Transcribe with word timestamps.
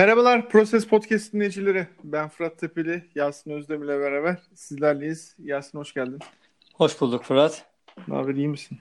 Merhabalar 0.00 0.48
Proses 0.48 0.86
Podcast 0.86 1.32
dinleyicileri. 1.32 1.86
Ben 2.04 2.28
Fırat 2.28 2.58
Tepeli, 2.58 3.04
Yasin 3.14 3.50
Özdemir 3.50 3.86
ile 3.86 4.00
beraber 4.00 4.38
sizlerleyiz. 4.54 5.36
Yasin 5.38 5.78
hoş 5.78 5.94
geldin. 5.94 6.18
Hoş 6.74 7.00
bulduk 7.00 7.24
Fırat. 7.24 7.66
Ne 8.08 8.14
haber, 8.14 8.34
iyi 8.34 8.48
misin? 8.48 8.78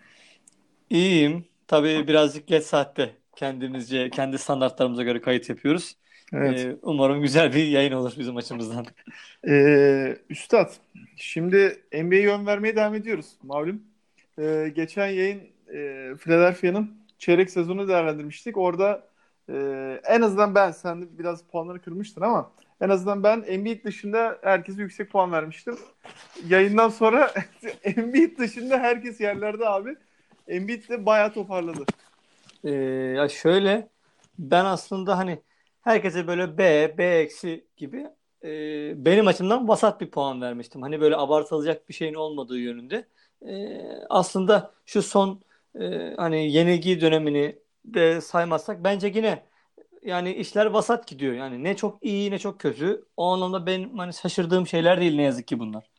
İyiyim. 0.90 1.46
Tabii 1.68 2.08
birazcık 2.08 2.48
geç 2.48 2.64
saatte 2.64 3.16
kendimizce, 3.36 4.10
kendi 4.10 4.38
standartlarımıza 4.38 5.04
göre 5.04 5.22
kayıt 5.22 5.50
yapıyoruz. 5.50 5.96
Evet. 6.34 6.60
Ee, 6.60 6.76
umarım 6.82 7.22
güzel 7.22 7.54
bir 7.54 7.68
yayın 7.68 7.92
olur 7.92 8.14
bizim 8.20 8.38
açımızdan. 8.38 8.86
Ee, 9.48 10.18
Üstad, 10.30 10.72
şimdi 11.16 11.82
NBA'ye 11.94 12.22
yön 12.22 12.46
vermeye 12.46 12.76
devam 12.76 12.96
ediyoruz 12.96 13.38
malum. 13.44 13.82
Ee, 14.40 14.72
geçen 14.76 15.08
yayın 15.08 15.42
e, 15.74 16.10
Philadelphia'nın 16.20 16.98
çeyrek 17.18 17.50
sezonu 17.50 17.88
değerlendirmiştik. 17.88 18.58
Orada 18.58 19.09
e, 19.50 20.02
en 20.08 20.22
azından 20.22 20.56
ben, 20.56 20.72
sen 20.72 21.02
de 21.02 21.06
biraz 21.20 21.44
puanları 21.44 21.82
kırmıştın 21.82 22.22
ama 22.22 22.52
en 22.82 22.90
azından 22.90 23.24
ben 23.24 23.44
Embiid 23.48 23.84
dışında 23.84 24.38
herkese 24.42 24.82
yüksek 24.82 25.12
puan 25.12 25.32
vermiştim. 25.32 25.78
Yayından 26.48 26.90
sonra 26.90 27.32
Embiid 27.84 28.38
dışında 28.38 28.80
herkes 28.80 29.22
yerlerde 29.22 29.70
abi. 29.70 29.96
Embiid 30.48 30.90
de 30.90 31.06
bayağı 31.06 31.34
toparladı. 31.34 31.86
Ee, 32.64 32.72
ya 33.16 33.30
şöyle 33.30 33.90
ben 34.40 34.66
aslında 34.66 35.18
hani 35.18 35.42
herkese 35.82 36.28
böyle 36.28 36.58
B, 36.58 36.96
B 36.98 37.06
eksi 37.06 37.68
gibi 37.78 38.08
e, 38.44 38.50
benim 39.06 39.28
açımdan 39.28 39.68
vasat 39.68 40.02
bir 40.02 40.12
puan 40.12 40.42
vermiştim. 40.42 40.82
Hani 40.82 41.02
böyle 41.02 41.18
abartılacak 41.18 41.90
bir 41.90 41.94
şeyin 41.94 42.14
olmadığı 42.14 42.58
yönünde. 42.58 43.08
E, 43.48 43.82
aslında 44.10 44.72
şu 44.86 45.02
son 45.02 45.42
e, 45.80 46.14
hani 46.18 46.52
yenilgi 46.52 47.02
dönemini 47.02 47.60
de 47.94 48.22
saymazsak 48.22 48.84
bence 48.84 49.08
yine 49.08 49.44
yani 50.04 50.34
işler 50.34 50.66
vasat 50.66 51.08
gidiyor. 51.08 51.34
Yani 51.34 51.64
ne 51.64 51.76
çok 51.76 52.06
iyi 52.06 52.32
ne 52.32 52.40
çok 52.40 52.60
kötü. 52.60 53.06
O 53.18 53.26
anlamda 53.34 53.66
benim 53.66 53.98
hani 53.98 54.14
şaşırdığım 54.14 54.68
şeyler 54.68 55.02
değil 55.02 55.16
ne 55.16 55.24
yazık 55.24 55.48
ki 55.48 55.60
bunlar. 55.60 55.90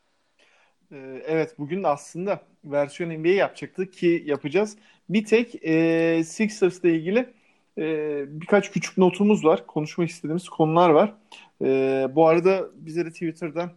Ee, 0.92 1.22
evet 1.26 1.58
bugün 1.58 1.82
aslında 1.82 2.42
versiyon 2.64 3.10
NBA 3.10 3.28
yapacaktık 3.28 3.92
ki 3.92 4.22
yapacağız. 4.26 4.76
Bir 5.08 5.24
tek 5.24 5.64
e, 5.64 6.24
Sixers'la 6.24 6.88
ilgili 6.88 7.34
e, 7.78 8.24
birkaç 8.40 8.70
küçük 8.72 8.98
notumuz 8.98 9.44
var. 9.44 9.66
Konuşmak 9.66 10.08
istediğimiz 10.10 10.48
konular 10.48 10.90
var. 10.90 11.14
E, 11.62 12.08
bu 12.14 12.26
arada 12.26 12.70
bize 12.74 13.04
de 13.06 13.10
Twitter'dan 13.10 13.72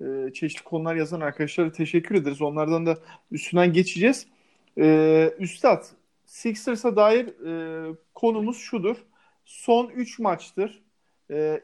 e, 0.00 0.32
çeşitli 0.32 0.64
konular 0.64 0.96
yazan 0.96 1.20
arkadaşlara 1.20 1.72
teşekkür 1.72 2.14
ederiz. 2.14 2.42
Onlardan 2.42 2.86
da 2.86 2.98
üstünden 3.30 3.72
geçeceğiz. 3.72 4.26
E, 4.78 5.30
Üstad, 5.38 5.84
Sixers'a 6.26 6.96
dair 6.96 7.26
e, 7.26 7.94
konumuz 8.14 8.56
şudur. 8.58 8.96
Son 9.44 9.88
3 9.88 10.18
maçtır 10.18 10.82
e, 11.30 11.62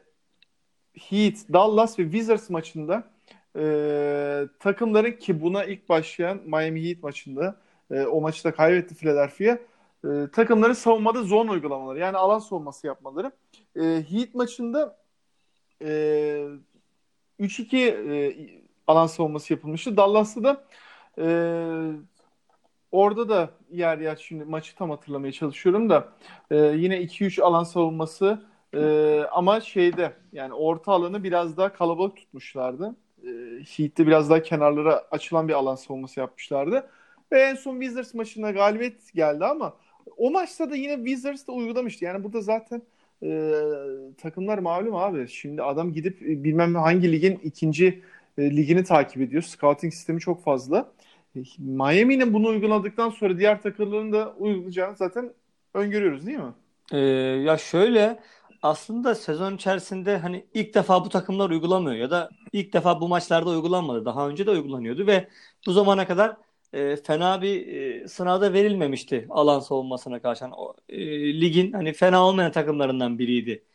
Heat, 0.93 1.35
Dallas 1.53 1.99
ve 1.99 2.03
Wizards 2.03 2.49
maçında 2.49 3.03
e, 3.55 4.47
takımların 4.59 5.11
ki 5.11 5.41
buna 5.41 5.65
ilk 5.65 5.89
başlayan 5.89 6.41
Miami 6.45 6.89
Heat 6.89 7.03
maçında 7.03 7.61
e, 7.91 8.01
o 8.01 8.21
maçı 8.21 8.43
da 8.43 8.51
kaybetti 8.51 8.95
Philadelphia. 8.95 9.57
E, 10.05 10.27
takımların 10.33 10.73
savunmada 10.73 11.23
zone 11.23 11.51
uygulamaları 11.51 11.99
yani 11.99 12.17
alan 12.17 12.39
savunması 12.39 12.87
yapmaları. 12.87 13.31
E, 13.75 13.81
Heat 13.81 14.35
maçında 14.35 14.97
e, 15.81 16.47
3-2 17.39 17.77
e, 17.77 18.35
alan 18.87 19.07
savunması 19.07 19.53
yapılmıştı. 19.53 19.97
Dallas'ta 19.97 20.43
da 20.43 20.65
e, 21.17 21.25
orada 22.93 23.29
da 23.29 23.49
yer 23.71 23.97
yer 23.97 24.15
şimdi 24.15 24.45
maçı 24.45 24.75
tam 24.75 24.89
hatırlamaya 24.89 25.31
çalışıyorum 25.31 25.89
da 25.89 26.07
e, 26.51 26.57
yine 26.57 26.97
2-3 27.01 27.41
alan 27.41 27.63
savunması 27.63 28.41
e, 28.73 29.21
ama 29.31 29.61
şeyde 29.61 30.13
yani 30.33 30.53
orta 30.53 30.91
alanı 30.91 31.23
biraz 31.23 31.57
daha 31.57 31.73
kalabalık 31.73 32.17
tutmuşlardı. 32.17 32.95
E, 33.23 33.29
Heat'te 33.77 34.07
biraz 34.07 34.29
daha 34.29 34.41
kenarlara 34.41 35.03
açılan 35.11 35.47
bir 35.47 35.53
alan 35.53 35.75
savunması 35.75 36.19
yapmışlardı. 36.19 36.89
Ve 37.31 37.41
en 37.41 37.55
son 37.55 37.79
Wizards 37.79 38.13
maçında 38.13 38.51
galibiyet 38.51 39.13
geldi 39.13 39.45
ama 39.45 39.73
o 40.17 40.31
maçta 40.31 40.69
da 40.69 40.75
yine 40.75 40.95
Wizards 40.95 41.47
da 41.47 41.51
uygulamıştı. 41.51 42.05
Yani 42.05 42.23
burada 42.23 42.41
zaten 42.41 42.81
e, 43.23 43.51
takımlar 44.17 44.57
malum 44.57 44.95
abi. 44.95 45.27
Şimdi 45.27 45.63
adam 45.63 45.93
gidip 45.93 46.21
e, 46.21 46.43
bilmem 46.43 46.75
hangi 46.75 47.11
ligin 47.11 47.39
ikinci 47.43 48.01
e, 48.37 48.55
ligini 48.57 48.83
takip 48.83 49.21
ediyor. 49.21 49.43
Scouting 49.43 49.93
sistemi 49.93 50.19
çok 50.19 50.43
fazla. 50.43 50.91
Miami'nin 51.57 52.33
bunu 52.33 52.47
uyguladıktan 52.47 53.09
sonra 53.09 53.37
diğer 53.37 53.61
takımların 53.61 54.13
da 54.13 54.33
uygulayacağını 54.37 54.95
zaten 54.95 55.33
öngörüyoruz 55.73 56.25
değil 56.25 56.37
mi? 56.37 56.53
Ee, 56.91 56.97
ya 57.45 57.57
şöyle 57.57 58.19
aslında 58.61 59.15
sezon 59.15 59.55
içerisinde 59.55 60.17
hani 60.17 60.45
ilk 60.53 60.73
defa 60.73 61.05
bu 61.05 61.09
takımlar 61.09 61.49
uygulamıyor 61.49 61.95
ya 61.95 62.11
da 62.11 62.29
ilk 62.53 62.73
defa 62.73 63.01
bu 63.01 63.07
maçlarda 63.07 63.49
uygulanmadı. 63.49 64.05
Daha 64.05 64.29
önce 64.29 64.45
de 64.45 64.51
uygulanıyordu 64.51 65.07
ve 65.07 65.27
bu 65.67 65.71
zamana 65.71 66.07
kadar 66.07 66.37
e, 66.73 66.95
fena 66.95 67.41
bir 67.41 67.67
e, 67.67 68.07
sınavda 68.07 68.53
verilmemişti 68.53 69.27
alan 69.29 69.59
savunmasına 69.59 70.21
karşı. 70.21 70.43
Yani 70.43 70.55
o, 70.55 70.75
e, 70.89 71.41
ligin 71.41 71.71
hani 71.73 71.93
fena 71.93 72.25
olmayan 72.27 72.51
takımlarından 72.51 73.19
biriydi. 73.19 73.65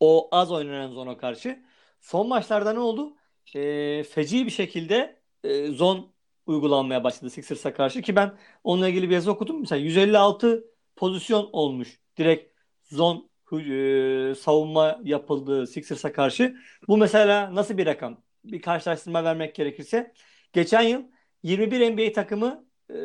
O 0.00 0.28
az 0.32 0.52
oynanan 0.52 0.92
zona 0.92 1.16
karşı. 1.16 1.62
Son 2.00 2.28
maçlarda 2.28 2.72
ne 2.72 2.78
oldu? 2.78 3.16
E, 3.54 4.04
feci 4.04 4.46
bir 4.46 4.50
şekilde 4.50 5.20
e, 5.44 5.66
zon 5.68 6.11
uygulanmaya 6.52 7.04
başladı 7.04 7.30
Sixers'a 7.30 7.74
karşı 7.74 8.02
ki 8.02 8.16
ben 8.16 8.38
onunla 8.64 8.88
ilgili 8.88 9.08
bir 9.08 9.14
yazı 9.14 9.30
okudum. 9.32 9.60
Mesela 9.60 9.78
156 9.80 10.64
pozisyon 10.96 11.48
olmuş 11.52 12.00
direkt 12.18 12.52
zon 12.82 13.30
e, 13.52 14.34
savunma 14.34 15.00
yapıldığı 15.04 15.66
Sixers'a 15.66 16.12
karşı. 16.12 16.56
Bu 16.88 16.96
mesela 16.96 17.54
nasıl 17.54 17.78
bir 17.78 17.86
rakam? 17.86 18.22
Bir 18.44 18.62
karşılaştırma 18.62 19.24
vermek 19.24 19.54
gerekirse. 19.54 20.12
Geçen 20.52 20.82
yıl 20.82 21.02
21 21.42 21.90
NBA 21.90 22.12
takımı 22.12 22.64
e, 22.90 22.96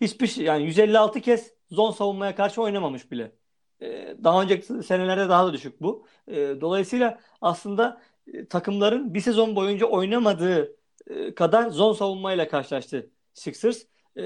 hiçbir 0.00 0.26
şey 0.26 0.44
yani 0.44 0.64
156 0.64 1.20
kez 1.20 1.54
zon 1.70 1.90
savunmaya 1.90 2.34
karşı 2.34 2.62
oynamamış 2.62 3.10
bile. 3.10 3.32
E, 3.82 4.16
daha 4.24 4.42
önceki 4.42 4.82
senelerde 4.82 5.28
daha 5.28 5.46
da 5.46 5.52
düşük 5.52 5.82
bu. 5.82 6.06
E, 6.28 6.34
dolayısıyla 6.60 7.20
aslında 7.40 8.00
e, 8.26 8.46
takımların 8.46 9.14
bir 9.14 9.20
sezon 9.20 9.56
boyunca 9.56 9.86
oynamadığı 9.86 10.76
kadar 11.34 11.70
zon 11.70 11.92
savunmayla 11.92 12.48
karşılaştı 12.48 13.10
Sixers. 13.34 13.82
E, 14.16 14.22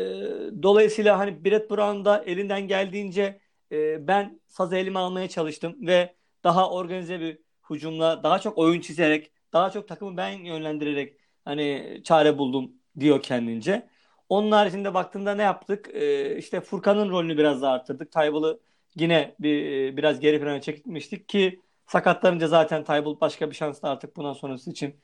dolayısıyla 0.63 1.19
hani 1.19 1.45
Brett 1.45 1.71
Brown 1.71 2.05
da 2.05 2.25
elinden 2.25 2.69
geldiğince 2.69 3.41
e, 3.73 4.09
ben 4.09 4.41
sazı 4.47 4.77
elime 4.77 4.99
almaya 4.99 5.29
çalıştım 5.29 5.77
ve 5.87 6.15
daha 6.45 6.71
organize 6.71 7.21
bir 7.21 7.39
hücumla 7.71 8.23
daha 8.23 8.39
çok 8.39 8.59
oyun 8.59 8.81
çizerek 8.81 9.33
daha 9.53 9.71
çok 9.71 9.89
takımı 9.89 10.17
ben 10.17 10.31
yönlendirerek 10.31 11.17
hani 11.45 12.01
çare 12.05 12.39
buldum 12.39 12.73
diyor 13.01 13.23
kendince. 13.23 13.89
Onun 14.29 14.51
haricinde 14.53 14.95
baktığında 14.95 15.35
ne 15.35 15.43
yaptık? 15.43 15.91
Ee, 15.95 16.37
işte 16.39 16.61
Furkan'ın 16.61 17.11
rolünü 17.11 17.39
biraz 17.39 17.63
daha 17.63 17.73
arttırdık. 17.73 18.13
Taybal'ı 18.13 18.61
yine 18.97 19.35
bir 19.41 19.97
biraz 19.97 20.21
geri 20.21 20.41
plana 20.41 20.61
çekmiştik 20.61 21.29
ki 21.29 21.61
sakatlanınca 21.87 22.49
zaten 22.49 22.85
Taybal 22.85 23.21
başka 23.21 23.51
bir 23.51 23.55
şans 23.55 23.83
da 23.83 23.91
artık 23.91 24.17
bundan 24.17 24.33
sonrası 24.33 24.71
için 24.71 24.95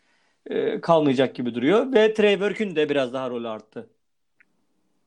e, 0.46 0.80
kalmayacak 0.80 1.34
gibi 1.34 1.54
duruyor. 1.54 1.92
Ve 1.92 2.14
Trey 2.14 2.40
Burke'ün 2.40 2.76
de 2.76 2.88
biraz 2.88 3.12
daha 3.12 3.30
rolü 3.30 3.48
arttı. 3.48 3.90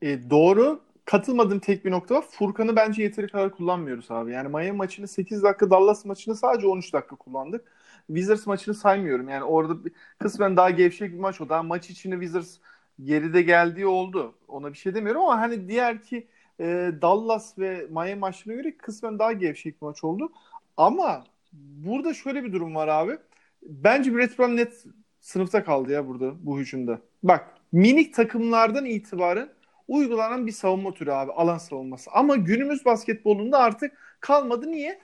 E, 0.01 0.29
doğru. 0.29 0.81
Katılmadığım 1.05 1.59
tek 1.59 1.85
bir 1.85 1.91
nokta 1.91 2.15
var. 2.15 2.25
Furkan'ı 2.29 2.75
bence 2.75 3.03
yeteri 3.03 3.27
kadar 3.27 3.51
kullanmıyoruz 3.51 4.11
abi. 4.11 4.31
Yani 4.31 4.47
Miami 4.47 4.71
maçını 4.71 5.07
8 5.07 5.43
dakika, 5.43 5.69
Dallas 5.69 6.05
maçını 6.05 6.35
sadece 6.35 6.67
13 6.67 6.93
dakika 6.93 7.15
kullandık. 7.15 7.65
Wizards 8.07 8.47
maçını 8.47 8.75
saymıyorum. 8.75 9.29
Yani 9.29 9.43
orada 9.43 9.89
kısmen 10.19 10.57
daha 10.57 10.69
gevşek 10.69 11.13
bir 11.13 11.19
maç 11.19 11.41
o. 11.41 11.49
Daha 11.49 11.63
maç 11.63 11.89
içinde 11.89 12.15
Wizards 12.15 12.57
geride 13.03 13.41
geldiği 13.41 13.85
oldu. 13.85 14.35
Ona 14.47 14.73
bir 14.73 14.77
şey 14.77 14.95
demiyorum 14.95 15.21
ama 15.21 15.41
hani 15.41 15.67
diğer 15.67 16.03
ki 16.03 16.27
e, 16.59 16.91
Dallas 17.01 17.59
ve 17.59 17.87
Miami 17.89 18.15
maçlarına 18.15 18.61
göre 18.61 18.77
kısmen 18.77 19.19
daha 19.19 19.31
gevşek 19.31 19.81
bir 19.81 19.85
maç 19.85 20.03
oldu. 20.03 20.31
Ama 20.77 21.23
burada 21.53 22.13
şöyle 22.13 22.43
bir 22.43 22.53
durum 22.53 22.75
var 22.75 22.87
abi. 22.87 23.17
Bence 23.63 24.15
Brett 24.15 24.39
Brown 24.39 24.55
net 24.55 24.85
sınıfta 25.23 25.63
kaldı 25.63 25.91
ya 25.91 26.07
burada 26.07 26.45
bu 26.45 26.59
hücumda. 26.59 27.01
Bak 27.23 27.47
minik 27.71 28.13
takımlardan 28.13 28.85
itibaren 28.85 29.49
uygulanan 29.87 30.47
bir 30.47 30.51
savunma 30.51 30.93
türü 30.93 31.11
abi 31.11 31.31
alan 31.31 31.57
savunması. 31.57 32.11
Ama 32.11 32.35
günümüz 32.35 32.85
basketbolunda 32.85 33.59
artık 33.59 34.17
kalmadı. 34.19 34.71
Niye? 34.71 34.99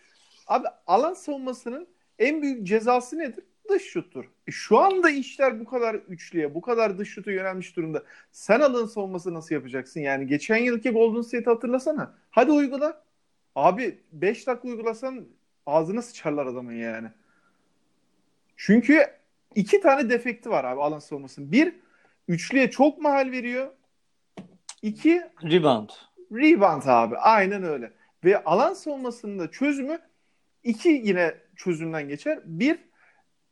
Abi 0.47 0.67
alan 0.87 1.13
savunmasının 1.13 1.87
en 2.19 2.41
büyük 2.41 2.67
cezası 2.67 3.17
nedir? 3.19 3.43
Dış 3.69 3.83
şuttur. 3.83 4.25
E 4.47 4.51
şu 4.51 4.77
anda 4.77 5.09
işler 5.09 5.59
bu 5.59 5.65
kadar 5.65 5.95
üçlüye, 5.95 6.55
bu 6.55 6.61
kadar 6.61 6.97
dış 6.97 7.09
şutu 7.09 7.31
yönelmiş 7.31 7.75
durumda. 7.75 8.03
Sen 8.31 8.59
alan 8.59 8.85
savunması 8.85 9.33
nasıl 9.33 9.55
yapacaksın? 9.55 9.99
Yani 9.99 10.27
geçen 10.27 10.57
yılki 10.57 10.89
Golden 10.89 11.21
State'i 11.21 11.53
hatırlasana. 11.53 12.15
Hadi 12.29 12.51
uygula. 12.51 13.03
Abi 13.55 13.97
5 14.11 14.47
dakika 14.47 14.67
uygulasan 14.67 15.25
ağzına 15.65 16.01
sıçarlar 16.01 16.45
adamın 16.45 16.73
yani. 16.73 17.07
Çünkü 18.57 19.18
iki 19.55 19.81
tane 19.81 20.09
defekti 20.09 20.49
var 20.49 20.63
abi 20.63 20.81
alan 20.81 20.99
savunmasının. 20.99 21.51
Bir, 21.51 21.75
üçlüye 22.27 22.71
çok 22.71 23.01
mahal 23.01 23.31
veriyor. 23.31 23.67
İki, 24.81 25.21
rebound. 25.43 25.89
Rebound 26.31 26.83
abi. 26.85 27.17
Aynen 27.17 27.63
öyle. 27.63 27.93
Ve 28.23 28.43
alan 28.43 28.73
savunmasının 28.73 29.39
da 29.39 29.51
çözümü 29.51 29.99
iki 30.63 30.89
yine 30.89 31.33
çözümden 31.55 32.07
geçer. 32.07 32.39
Bir 32.45 32.79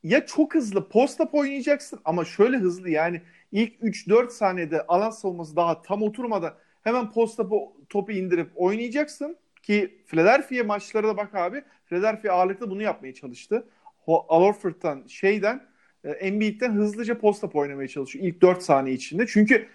ya 0.03 0.25
çok 0.25 0.55
hızlı 0.55 0.89
post-up 0.89 1.29
oynayacaksın 1.31 1.99
ama 2.05 2.25
şöyle 2.25 2.57
hızlı 2.57 2.89
yani 2.89 3.21
ilk 3.51 3.73
3-4 3.73 4.29
saniyede 4.29 4.87
alan 4.87 5.09
savunması 5.09 5.55
daha 5.55 5.81
tam 5.81 6.03
oturmadan 6.03 6.53
hemen 6.83 7.11
post-up'ı 7.11 7.55
topu 7.89 8.11
indirip 8.11 8.51
oynayacaksın 8.55 9.37
ki 9.63 10.03
Philadelphia 10.07 10.63
maçları 10.63 11.07
da 11.07 11.17
bak 11.17 11.35
abi 11.35 11.63
Philadelphia 11.85 12.33
ağırlıklı 12.33 12.69
bunu 12.69 12.81
yapmaya 12.81 13.13
çalıştı. 13.13 13.67
Al 14.07 14.41
Horford'dan 14.43 15.07
şeyden 15.07 15.67
Embiid'den 16.11 16.71
hızlıca 16.71 17.19
post-up 17.19 17.55
oynamaya 17.55 17.87
çalışıyor 17.87 18.25
ilk 18.25 18.41
4 18.41 18.63
saniye 18.63 18.95
içinde. 18.95 19.27
Çünkü 19.27 19.67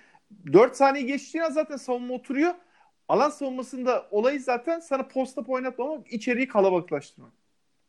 4 0.52 0.76
saniye 0.76 1.04
geçtiğinde 1.04 1.50
zaten 1.50 1.76
savunma 1.76 2.14
oturuyor. 2.14 2.54
Alan 3.08 3.30
savunmasında 3.30 4.06
olayı 4.10 4.40
zaten 4.40 4.80
sana 4.80 5.08
post-up 5.08 5.50
oynatmamak, 5.50 6.12
içeriği 6.12 6.48
kalabalıklaştırmak. 6.48 7.32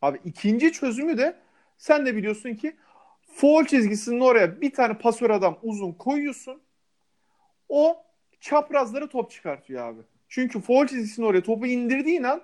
Abi 0.02 0.20
ikinci 0.26 0.72
çözümü 0.72 1.18
de 1.18 1.36
sen 1.78 2.06
de 2.06 2.16
biliyorsun 2.16 2.54
ki 2.54 2.76
foul 3.36 3.66
çizgisinin 3.66 4.20
oraya 4.20 4.62
bir 4.62 4.72
tane 4.72 4.98
pasör 4.98 5.30
adam 5.30 5.60
uzun 5.64 5.92
koyuyorsun. 5.92 6.62
O 7.70 8.04
çaprazları 8.40 9.10
top 9.10 9.32
çıkartıyor 9.32 9.88
abi. 9.88 10.02
Çünkü 10.28 10.62
foul 10.62 10.88
çizgisinin 10.88 11.26
oraya 11.26 11.42
topu 11.42 11.66
indirdiğin 11.66 12.24
an 12.24 12.42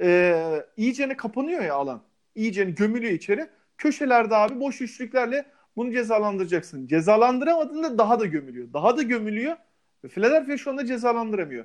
e, 0.00 0.66
iyicene 0.76 1.16
kapanıyor 1.16 1.62
ya 1.62 1.74
alan. 1.74 2.02
İyicene 2.34 2.70
gömülüyor 2.70 3.12
içeri. 3.12 3.48
Köşelerde 3.78 4.36
abi 4.36 4.60
boş 4.60 4.80
üçlüklerle 4.80 5.46
bunu 5.76 5.92
cezalandıracaksın. 5.92 6.86
Cezalandıramadığında 6.86 7.98
daha 7.98 8.20
da 8.20 8.26
gömülüyor. 8.26 8.72
Daha 8.72 8.96
da 8.96 9.02
gömülüyor. 9.02 9.56
Ve 10.04 10.08
Philadelphia 10.08 10.56
şu 10.56 10.70
anda 10.70 10.86
cezalandıramıyor. 10.86 11.64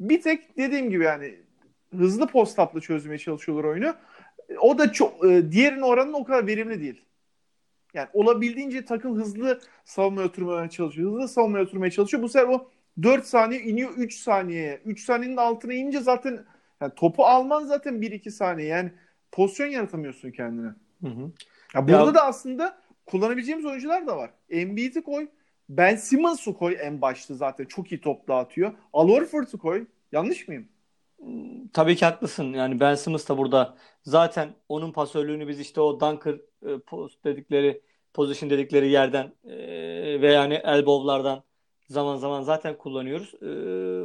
Bir 0.00 0.22
tek 0.22 0.56
dediğim 0.56 0.90
gibi 0.90 1.04
yani 1.04 1.34
hızlı 1.90 2.26
post-up'la 2.26 2.80
çözmeye 2.80 3.18
çalışıyorlar 3.18 3.64
oyunu. 3.64 3.94
O 4.60 4.78
da 4.78 4.92
çok 4.92 5.24
e, 5.24 5.52
diğerinin 5.52 5.82
oranının 5.82 6.14
o 6.14 6.24
kadar 6.24 6.46
verimli 6.46 6.80
değil. 6.80 7.04
Yani 7.94 8.08
olabildiğince 8.12 8.84
takım 8.84 9.16
hızlı 9.16 9.60
savunmaya 9.84 10.28
oturmaya 10.28 10.70
çalışıyor. 10.70 11.12
Hızlı 11.12 11.28
savunmaya 11.28 11.64
oturmaya 11.64 11.90
çalışıyor. 11.90 12.22
Bu 12.22 12.28
sefer 12.28 12.48
o 12.48 12.70
4 13.02 13.26
saniye 13.26 13.60
iniyor 13.60 13.90
3 13.96 14.14
saniyeye. 14.14 14.80
3 14.84 15.04
saniyenin 15.04 15.36
altına 15.36 15.72
inince 15.72 16.00
zaten 16.00 16.44
yani 16.80 16.92
topu 16.96 17.24
alman 17.24 17.64
zaten 17.64 17.94
1-2 17.94 18.30
saniye. 18.30 18.68
Yani 18.68 18.92
pozisyon 19.32 19.66
yaratamıyorsun 19.66 20.30
kendine. 20.30 20.68
Hı 21.00 21.08
hı. 21.08 21.32
Ya 21.74 21.88
burada 21.88 22.06
ya, 22.06 22.14
da 22.14 22.24
aslında 22.24 22.78
kullanabileceğimiz 23.06 23.66
oyuncular 23.66 24.06
da 24.06 24.16
var. 24.16 24.30
Embiid'i 24.50 25.02
koy. 25.02 25.28
Ben 25.68 25.96
Simmons'u 25.96 26.56
koy 26.56 26.76
en 26.80 27.00
başta 27.00 27.34
zaten. 27.34 27.64
Çok 27.64 27.92
iyi 27.92 28.00
top 28.00 28.28
dağıtıyor. 28.28 28.72
Al 28.92 29.08
Horford'u 29.08 29.58
koy. 29.58 29.86
Yanlış 30.12 30.48
mıyım? 30.48 30.68
Tabii 31.72 31.96
ki 31.96 32.04
haklısın. 32.04 32.52
Yani 32.52 32.80
Ben 32.80 32.94
Simmons 32.94 33.28
da 33.28 33.38
burada 33.38 33.76
zaten 34.02 34.54
onun 34.68 34.92
pasörlüğünü 34.92 35.48
biz 35.48 35.60
işte 35.60 35.80
o 35.80 36.00
dunker 36.00 36.34
e, 36.66 36.78
post 36.78 37.24
dedikleri 37.24 37.82
position 38.14 38.50
dedikleri 38.50 38.88
yerden 38.90 39.32
e, 39.44 39.56
ve 40.22 40.32
yani 40.32 40.54
elbow'lardan 40.54 41.42
zaman 41.88 42.16
zaman 42.16 42.42
zaten 42.42 42.78
kullanıyoruz. 42.78 43.34
E, 43.42 43.48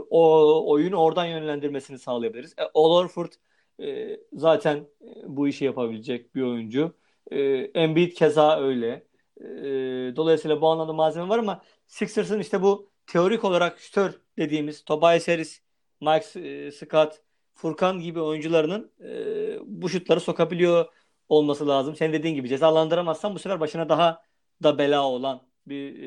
o 0.10 0.63
oyunu 0.71 0.95
oradan 0.98 1.25
yönlendirmesini 1.25 2.00
sağlayabiliriz. 2.00 2.54
E, 2.57 2.63
Al 2.74 2.92
Horford 2.92 3.31
e, 3.80 4.18
zaten 4.33 4.77
e, 4.77 5.07
bu 5.27 5.48
işi 5.48 5.66
yapabilecek 5.66 6.36
bir 6.36 6.42
oyuncu. 6.42 6.98
E, 7.31 7.39
Embiid 7.73 8.13
keza 8.13 8.59
öyle. 8.59 9.07
E, 9.41 10.15
dolayısıyla 10.15 10.61
bu 10.61 10.67
anlamda 10.67 10.93
malzeme 10.93 11.29
var 11.29 11.39
ama 11.39 11.61
Sixers'ın 11.87 12.39
işte 12.39 12.61
bu 12.61 12.89
teorik 13.07 13.43
olarak 13.43 13.79
şütör 13.79 14.21
dediğimiz 14.37 14.83
Tobias 14.85 15.27
Harris, 15.27 15.61
Mike 16.01 16.39
e, 16.39 16.71
Scott, 16.71 17.21
Furkan 17.53 17.99
gibi 17.99 18.21
oyuncularının 18.21 18.91
e, 19.03 19.59
bu 19.65 19.89
şutları 19.89 20.19
sokabiliyor 20.19 20.85
olması 21.29 21.67
lazım. 21.67 21.95
Sen 21.95 22.13
dediğin 22.13 22.35
gibi 22.35 22.49
cezalandıramazsan 22.49 23.35
bu 23.35 23.39
sefer 23.39 23.59
başına 23.59 23.89
daha 23.89 24.23
da 24.63 24.77
bela 24.77 25.03
olan 25.07 25.41
bir 25.67 26.03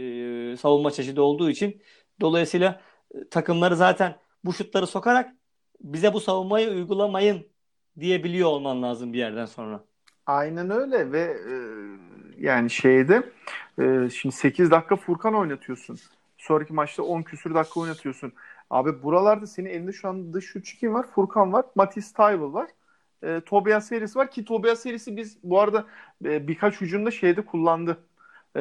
e, 0.53 0.57
savunma 0.57 0.91
çeşidi 0.91 1.21
olduğu 1.21 1.51
için 1.51 1.83
dolayısıyla 2.21 2.81
e, 3.15 3.29
takımları 3.29 3.77
zaten 3.77 4.19
bu 4.45 4.53
şutları 4.53 4.87
sokarak 4.87 5.37
bize 5.81 6.13
bu 6.15 6.21
savunmayı 6.21 6.71
uygulamayın 6.71 7.49
diyebiliyor 8.01 8.49
olman 8.49 8.83
lazım 8.83 9.13
bir 9.13 9.19
yerden 9.19 9.47
sonra. 9.47 9.92
Aynen 10.27 10.71
öyle 10.71 11.13
ve 11.13 11.21
e, 11.21 11.55
yani 12.39 12.71
şeyde 12.71 13.23
e, 13.79 14.11
şimdi 14.11 14.35
8 14.35 14.71
dakika 14.71 14.97
Furkan 14.97 15.35
oynatıyorsun. 15.35 15.99
Sonraki 16.39 16.73
maçta 16.73 17.03
10 17.03 17.23
küsür 17.23 17.55
dakika 17.55 17.81
oynatıyorsun. 17.81 18.33
Abi 18.71 19.03
buralarda 19.03 19.47
senin 19.47 19.71
elinde 19.71 19.93
şu 19.93 20.09
an 20.09 20.33
dış 20.33 20.45
şutçu 20.45 20.79
kim 20.79 20.95
var? 20.95 21.07
Furkan 21.15 21.53
var. 21.53 21.65
Matisse 21.75 22.15
Tybel 22.15 22.53
var. 22.53 22.71
E, 23.23 23.41
Tobias 23.41 23.89
serisi 23.89 24.19
var 24.19 24.31
ki 24.31 24.45
Tobias 24.45 24.81
serisi 24.81 25.17
biz 25.17 25.39
bu 25.43 25.61
arada 25.61 25.87
e, 26.25 26.49
birkaç 26.49 26.81
hücumda 26.81 27.11
şeyde 27.11 27.43
kullandı. 27.43 27.99
E, 28.57 28.61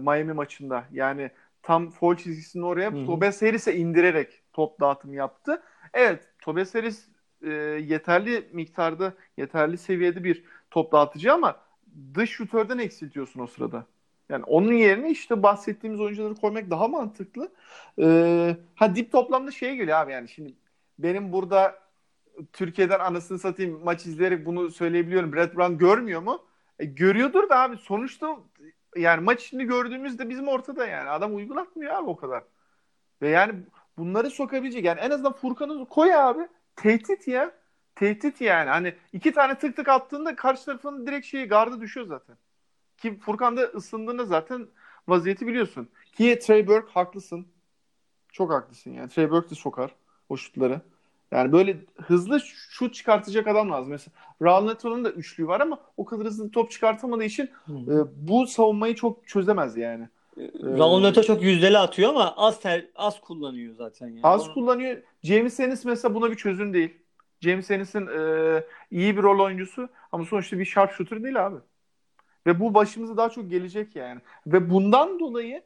Miami 0.00 0.32
maçında. 0.32 0.84
Yani 0.92 1.30
tam 1.62 1.90
foul 1.90 2.16
çizgisinin 2.16 2.62
oraya 2.62 2.92
Hı-hı. 2.92 3.06
Tobias 3.06 3.42
Harris'e 3.42 3.76
indirerek 3.76 4.42
top 4.52 4.80
dağıtım 4.80 5.14
yaptı. 5.14 5.62
Evet 5.94 6.28
Tobias 6.40 6.74
Harris 6.74 7.08
e, 7.42 7.50
yeterli 7.86 8.48
miktarda, 8.52 9.14
yeterli 9.36 9.78
seviyede 9.78 10.24
bir 10.24 10.44
top 10.70 10.92
dağıtıcı 10.92 11.32
ama 11.32 11.56
dış 12.14 12.30
şutörden 12.30 12.78
eksiltiyorsun 12.78 13.40
o 13.40 13.46
sırada. 13.46 13.86
Yani 14.28 14.44
onun 14.44 14.72
yerine 14.72 15.10
işte 15.10 15.42
bahsettiğimiz 15.42 16.00
oyuncuları 16.00 16.34
koymak 16.34 16.70
daha 16.70 16.88
mantıklı. 16.88 17.52
Ee, 18.02 18.56
ha 18.74 18.96
dip 18.96 19.12
toplamda 19.12 19.50
şeye 19.50 19.76
geliyor 19.76 19.98
abi 19.98 20.12
yani 20.12 20.28
şimdi 20.28 20.54
benim 20.98 21.32
burada 21.32 21.78
Türkiye'den 22.52 23.00
anasını 23.00 23.38
satayım 23.38 23.80
maç 23.84 24.06
izleyerek 24.06 24.46
bunu 24.46 24.70
söyleyebiliyorum. 24.70 25.32
Brad 25.32 25.56
Brown 25.56 25.78
görmüyor 25.78 26.22
mu? 26.22 26.44
E, 26.78 26.84
görüyordur 26.84 27.48
da 27.48 27.60
abi 27.60 27.76
sonuçta 27.76 28.36
yani 28.96 29.20
maç 29.24 29.44
içinde 29.44 29.64
gördüğümüzde 29.64 30.28
bizim 30.28 30.48
ortada 30.48 30.86
yani. 30.86 31.10
Adam 31.10 31.34
uygulatmıyor 31.36 31.94
abi 31.94 32.10
o 32.10 32.16
kadar. 32.16 32.44
Ve 33.22 33.28
yani 33.28 33.54
bunları 33.98 34.30
sokabilecek. 34.30 34.84
Yani 34.84 35.00
en 35.00 35.10
azından 35.10 35.32
Furkan'ı 35.32 35.86
koy 35.88 36.14
abi. 36.14 36.48
Tehdit 36.76 37.28
ya. 37.28 37.52
Tehdit 37.98 38.40
yani. 38.40 38.70
Hani 38.70 38.94
iki 39.12 39.32
tane 39.32 39.58
tık 39.58 39.76
tık 39.76 39.88
attığında 39.88 40.36
karşı 40.36 40.64
tarafın 40.64 41.06
direkt 41.06 41.26
şeyi 41.26 41.46
gardı 41.46 41.80
düşüyor 41.80 42.06
zaten. 42.06 42.36
Ki 42.98 43.18
Furkan 43.18 43.56
da 43.56 43.62
ısındığında 43.62 44.24
zaten 44.24 44.66
vaziyeti 45.08 45.46
biliyorsun. 45.46 45.88
Ki 46.16 46.38
Trey 46.42 46.66
Burke 46.66 46.92
haklısın. 46.92 47.46
Çok 48.32 48.52
haklısın 48.52 48.90
yani. 48.90 49.08
Trey 49.08 49.30
Burke 49.30 49.50
de 49.50 49.54
sokar 49.54 49.94
o 50.28 50.36
şutları. 50.36 50.80
Yani 51.30 51.52
böyle 51.52 51.76
hızlı 51.96 52.40
şut 52.70 52.94
çıkartacak 52.94 53.46
adam 53.46 53.70
lazım. 53.70 53.90
Mesela 53.90 54.12
Raul 54.42 54.64
Neto'nun 54.64 55.04
da 55.04 55.10
üçlüğü 55.10 55.46
var 55.46 55.60
ama 55.60 55.78
o 55.96 56.04
kadar 56.04 56.26
hızlı 56.26 56.50
top 56.50 56.70
çıkartamadığı 56.70 57.24
için 57.24 57.50
hmm. 57.64 57.92
e, 57.92 58.04
bu 58.16 58.46
savunmayı 58.46 58.94
çok 58.94 59.28
çözemez 59.28 59.76
yani. 59.76 60.08
E, 60.36 60.50
Raul 60.62 61.00
Neto 61.00 61.22
çok 61.22 61.42
yüzdeli 61.42 61.78
atıyor 61.78 62.10
ama 62.10 62.34
az 62.36 62.60
ter, 62.60 62.86
az 62.94 63.20
kullanıyor 63.20 63.74
zaten. 63.74 64.08
Yani. 64.08 64.20
Az 64.22 64.46
Onu... 64.46 64.54
kullanıyor. 64.54 65.02
James 65.22 65.60
Ennis 65.60 65.84
mesela 65.84 66.14
buna 66.14 66.30
bir 66.30 66.36
çözüm 66.36 66.74
değil. 66.74 66.94
James 67.40 67.70
Ennis'in 67.70 68.06
e, 68.06 68.64
iyi 68.90 69.16
bir 69.16 69.22
rol 69.22 69.44
oyuncusu 69.44 69.88
ama 70.12 70.24
sonuçta 70.24 70.58
bir 70.58 70.64
sharp 70.64 70.92
shooter 70.92 71.24
değil 71.24 71.46
abi. 71.46 71.56
Ve 72.46 72.60
bu 72.60 72.74
başımıza 72.74 73.16
daha 73.16 73.30
çok 73.30 73.50
gelecek 73.50 73.96
yani. 73.96 74.20
Ve 74.46 74.70
bundan 74.70 75.20
dolayı 75.20 75.62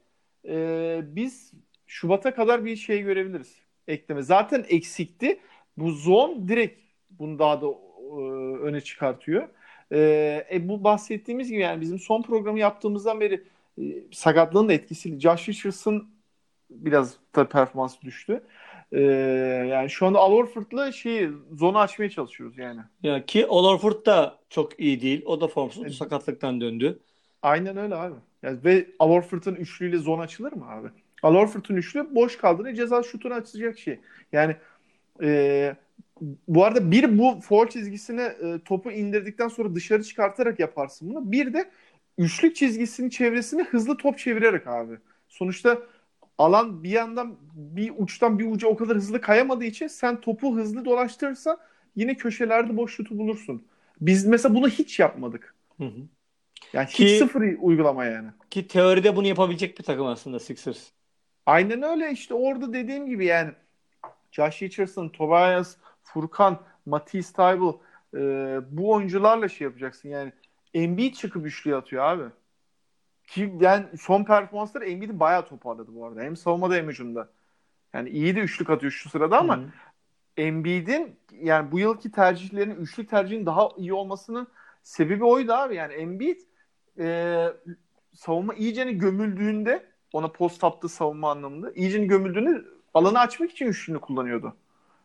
e, 0.49 1.01
biz 1.05 1.53
Şubat'a 1.87 2.35
kadar 2.35 2.65
bir 2.65 2.77
şey 2.77 3.03
görebiliriz. 3.03 3.57
Ekleme. 3.89 4.23
Zaten 4.23 4.65
eksikti. 4.69 5.41
Bu 5.77 5.91
zon 5.91 6.49
direkt 6.49 6.81
bunu 7.11 7.39
daha 7.39 7.61
da 7.63 7.67
e, 7.67 8.21
öne 8.63 8.81
çıkartıyor. 8.81 9.49
E, 9.93 9.99
e, 10.53 10.69
bu 10.69 10.85
bahsettiğimiz 10.85 11.51
gibi 11.51 11.61
yani 11.61 11.81
bizim 11.81 11.99
son 11.99 12.23
programı 12.23 12.59
yaptığımızdan 12.59 13.21
beri 13.21 13.45
e, 13.79 13.83
sakatlığın 14.13 14.69
da 14.69 14.73
etkisiyle 14.73 15.21
Josh 15.21 15.49
Richardson 15.49 16.09
biraz 16.71 17.17
da 17.37 17.49
performansı 17.49 18.03
düştü. 18.03 18.43
Ee, 18.93 19.01
yani 19.71 19.91
şu 19.91 20.07
anda 20.07 20.19
Al 20.19 20.33
Horford'la 20.33 20.93
şeyi 20.93 21.31
zonu 21.53 21.79
açmaya 21.79 22.11
çalışıyoruz 22.11 22.59
yani. 22.59 22.81
Ya 23.03 23.27
ki 23.27 23.47
Al 23.47 23.65
Horford 23.65 24.07
da 24.07 24.39
çok 24.51 24.81
iyi 24.81 25.01
değil. 25.01 25.23
O 25.27 25.41
da 25.41 25.49
formsuz. 25.49 25.83
Evet. 25.83 25.95
Sakatlıktan 25.95 26.61
döndü. 26.61 26.99
Aynen 27.43 27.77
öyle 27.77 27.95
abi. 27.95 28.15
Yani 28.43 28.59
ve 28.65 28.87
Al 28.99 29.11
Horford'un 29.11 29.55
üçlüyle 29.55 29.99
zon 29.99 30.19
açılır 30.19 30.53
mı 30.53 30.71
abi? 30.71 30.89
Al 31.23 31.35
Horford'un 31.35 31.77
üçlü 31.77 32.15
boş 32.15 32.37
kaldığında 32.37 32.75
ceza 32.75 33.03
şutunu 33.03 33.35
açacak 33.35 33.79
şey. 33.79 34.01
Yani 34.33 34.57
e, 35.23 35.77
bu 36.49 36.65
arada 36.65 36.91
bir 36.91 37.19
bu 37.19 37.41
foul 37.41 37.67
çizgisine 37.67 38.23
e, 38.23 38.59
topu 38.65 38.93
indirdikten 38.93 39.49
sonra 39.49 39.75
dışarı 39.75 40.03
çıkartarak 40.03 40.61
yaparsın 40.61 41.11
bunu. 41.11 41.33
Bir 41.33 41.55
de 41.55 41.71
üçlük 42.19 42.57
çizgisinin 42.57 43.09
çevresini 43.09 43.63
hızlı 43.63 43.97
top 43.97 44.19
çevirerek 44.19 44.67
abi. 44.67 44.99
Sonuçta 45.29 45.79
alan 46.43 46.85
bir 46.85 46.91
yandan 46.91 47.37
bir 47.55 47.93
uçtan 47.99 48.39
bir 48.39 48.53
uca 48.53 48.69
o 48.69 48.77
kadar 48.77 48.97
hızlı 48.97 49.21
kayamadığı 49.21 49.65
için 49.65 49.87
sen 49.87 50.21
topu 50.21 50.57
hızlı 50.57 50.85
dolaştırırsan 50.85 51.59
yine 51.97 52.15
köşelerde 52.15 52.77
boş 52.77 52.97
şutu 52.97 53.19
bulursun. 53.19 53.63
Biz 54.01 54.27
mesela 54.27 54.55
bunu 54.55 54.69
hiç 54.69 54.99
yapmadık. 54.99 55.55
Hı 55.79 55.85
hı. 55.85 56.01
Yani 56.73 56.89
ki, 56.89 57.05
hiç 57.05 57.19
sıfır 57.19 57.43
uygulama 57.61 58.05
yani. 58.05 58.29
Ki 58.51 58.67
teoride 58.67 59.17
bunu 59.17 59.27
yapabilecek 59.27 59.79
bir 59.79 59.85
takım 59.85 60.07
aslında 60.07 60.39
Sixers. 60.39 60.89
Aynen 61.47 61.83
öyle 61.83 62.11
işte 62.11 62.35
orada 62.35 62.73
dediğim 62.73 63.07
gibi 63.07 63.27
yani 63.27 63.51
Josh 64.33 64.63
Richardson, 64.63 65.09
Tobias, 65.09 65.77
Furkan, 66.03 66.61
Matisse 66.87 67.33
Tybel 67.33 67.73
e, 68.15 68.21
bu 68.71 68.91
oyuncularla 68.91 69.49
şey 69.49 69.65
yapacaksın. 69.65 70.09
Yani 70.09 70.33
Embiid 70.75 71.15
çıkıp 71.15 71.47
üçlü 71.47 71.77
atıyor 71.77 72.05
abi. 72.05 72.25
Ki 73.27 73.55
yani 73.61 73.87
son 74.01 74.25
performansları 74.25 74.85
Embiid'i 74.85 75.21
bayağı 75.21 75.47
toparladı 75.47 75.95
bu 75.95 76.07
arada. 76.07 76.21
Hem 76.21 76.37
savunmada 76.37 76.75
hem 76.75 76.89
hücumda. 76.89 77.29
Yani 77.93 78.09
iyi 78.09 78.37
de 78.37 78.41
üçlük 78.41 78.71
atıyor 78.71 78.93
şu 78.93 79.11
sırada 79.11 79.39
ama 79.39 79.57
Hı-hı. 79.57 79.67
Embiid'in 80.37 81.17
yani 81.41 81.73
bu 81.73 81.79
yılki 81.79 82.11
tercihlerinin 82.11 82.77
üçlük 82.77 83.11
tercihinin 83.11 83.47
daha 83.47 83.69
iyi 83.77 83.93
olmasının 83.93 84.49
sebebi 84.83 85.25
oydu 85.25 85.53
abi. 85.53 85.75
Yani 85.75 85.93
Embiid 85.93 86.41
e, 86.99 87.47
savunma 88.15 88.55
iyiceni 88.55 88.99
gömüldüğünde 88.99 89.87
ona 90.13 90.29
post 90.29 90.63
yaptığı 90.63 90.89
savunma 90.89 91.31
anlamında 91.31 91.73
iyiceni 91.73 92.07
gömüldüğünde 92.07 92.65
alanı 92.95 93.19
açmak 93.19 93.51
için 93.51 93.67
üçlüğünü 93.67 94.01
kullanıyordu. 94.01 94.57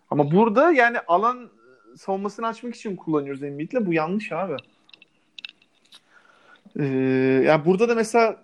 Ama 0.10 0.32
burada 0.32 0.72
yani 0.72 1.00
alan 1.08 1.50
savunmasını 1.96 2.48
açmak 2.48 2.76
için 2.76 2.96
kullanıyoruz 2.96 3.44
Embiid'le. 3.44 3.86
Bu 3.86 3.94
yanlış 3.94 4.32
abi. 4.32 4.56
Ee, 6.80 6.86
yani 7.46 7.66
burada 7.66 7.90
da 7.90 7.96
mesela 7.96 8.44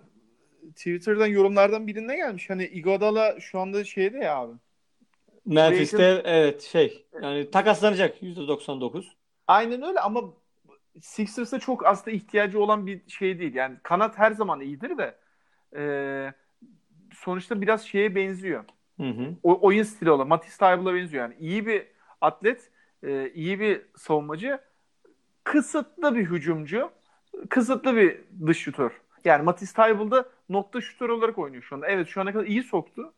Twitter'dan 0.76 1.26
yorumlardan 1.26 1.86
birinde 1.86 2.16
gelmiş. 2.16 2.50
Hani 2.50 2.64
Iguodala 2.64 3.40
şu 3.40 3.60
anda 3.60 3.84
şeyde 3.84 4.18
ya 4.18 4.36
abi. 4.36 4.52
Memphis'te 5.46 5.96
Clayton... 5.96 6.30
evet 6.30 6.62
şey 6.62 7.06
yani 7.22 7.50
takaslanacak 7.50 8.22
%99. 8.22 9.04
Aynen 9.46 9.82
öyle 9.82 10.00
ama 10.00 10.20
Sixers'a 11.00 11.58
çok 11.58 11.86
aslında 11.86 12.16
ihtiyacı 12.16 12.60
olan 12.60 12.86
bir 12.86 13.00
şey 13.08 13.38
değil. 13.38 13.54
Yani 13.54 13.76
kanat 13.82 14.18
her 14.18 14.32
zaman 14.32 14.60
iyidir 14.60 14.98
de 14.98 15.14
e, 15.76 15.82
sonuçta 17.14 17.60
biraz 17.60 17.86
şeye 17.86 18.14
benziyor. 18.14 18.64
Hı 19.00 19.08
hı. 19.08 19.34
O, 19.42 19.58
oyun 19.66 19.82
stili 19.82 20.10
olan. 20.10 20.28
Matisse 20.28 20.58
Tybel'a 20.58 20.94
benziyor 20.94 21.22
yani. 21.22 21.34
İyi 21.40 21.66
bir 21.66 21.86
atlet, 22.20 22.70
e, 23.02 23.30
iyi 23.30 23.60
bir 23.60 23.82
savunmacı, 23.96 24.58
kısıtlı 25.44 26.16
bir 26.16 26.26
hücumcu, 26.26 26.90
kısıtlı 27.50 27.96
bir 27.96 28.20
dış 28.46 28.58
şutör. 28.58 28.90
Yani 29.24 29.42
Matisse 29.42 29.74
Tybel'da 29.74 30.28
nokta 30.48 30.80
şutör 30.80 31.08
olarak 31.08 31.38
oynuyor 31.38 31.62
şu 31.62 31.74
anda. 31.74 31.86
Evet 31.86 32.08
şu 32.08 32.20
ana 32.20 32.32
kadar 32.32 32.46
iyi 32.46 32.62
soktu. 32.62 33.12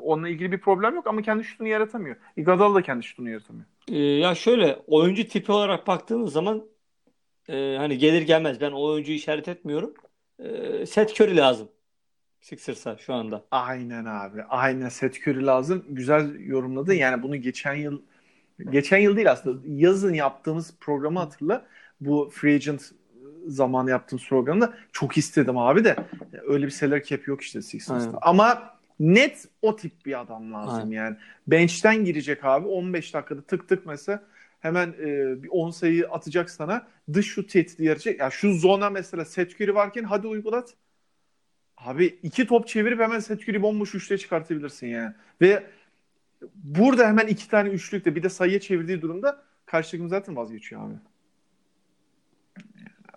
Onunla 0.00 0.28
ilgili 0.28 0.52
bir 0.52 0.60
problem 0.60 0.94
yok 0.94 1.06
ama 1.06 1.22
kendi 1.22 1.44
şutunu 1.44 1.68
yaratamıyor. 1.68 2.16
Iguodala 2.36 2.74
da 2.74 2.82
kendi 2.82 3.02
şutunu 3.02 3.30
yaratamıyor. 3.30 3.66
Ee, 3.88 3.98
ya 3.98 4.34
şöyle 4.34 4.78
oyuncu 4.86 5.28
tipi 5.28 5.52
olarak 5.52 5.86
baktığımız 5.86 6.32
zaman 6.32 6.64
e, 7.48 7.76
hani 7.78 7.98
gelir 7.98 8.22
gelmez 8.22 8.60
ben 8.60 8.72
o 8.72 8.82
oyuncuyu 8.82 9.16
işaret 9.16 9.48
etmiyorum. 9.48 9.94
E, 10.38 10.86
Seth 10.86 11.20
Curry 11.20 11.36
lazım. 11.36 11.68
Sixers'a 12.40 12.96
şu 12.96 13.14
anda. 13.14 13.44
Aynen 13.50 14.04
abi. 14.04 14.42
Aynen 14.42 14.88
Seth 14.88 15.28
Curry 15.28 15.46
lazım. 15.46 15.84
Güzel 15.88 16.40
yorumladı. 16.40 16.94
Yani 16.94 17.22
bunu 17.22 17.36
geçen 17.36 17.74
yıl 17.74 18.02
geçen 18.70 18.98
yıl 18.98 19.16
değil 19.16 19.30
aslında 19.30 19.62
yazın 19.66 20.14
yaptığımız 20.14 20.74
programı 20.80 21.18
hatırla. 21.18 21.66
Bu 22.00 22.30
Free 22.32 22.54
Agent 22.54 22.92
zamanı 23.46 23.90
yaptığımız 23.90 24.28
programda 24.28 24.74
çok 24.92 25.16
istedim 25.18 25.58
abi 25.58 25.84
de 25.84 25.96
öyle 26.46 26.66
bir 26.66 26.70
salary 26.70 27.02
cap 27.02 27.28
yok 27.28 27.42
işte 27.42 27.62
Sixers'ta. 27.62 28.18
Ama 28.22 28.74
net 29.00 29.48
o 29.62 29.76
tip 29.76 30.06
bir 30.06 30.20
adam 30.20 30.52
lazım 30.52 30.84
Aynen. 30.84 30.90
yani. 30.90 31.16
Bench'ten 31.46 32.04
girecek 32.04 32.44
abi 32.44 32.66
15 32.66 33.14
dakikada 33.14 33.42
tık 33.42 33.68
tık 33.68 33.86
mesela 33.86 34.22
hemen 34.60 34.88
e, 34.88 35.42
bir 35.42 35.48
10 35.48 35.70
sayı 35.70 36.08
atacak 36.08 36.50
sana. 36.50 36.86
Dış 37.12 37.26
şut 37.26 37.50
tehdidi 37.50 37.84
yaratacak. 37.84 38.20
Ya 38.20 38.30
şu 38.30 38.54
zona 38.54 38.90
mesela 38.90 39.24
Seth 39.24 39.74
varken 39.74 40.04
hadi 40.04 40.26
uygulat. 40.26 40.74
Abi 41.76 42.06
iki 42.22 42.46
top 42.46 42.68
çevirip 42.68 43.00
hemen 43.00 43.18
Seth 43.18 43.48
Curry 43.48 43.62
bomboş 43.62 43.94
üçlüğe 43.94 44.18
çıkartabilirsin 44.18 44.86
yani. 44.86 45.14
Ve 45.40 45.66
burada 46.54 47.06
hemen 47.06 47.26
iki 47.26 47.48
tane 47.48 47.68
üçlükte 47.68 48.16
bir 48.16 48.22
de 48.22 48.28
sayıya 48.28 48.60
çevirdiği 48.60 49.02
durumda 49.02 49.42
karşı 49.66 49.90
takım 49.90 50.08
zaten 50.08 50.36
vazgeçiyor 50.36 50.86
abi. 50.86 50.94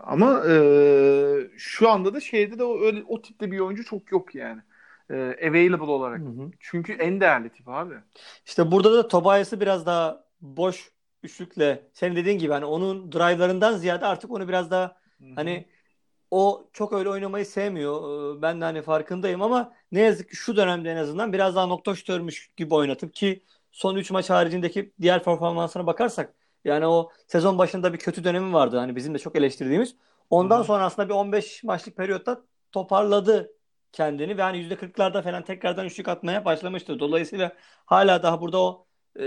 Ama 0.04 0.44
e, 0.50 1.50
şu 1.58 1.90
anda 1.90 2.14
da 2.14 2.20
şeyde 2.20 2.60
de 2.60 2.64
o, 2.64 2.82
öyle 2.82 3.04
o 3.08 3.22
tipte 3.22 3.52
bir 3.52 3.60
oyuncu 3.60 3.86
çok 3.86 4.12
yok 4.12 4.36
yani. 4.36 4.62
E, 5.10 5.16
available 5.50 5.92
olarak. 5.92 6.22
Hı 6.22 6.26
hı. 6.26 6.52
Çünkü 6.60 6.94
en 6.94 7.22
değerli 7.22 7.50
tip 7.50 7.70
abi. 7.70 7.96
İşte 8.46 8.72
burada 8.72 8.94
da 8.94 9.08
Tobias'ı 9.08 9.62
biraz 9.62 9.86
daha 9.86 10.26
boş 10.42 10.92
üçlükle 11.24 11.88
senin 11.94 12.16
dediğin 12.16 12.38
gibi 12.40 12.52
hani 12.54 12.66
onun 12.66 13.12
drive'larından 13.12 13.78
ziyade 13.78 14.06
artık 14.06 14.32
onu 14.32 14.48
biraz 14.48 14.72
daha 14.72 14.84
hı 15.20 15.26
hı. 15.26 15.32
hani 15.36 15.68
o 16.32 16.70
çok 16.74 16.94
öyle 16.94 17.10
oynamayı 17.10 17.46
sevmiyor. 17.46 18.38
Ee, 18.38 18.42
ben 18.42 18.62
de 18.62 18.66
hani 18.66 18.82
farkındayım 18.82 19.42
ama 19.42 19.74
ne 19.92 20.02
yazık 20.02 20.30
ki 20.30 20.36
şu 20.36 20.56
dönemde 20.56 20.92
en 20.92 20.98
azından 20.98 21.34
biraz 21.34 21.56
daha 21.56 21.66
nokta 21.66 21.96
şutörmüş 21.96 22.52
gibi 22.58 22.76
oynatıp 22.76 23.14
ki 23.14 23.44
son 23.72 23.96
3 23.96 24.12
maç 24.12 24.30
haricindeki 24.30 24.94
diğer 25.02 25.24
performansına 25.24 25.88
bakarsak 25.88 26.34
yani 26.66 26.88
o 26.88 27.12
sezon 27.28 27.58
başında 27.58 27.94
bir 27.94 27.98
kötü 27.98 28.24
dönemi 28.24 28.54
vardı. 28.54 28.78
Hani 28.78 28.96
bizim 28.96 29.14
de 29.14 29.20
çok 29.20 29.36
eleştirdiğimiz. 29.36 29.96
Ondan 30.30 30.60
Hı. 30.60 30.64
sonra 30.64 30.86
aslında 30.86 31.10
bir 31.10 31.14
15 31.14 31.64
maçlık 31.64 31.98
periyotta 31.98 32.42
toparladı 32.72 33.54
kendini 33.92 34.38
ve 34.38 34.42
hani 34.42 34.58
%40'larda 34.58 35.24
falan 35.24 35.44
tekrardan 35.44 35.86
üçlük 35.86 36.08
atmaya 36.08 36.46
başlamıştı. 36.46 37.00
Dolayısıyla 37.00 37.54
hala 37.86 38.24
daha 38.24 38.42
burada 38.42 38.60
o 38.62 38.88
e, 39.20 39.22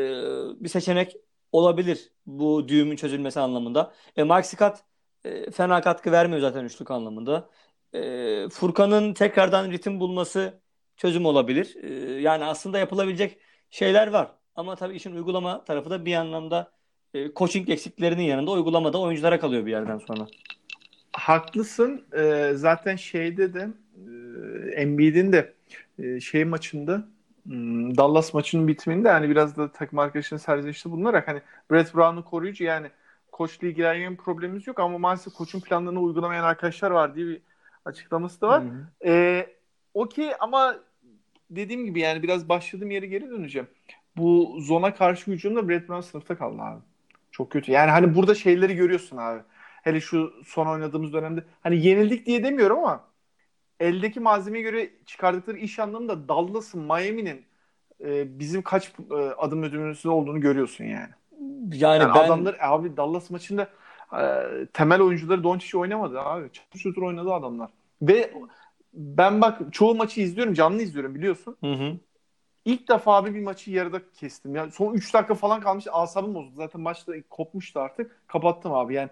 bir 0.64 0.68
seçenek 0.68 1.16
olabilir 1.52 2.12
bu 2.26 2.68
düğümün 2.68 2.96
çözülmesi 2.96 3.40
anlamında. 3.40 3.94
E, 4.16 4.22
Mark 4.22 4.46
Scott 4.46 4.76
e, 5.24 5.50
fena 5.50 5.80
katkı 5.80 6.12
vermiyor 6.12 6.40
zaten 6.40 6.64
üçlük 6.64 6.90
anlamında. 6.90 7.50
E, 7.94 8.48
Furkan'ın 8.48 9.14
tekrardan 9.14 9.70
ritim 9.70 10.00
bulması 10.00 10.60
çözüm 10.96 11.26
olabilir. 11.26 11.76
E, 11.82 12.20
yani 12.20 12.44
aslında 12.44 12.78
yapılabilecek 12.78 13.38
şeyler 13.70 14.08
var. 14.08 14.30
Ama 14.54 14.76
tabii 14.76 14.96
işin 14.96 15.14
uygulama 15.14 15.64
tarafı 15.64 15.90
da 15.90 16.04
bir 16.04 16.14
anlamda 16.14 16.72
e, 17.14 17.32
coaching 17.34 17.70
eksiklerinin 17.70 18.22
yanında 18.22 18.50
uygulamada 18.50 19.00
oyunculara 19.00 19.40
kalıyor 19.40 19.66
bir 19.66 19.70
yerden 19.70 19.98
sonra. 19.98 20.26
Haklısın. 21.12 22.04
E, 22.18 22.52
zaten 22.54 22.96
şeyde 22.96 23.54
de 23.54 23.68
e, 23.96 24.10
Embiid'in 24.70 25.32
de 25.32 25.54
e, 25.98 26.20
şey 26.20 26.44
maçında 26.44 27.04
hmm, 27.44 27.96
Dallas 27.96 28.34
maçının 28.34 28.68
bitiminde 28.68 29.10
hani 29.10 29.28
biraz 29.30 29.56
da 29.56 29.72
takım 29.72 29.98
arkadaşının 29.98 30.38
serzenişte 30.38 30.90
bulunarak 30.90 31.28
hani 31.28 31.40
Brett 31.70 31.94
Brown'u 31.94 32.24
koruyucu 32.24 32.64
yani 32.64 32.90
koçla 33.32 33.66
ilgilenmeyen 33.66 34.16
problemimiz 34.16 34.66
yok 34.66 34.80
ama 34.80 34.98
maalesef 34.98 35.34
koçun 35.34 35.60
planlarını 35.60 36.00
uygulamayan 36.00 36.44
arkadaşlar 36.44 36.90
var 36.90 37.14
diye 37.14 37.26
bir 37.26 37.40
açıklaması 37.84 38.40
da 38.40 38.48
var. 38.48 38.62
Ee, 39.04 39.46
Okey 39.94 40.30
ama 40.40 40.76
dediğim 41.50 41.84
gibi 41.84 42.00
yani 42.00 42.22
biraz 42.22 42.48
başladığım 42.48 42.90
yere 42.90 43.06
geri 43.06 43.30
döneceğim. 43.30 43.68
Bu 44.16 44.56
zona 44.60 44.94
karşı 44.94 45.30
hücumda 45.30 45.68
Brett 45.68 45.88
Brown 45.88 46.00
sınıfta 46.00 46.38
kaldı 46.38 46.62
abi. 46.62 46.80
Çok 47.36 47.50
kötü. 47.50 47.72
Yani 47.72 47.90
hani 47.90 48.14
burada 48.14 48.34
şeyleri 48.34 48.76
görüyorsun 48.76 49.16
abi. 49.16 49.40
Hele 49.82 50.00
şu 50.00 50.32
son 50.46 50.66
oynadığımız 50.66 51.12
dönemde. 51.12 51.44
Hani 51.60 51.86
yenildik 51.86 52.26
diye 52.26 52.44
demiyorum 52.44 52.78
ama 52.78 53.04
eldeki 53.80 54.20
malzemeye 54.20 54.62
göre 54.62 54.90
çıkardıkları 55.06 55.56
iş 55.56 55.78
anlamında 55.78 56.28
Dallas'ın, 56.28 56.80
Miami'nin 56.82 57.44
e, 58.04 58.38
bizim 58.38 58.62
kaç 58.62 58.92
e, 59.10 59.14
adım 59.14 59.62
ödümümüzde 59.62 60.08
olduğunu 60.08 60.40
görüyorsun 60.40 60.84
yani. 60.84 61.10
Yani, 61.72 62.02
yani 62.02 62.14
ben... 62.14 62.24
adamlar 62.24 62.56
abi 62.60 62.96
Dallas 62.96 63.30
maçında 63.30 63.68
e, 64.12 64.46
temel 64.72 65.00
oyuncuları 65.02 65.44
Doncic 65.44 65.78
oynamadı 65.78 66.20
abi. 66.20 66.52
Çatır 66.52 66.78
çutur 66.78 67.02
oynadı 67.02 67.32
adamlar. 67.32 67.70
Ve 68.02 68.32
ben 68.94 69.40
bak 69.40 69.60
çoğu 69.72 69.94
maçı 69.94 70.20
izliyorum, 70.20 70.54
canlı 70.54 70.82
izliyorum 70.82 71.14
biliyorsun. 71.14 71.56
Hı 71.60 71.72
hı. 71.72 71.96
İlk 72.66 72.88
defa 72.88 73.16
abi 73.16 73.34
bir 73.34 73.42
maçı 73.42 73.70
yarıda 73.70 74.00
kestim. 74.14 74.54
Yani 74.54 74.72
son 74.72 74.94
3 74.94 75.14
dakika 75.14 75.34
falan 75.34 75.60
kalmış 75.60 75.86
asabım 75.92 76.34
bozuldu. 76.34 76.54
Zaten 76.56 76.80
maçta 76.80 77.12
kopmuştu 77.30 77.80
artık. 77.80 78.28
Kapattım 78.28 78.72
abi. 78.72 78.94
Yani 78.94 79.10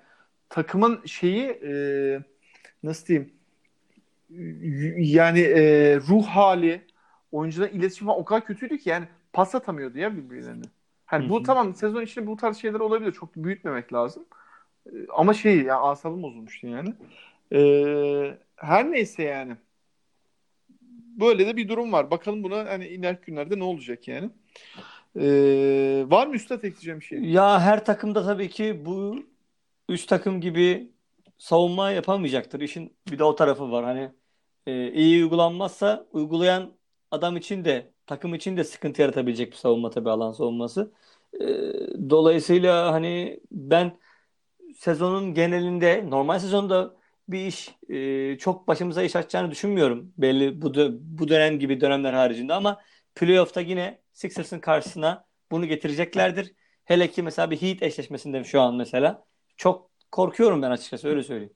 takımın 0.49 1.07
şeyi 1.07 1.43
e, 1.49 1.73
nasıl 2.83 3.07
diyeyim 3.07 3.33
yani 4.99 5.41
e, 5.41 5.97
ruh 5.97 6.27
hali 6.27 6.83
oyuncuların 7.33 7.73
iletişim 7.79 8.09
o 8.09 8.25
kadar 8.25 8.45
kötüydü 8.45 8.79
ki 8.79 8.91
yani 8.91 9.09
pas 9.33 9.55
atamıyordu 9.55 9.99
ya 9.99 10.17
birbirlerine. 10.17 10.65
Hani 11.07 11.29
bu 11.29 11.43
tamam 11.43 11.75
sezon 11.75 12.03
içinde 12.03 12.27
bu 12.27 12.37
tarz 12.37 12.57
şeyler 12.57 12.81
olabilir. 12.81 13.13
Çok 13.13 13.37
büyütmemek 13.37 13.93
lazım. 13.93 14.25
E, 14.87 14.91
ama 15.17 15.35
şey 15.35 15.63
ya 15.63 15.81
asabım 15.81 16.23
bozulmuştu 16.23 16.67
yani. 16.67 16.95
E, 17.53 18.39
her 18.57 18.91
neyse 18.93 19.23
yani 19.23 19.57
böyle 21.21 21.47
de 21.47 21.57
bir 21.57 21.69
durum 21.69 21.93
var. 21.93 22.11
Bakalım 22.11 22.43
buna 22.43 22.57
hani 22.57 22.87
ileriki 22.87 23.25
günlerde 23.27 23.59
ne 23.59 23.65
olacak 23.65 24.09
yani. 24.09 24.31
Ee, 25.21 26.05
var 26.09 26.27
mı 26.27 26.35
üstad 26.35 26.59
ekleyeceğim 26.63 27.01
bir 27.01 27.05
şey? 27.05 27.19
Ya 27.19 27.61
her 27.61 27.85
takımda 27.85 28.25
tabii 28.25 28.49
ki 28.51 28.83
bu 28.87 29.17
üst 29.89 30.09
takım 30.09 30.41
gibi 30.41 30.93
savunma 31.39 31.91
yapamayacaktır. 31.91 32.61
İşin 32.61 32.97
bir 33.11 33.19
de 33.19 33.25
o 33.25 33.35
tarafı 33.35 33.71
var. 33.71 33.85
Hani 33.85 34.11
e, 34.67 34.93
iyi 34.93 35.25
uygulanmazsa 35.25 36.07
uygulayan 36.13 36.73
adam 37.11 37.37
için 37.37 37.65
de 37.65 37.93
takım 38.07 38.35
için 38.35 38.57
de 38.57 38.65
sıkıntı 38.65 39.03
yaratabilecek 39.03 39.53
bir 39.53 39.57
savunma 39.57 39.91
tabii 39.91 40.11
alan 40.11 40.33
savunması. 40.33 40.93
E, 41.41 41.47
dolayısıyla 42.11 42.93
hani 42.93 43.41
ben 43.51 43.99
sezonun 44.77 45.35
genelinde 45.35 46.11
normal 46.11 46.39
sezonda 46.39 46.97
bir 47.29 47.47
iş 47.47 47.75
e, 47.89 48.39
çok 48.39 48.69
başımıza 48.69 49.03
iş 49.03 49.17
açacağını 49.17 49.51
düşünmüyorum. 49.51 50.13
Belli 50.19 50.63
bu 50.63 50.75
bu 51.01 51.29
dönem 51.29 51.59
gibi 51.59 51.81
dönemler 51.81 52.13
haricinde 52.13 52.55
ama 52.55 52.81
playoff'ta 53.15 53.61
yine 53.61 54.01
Sixers'ın 54.13 54.59
karşısına 54.59 55.25
bunu 55.51 55.67
getireceklerdir. 55.67 56.55
Hele 56.85 57.11
ki 57.11 57.23
mesela 57.23 57.51
bir 57.51 57.63
Heat 57.63 57.83
eşleşmesinde 57.83 58.45
şu 58.45 58.61
an 58.61 58.75
mesela. 58.75 59.25
Çok 59.57 59.91
korkuyorum 60.13 60.63
ben 60.63 60.71
açıkçası 60.71 61.09
öyle 61.09 61.23
söyleyeyim. 61.23 61.53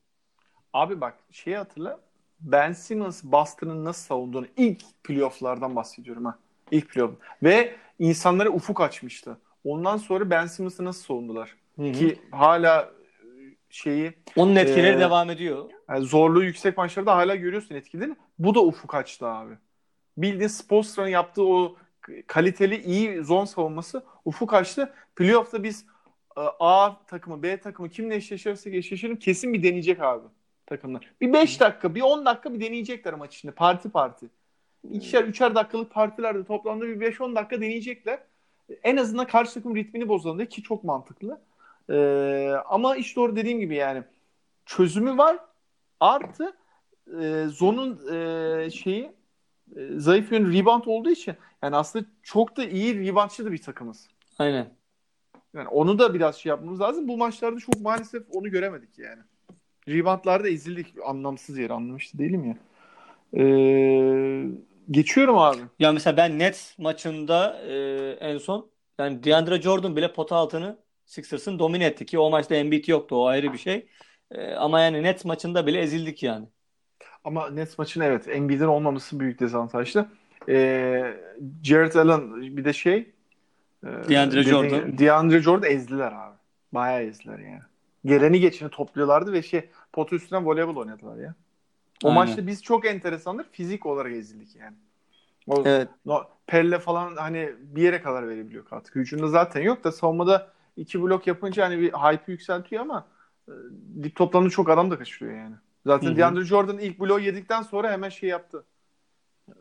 Abi 0.72 1.00
bak 1.00 1.14
şeyi 1.30 1.56
hatırla. 1.56 2.00
Ben 2.40 2.72
Simmons 2.72 3.24
Boston'ın 3.24 3.84
nasıl 3.84 4.06
savunduğunu 4.06 4.46
ilk 4.56 4.82
playoff'lardan 5.04 5.76
bahsediyorum 5.76 6.24
ha. 6.24 6.38
İlk 6.70 6.90
playoff. 6.90 7.14
Ve 7.42 7.76
insanlara 7.98 8.50
ufuk 8.50 8.80
açmıştı. 8.80 9.38
Ondan 9.64 9.96
sonra 9.96 10.30
Ben 10.30 10.46
Simmons'ı 10.46 10.84
nasıl 10.84 11.02
savundular? 11.04 11.54
Hı-hı. 11.76 11.92
Ki 11.92 12.18
hala 12.30 12.90
şeyi 13.70 14.12
onun 14.36 14.56
etkileri 14.56 14.96
e, 14.96 15.00
devam 15.00 15.30
ediyor. 15.30 15.70
Yani 15.88 16.06
zorluğu 16.06 16.44
yüksek 16.44 16.76
maçlarda 16.76 17.16
hala 17.16 17.34
görüyorsun 17.34 17.74
etkilerini. 17.74 18.16
Bu 18.38 18.54
da 18.54 18.64
ufuk 18.64 18.94
açtı 18.94 19.26
abi. 19.26 19.54
Bildiğin 20.16 20.48
Spoelstra'nın 20.48 21.08
yaptığı 21.08 21.44
o 21.44 21.76
kaliteli 22.26 22.82
iyi 22.82 23.24
zon 23.24 23.44
savunması 23.44 24.04
ufuk 24.24 24.54
açtı. 24.54 24.92
Playoff'ta 25.16 25.62
biz 25.62 25.86
A 26.60 26.90
takımı, 27.06 27.42
B 27.42 27.56
takımı 27.56 27.88
kimle 27.88 28.14
eşleşirse 28.14 28.76
eşleşelim 28.76 29.16
kesin 29.16 29.52
bir 29.52 29.62
deneyecek 29.62 30.00
abi 30.00 30.26
takımlar. 30.66 31.12
Bir 31.20 31.32
5 31.32 31.60
dakika, 31.60 31.94
bir 31.94 32.02
10 32.02 32.26
dakika 32.26 32.54
bir 32.54 32.60
deneyecekler 32.60 33.14
maç 33.14 33.36
içinde. 33.36 33.52
Parti 33.52 33.90
parti. 33.90 34.26
İkişer, 34.90 35.24
üçer 35.24 35.54
dakikalık 35.54 35.90
partilerde 35.90 36.44
toplamda 36.44 36.86
bir 36.86 37.00
5-10 37.00 37.36
dakika 37.36 37.56
deneyecekler. 37.56 38.18
En 38.82 38.96
azından 38.96 39.26
karşı 39.26 39.54
takım 39.54 39.76
ritmini 39.76 40.08
bozalım 40.08 40.38
diye 40.38 40.48
ki 40.48 40.62
çok 40.62 40.84
mantıklı. 40.84 41.40
Ee, 41.90 42.52
ama 42.68 42.96
işte 42.96 43.20
doğru 43.20 43.36
dediğim 43.36 43.60
gibi 43.60 43.74
yani 43.74 44.02
çözümü 44.66 45.18
var. 45.18 45.38
Artı 46.00 46.56
e, 47.20 47.44
zonun 47.48 48.12
e, 48.12 48.70
şeyi 48.70 49.12
e, 49.76 49.80
zayıf 49.96 50.32
yönü 50.32 50.58
rebound 50.58 50.84
olduğu 50.86 51.10
için 51.10 51.34
yani 51.62 51.76
aslında 51.76 52.04
çok 52.22 52.56
da 52.56 52.64
iyi 52.64 53.06
reboundçı 53.06 53.44
da 53.44 53.52
bir 53.52 53.62
takımız. 53.62 54.08
Aynen. 54.38 54.66
Yani 55.54 55.68
onu 55.68 55.98
da 55.98 56.14
biraz 56.14 56.36
şey 56.36 56.50
yapmamız 56.50 56.80
lazım. 56.80 57.08
Bu 57.08 57.16
maçlarda 57.16 57.60
çok 57.60 57.80
maalesef 57.80 58.22
onu 58.30 58.50
göremedik 58.50 58.98
yani. 58.98 59.22
Reboundlarda 59.88 60.48
ezildik 60.48 60.94
anlamsız 61.04 61.58
yere 61.58 61.72
anlamıştı 61.72 62.18
değilim 62.18 62.44
ya. 62.44 62.56
Ee, 63.42 64.44
geçiyorum 64.90 65.38
abi. 65.38 65.60
Ya 65.78 65.92
mesela 65.92 66.16
ben 66.16 66.38
Nets 66.38 66.78
maçında 66.78 67.60
e, 67.60 67.76
en 68.20 68.38
son 68.38 68.70
yani 68.98 69.24
DeAndre 69.24 69.62
Jordan 69.62 69.96
bile 69.96 70.12
pota 70.12 70.36
altını 70.36 70.76
Sixers'ın 71.08 71.58
domine 71.58 71.84
etti 71.84 72.06
ki 72.06 72.18
o 72.18 72.30
maçta 72.30 72.54
Embiid 72.54 72.88
yoktu 72.88 73.16
o 73.16 73.26
ayrı 73.26 73.52
bir 73.52 73.58
şey. 73.58 73.88
E, 74.30 74.52
ama 74.52 74.80
yani 74.80 75.02
Nets 75.02 75.24
maçında 75.24 75.66
bile 75.66 75.80
ezildik 75.80 76.22
yani. 76.22 76.46
Ama 77.24 77.50
Nets 77.50 77.78
maçın 77.78 78.00
evet 78.00 78.28
Embiid'in 78.28 78.64
olmaması 78.64 79.20
büyük 79.20 79.40
dezavantajlı. 79.40 80.08
Ee, 80.48 81.14
Jared 81.62 81.94
Allen 81.94 82.42
bir 82.56 82.64
de 82.64 82.72
şey 82.72 82.96
e, 83.84 83.86
DeAndre 83.86 84.42
Jordan. 84.42 84.98
DeAndre 84.98 85.42
Jordan 85.42 85.70
ezdiler 85.70 86.12
abi. 86.12 86.36
Bayağı 86.72 87.02
ezdiler 87.02 87.38
yani. 87.38 87.62
Geleni 88.04 88.40
geçeni 88.40 88.70
topluyorlardı 88.70 89.32
ve 89.32 89.42
şey 89.42 89.70
pot 89.92 90.12
üstünden 90.12 90.46
voleybol 90.46 90.76
oynadılar 90.76 91.16
ya. 91.16 91.34
O 92.04 92.08
Aynen. 92.08 92.14
maçta 92.14 92.46
biz 92.46 92.62
çok 92.62 92.86
enteresandır. 92.86 93.46
Fizik 93.52 93.86
olarak 93.86 94.12
ezildik 94.12 94.56
yani. 94.56 94.76
O, 95.46 95.62
evet. 95.64 95.88
No, 96.06 96.22
Pelle 96.46 96.78
falan 96.78 97.16
hani 97.16 97.52
bir 97.60 97.82
yere 97.82 98.02
kadar 98.02 98.28
verebiliyor 98.28 98.64
katkı. 98.64 98.98
Hücumda 98.98 99.28
zaten 99.28 99.60
yok 99.60 99.84
da 99.84 99.92
savunmada 99.92 100.57
iki 100.78 101.02
blok 101.02 101.26
yapınca 101.26 101.64
hani 101.64 101.78
bir 101.78 101.92
hype 101.92 102.32
yükseltiyor 102.32 102.82
ama 102.82 103.06
e, 103.48 103.52
dip 104.02 104.16
toplamda 104.16 104.50
çok 104.50 104.70
adam 104.70 104.90
da 104.90 104.98
kaçırıyor 104.98 105.36
yani. 105.36 105.54
Zaten 105.86 106.06
Hı-hı. 106.06 106.16
DeAndre 106.16 106.44
Jordan 106.44 106.78
ilk 106.78 107.00
bloğu 107.00 107.20
yedikten 107.20 107.62
sonra 107.62 107.92
hemen 107.92 108.08
şey 108.08 108.28
yaptı. 108.28 108.64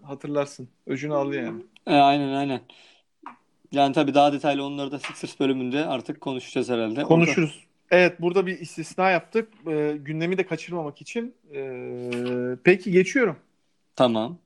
Hatırlarsın. 0.02 0.70
Öcünü 0.88 1.14
aldı 1.14 1.36
yani. 1.36 1.62
E, 1.88 1.94
aynen 1.94 2.34
aynen. 2.34 2.62
Yani 3.72 3.94
tabii 3.94 4.14
daha 4.14 4.34
detaylı 4.34 4.64
onları 4.64 4.92
da 4.92 5.00
Sixers 5.00 5.40
bölümünde 5.40 5.86
artık 5.86 6.22
konuşacağız 6.22 6.70
herhalde. 6.70 7.04
Konuşuruz. 7.04 7.50
Orada... 7.50 7.68
Evet 7.92 8.22
burada 8.22 8.48
bir 8.48 8.60
istisna 8.60 9.10
yaptık. 9.10 9.50
E, 9.68 9.98
gündemi 10.00 10.38
de 10.38 10.46
kaçırmamak 10.46 11.02
için. 11.02 11.36
E, 11.54 12.58
peki 12.64 12.92
geçiyorum. 12.92 13.36
Tamam. 13.96 14.38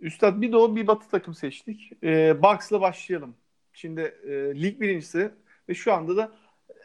Üstad 0.00 0.40
bir 0.40 0.52
doğu 0.52 0.76
bir 0.76 0.86
batı 0.86 1.08
takım 1.10 1.34
seçtik. 1.34 1.92
E, 2.02 2.42
Bucks'la 2.42 2.80
başlayalım. 2.80 3.34
Şimdi 3.72 4.00
e, 4.00 4.62
lig 4.62 4.80
birincisi 4.80 5.30
ve 5.68 5.74
şu 5.74 5.92
anda 5.92 6.16
da 6.16 6.32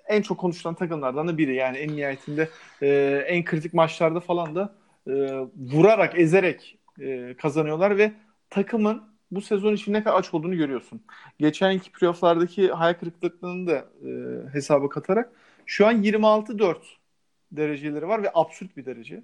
en 0.07 0.21
çok 0.21 0.37
konuşulan 0.37 0.75
takımlardan 0.75 1.27
da 1.27 1.37
biri. 1.37 1.55
Yani 1.55 1.77
en 1.77 1.95
nihayetinde 1.95 2.49
e, 2.81 2.87
en 3.27 3.45
kritik 3.45 3.73
maçlarda 3.73 4.19
falan 4.19 4.55
da 4.55 4.75
e, 5.07 5.11
vurarak, 5.57 6.19
ezerek 6.19 6.77
e, 6.99 7.35
kazanıyorlar 7.37 7.97
ve 7.97 8.11
takımın 8.49 9.03
bu 9.31 9.41
sezon 9.41 9.73
için 9.73 9.93
ne 9.93 10.03
kadar 10.03 10.19
aç 10.19 10.33
olduğunu 10.33 10.57
görüyorsun. 10.57 11.01
Geçenki 11.39 11.91
playofflardaki 11.91 12.71
hayal 12.71 12.93
kırıklıklarını 12.93 13.67
da 13.67 13.85
e, 14.07 14.09
hesaba 14.53 14.89
katarak 14.89 15.31
şu 15.65 15.87
an 15.87 16.03
26-4 16.03 16.77
dereceleri 17.51 18.07
var 18.07 18.23
ve 18.23 18.31
absürt 18.33 18.77
bir 18.77 18.85
derece 18.85 19.23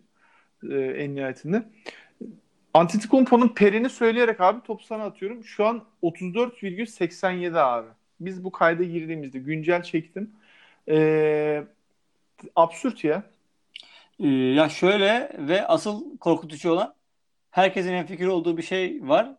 e, 0.72 0.76
en 0.76 1.16
nihayetinde. 1.16 1.64
Antetokounmpo'nun 2.74 3.48
perini 3.48 3.90
söyleyerek 3.90 4.42
abi 4.42 4.62
topu 4.64 4.84
sana 4.84 5.04
atıyorum. 5.04 5.44
Şu 5.44 5.66
an 5.66 5.84
34,87 6.04 7.60
abi. 7.60 7.88
Biz 8.20 8.44
bu 8.44 8.52
kayda 8.52 8.84
girdiğimizde 8.84 9.40
güncel 9.40 9.84
çektim. 9.84 10.32
Ee, 10.90 11.64
absürt 12.56 13.04
ya. 13.04 13.24
Ee, 14.20 14.28
ya 14.28 14.70
şöyle 14.70 15.32
ve 15.40 15.68
asıl 15.68 16.18
korkutucu 16.18 16.72
olan 16.72 16.96
herkesin 17.52 17.94
en 17.94 18.06
fikir 18.06 18.28
olduğu 18.28 18.58
bir 18.58 18.64
şey 18.64 19.00
var. 19.10 19.36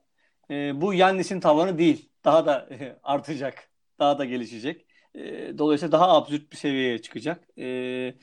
Ee, 0.51 0.81
bu 0.81 0.95
Yannis'in 0.95 1.41
tavanı 1.41 1.79
değil. 1.79 2.11
Daha 2.25 2.47
da 2.47 2.69
artacak. 3.03 3.71
Daha 3.99 4.19
da 4.19 4.25
gelişecek. 4.25 4.87
Ee, 5.15 5.59
dolayısıyla 5.59 5.93
daha 5.93 6.09
absürt 6.17 6.53
bir 6.53 6.57
seviyeye 6.57 7.03
çıkacak. 7.03 7.45
Ee, 7.59 8.15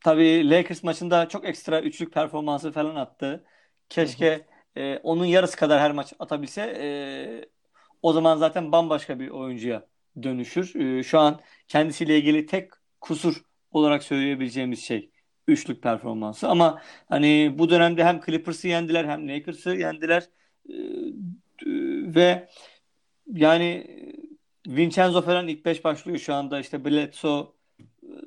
tabii 0.00 0.50
Lakers 0.50 0.82
maçında 0.82 1.28
çok 1.28 1.44
ekstra 1.44 1.80
üçlük 1.80 2.12
performansı 2.14 2.72
falan 2.72 2.96
attı. 2.96 3.44
Keşke 3.88 4.46
e, 4.76 4.98
onun 4.98 5.24
yarısı 5.24 5.56
kadar 5.56 5.80
her 5.80 5.92
maç 5.92 6.12
atabilse. 6.18 6.62
E, 6.80 6.88
o 8.02 8.12
zaman 8.12 8.36
zaten 8.36 8.72
bambaşka 8.72 9.20
bir 9.20 9.28
oyuncuya 9.28 9.86
dönüşür. 10.22 10.74
E, 10.74 11.02
şu 11.02 11.18
an 11.18 11.40
kendisiyle 11.68 12.18
ilgili 12.18 12.46
tek 12.46 12.70
kusur 13.00 13.42
olarak 13.70 14.02
söyleyebileceğimiz 14.02 14.82
şey 14.82 15.10
üçlük 15.48 15.82
performansı. 15.82 16.48
Ama 16.48 16.82
hani 17.08 17.54
bu 17.58 17.70
dönemde 17.70 18.04
hem 18.04 18.20
Clippers'ı 18.26 18.68
yendiler 18.68 19.04
hem 19.04 19.28
Lakers'ı 19.28 19.70
yendiler. 19.70 20.22
E, 20.68 20.74
ve 22.14 22.48
yani 23.26 23.86
Vincenzo 24.68 25.22
falan 25.22 25.48
ilk 25.48 25.64
5 25.64 25.84
başlıyor 25.84 26.18
şu 26.18 26.34
anda. 26.34 26.60
İşte 26.60 26.84
Bledsoe 26.84 27.46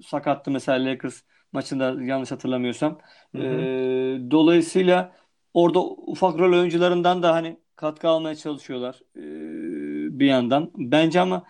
sakattı 0.05 0.51
mesela 0.51 0.85
Lakers 0.85 1.21
maçında 1.51 2.03
yanlış 2.03 2.31
hatırlamıyorsam. 2.31 2.99
Hı 3.35 3.37
hı. 3.37 3.43
E, 3.43 4.31
dolayısıyla 4.31 5.15
orada 5.53 5.79
ufak 5.85 6.39
rol 6.39 6.59
oyuncularından 6.59 7.23
da 7.23 7.33
hani 7.33 7.57
katkı 7.75 8.07
almaya 8.07 8.35
çalışıyorlar 8.35 8.99
e, 9.15 9.21
bir 10.23 10.27
yandan. 10.27 10.71
Bence 10.77 11.21
ama 11.21 11.43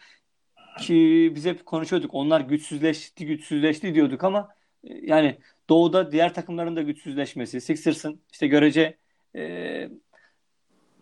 ki 0.79 1.31
biz 1.35 1.45
hep 1.45 1.65
konuşuyorduk. 1.65 2.13
Onlar 2.13 2.41
güçsüzleşti, 2.41 3.25
güçsüzleşti 3.25 3.95
diyorduk 3.95 4.23
ama 4.23 4.49
e, 4.83 4.93
yani 5.03 5.37
Doğu'da 5.69 6.11
diğer 6.11 6.33
takımların 6.33 6.75
da 6.75 6.81
güçsüzleşmesi, 6.81 7.61
Sixers'ın 7.61 8.21
işte 8.31 8.47
görece 8.47 8.97
e, 9.35 9.89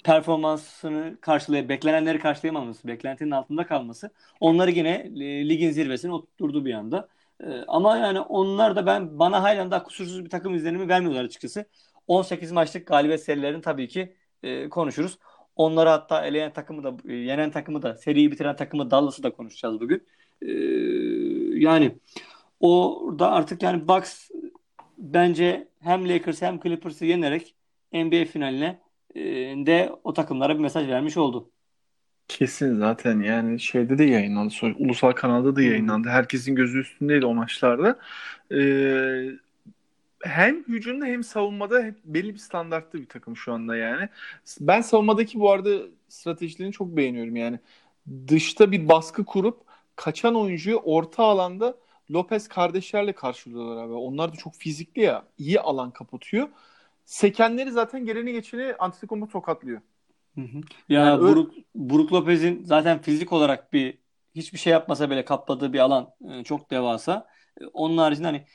performansını 0.03 1.17
karşılay 1.21 1.69
beklenenleri 1.69 2.19
karşılayamaması, 2.19 2.87
beklentinin 2.87 3.31
altında 3.31 3.67
kalması 3.67 4.11
onları 4.39 4.71
yine 4.71 4.91
e, 5.15 5.49
ligin 5.49 5.71
zirvesine 5.71 6.13
oturtturdu 6.13 6.65
bir 6.65 6.73
anda. 6.73 7.07
E, 7.43 7.45
ama 7.67 7.97
yani 7.97 8.19
onlar 8.19 8.75
da 8.75 8.85
ben 8.85 9.19
bana 9.19 9.43
halen 9.43 9.71
daha 9.71 9.83
kusursuz 9.83 10.25
bir 10.25 10.29
takım 10.29 10.55
izlenimi 10.55 10.87
vermiyorlar 10.89 11.23
açıkçası. 11.23 11.65
18 12.07 12.51
maçlık 12.51 12.87
galibiyet 12.87 13.23
serilerini 13.23 13.61
tabii 13.61 13.87
ki 13.87 14.15
e, 14.43 14.69
konuşuruz. 14.69 15.17
Onları 15.55 15.89
hatta 15.89 16.25
eleyen 16.25 16.53
takımı 16.53 16.83
da 16.83 16.97
e, 17.09 17.13
yenen 17.13 17.51
takımı 17.51 17.81
da 17.81 17.95
seriyi 17.95 18.31
bitiren 18.31 18.55
takımı 18.55 18.91
Dallas'ı 18.91 19.23
da 19.23 19.33
konuşacağız 19.33 19.79
bugün. 19.79 20.07
E, 20.41 20.51
yani 21.59 21.97
orada 22.59 23.31
artık 23.31 23.63
yani 23.63 23.87
Bucks 23.87 24.29
bence 24.97 25.67
hem 25.79 26.09
Lakers 26.09 26.41
hem 26.41 26.59
Clippers'ı 26.59 27.05
yenerek 27.05 27.55
NBA 27.93 28.25
finaline 28.25 28.79
e, 29.15 29.21
de 29.65 29.91
o 30.03 30.13
takımlara 30.13 30.55
bir 30.55 30.59
mesaj 30.59 30.87
vermiş 30.87 31.17
oldu. 31.17 31.51
Kesin 32.27 32.79
zaten 32.79 33.19
yani 33.19 33.59
şeyde 33.59 33.97
de 33.97 34.03
yayınlandı. 34.03 34.53
Ulusal 34.79 35.11
kanalda 35.11 35.55
da 35.55 35.61
yayınlandı. 35.61 36.09
Herkesin 36.09 36.55
gözü 36.55 36.79
üstündeydi 36.79 37.25
o 37.25 37.33
maçlarda. 37.33 37.99
Ee, 38.51 39.31
hem 40.23 40.63
hücumda 40.63 41.05
hem 41.05 41.23
savunmada 41.23 41.83
hep 41.83 41.95
belli 42.05 42.33
bir 42.33 42.39
standartta 42.39 42.97
bir 42.97 43.05
takım 43.09 43.37
şu 43.37 43.53
anda 43.53 43.75
yani. 43.75 44.09
Ben 44.59 44.81
savunmadaki 44.81 45.39
bu 45.39 45.51
arada 45.51 45.69
stratejilerini 46.09 46.73
çok 46.73 46.87
beğeniyorum 46.87 47.35
yani. 47.35 47.59
Dışta 48.27 48.71
bir 48.71 48.89
baskı 48.89 49.25
kurup 49.25 49.61
kaçan 49.95 50.35
oyuncuyu 50.35 50.77
orta 50.77 51.23
alanda 51.23 51.77
Lopez 52.11 52.47
kardeşlerle 52.47 53.13
karşılıyorlar 53.13 53.83
abi. 53.83 53.93
Onlar 53.93 54.33
da 54.33 54.37
çok 54.37 54.55
fizikli 54.55 55.01
ya. 55.01 55.25
iyi 55.37 55.59
alan 55.59 55.91
kapatıyor. 55.91 56.49
Sekenleri 57.05 57.71
zaten 57.71 58.05
geleni 58.05 58.33
geçeni 58.33 58.75
Antetokounmpo 58.79 59.27
tokatlıyor. 59.31 59.81
Hı 60.35 60.41
hı. 60.41 60.61
Ya 60.89 61.01
yani 61.01 61.21
Buruk, 61.21 61.53
Buruk 61.75 62.13
Lopez'in 62.13 62.63
zaten 62.63 63.01
fizik 63.01 63.33
olarak 63.33 63.73
bir 63.73 63.97
hiçbir 64.35 64.57
şey 64.57 64.73
yapmasa 64.73 65.09
bile 65.09 65.25
kapladığı 65.25 65.73
bir 65.73 65.79
alan 65.79 66.13
e, 66.29 66.43
çok 66.43 66.71
devasa. 66.71 67.27
E, 67.61 67.65
onun 67.65 67.97
haricinde 67.97 68.27
hani 68.27 68.45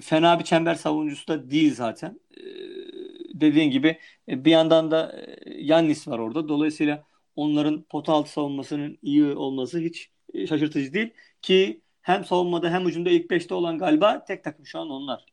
fena 0.00 0.38
bir 0.38 0.44
çember 0.44 0.74
savunucusu 0.74 1.28
da 1.28 1.50
değil 1.50 1.74
zaten. 1.74 2.20
E, 2.36 2.42
dediğin 3.40 3.70
gibi 3.70 3.98
e, 4.28 4.44
bir 4.44 4.50
yandan 4.50 4.90
da 4.90 5.24
e, 5.46 5.54
Yannis 5.62 6.08
var 6.08 6.18
orada. 6.18 6.48
Dolayısıyla 6.48 7.04
onların 7.36 7.82
pota 7.82 8.12
altı 8.12 8.30
savunmasının 8.30 8.98
iyi 9.02 9.24
olması 9.24 9.78
hiç 9.78 10.10
e, 10.34 10.46
şaşırtıcı 10.46 10.92
değil 10.94 11.10
ki 11.42 11.80
hem 12.02 12.24
savunmada 12.24 12.70
hem 12.70 12.86
hücumda 12.86 13.10
ilk 13.10 13.30
5'te 13.30 13.54
olan 13.54 13.78
galiba 13.78 14.24
tek 14.24 14.44
takım 14.44 14.66
şu 14.66 14.78
an 14.78 14.90
onlar. 14.90 15.24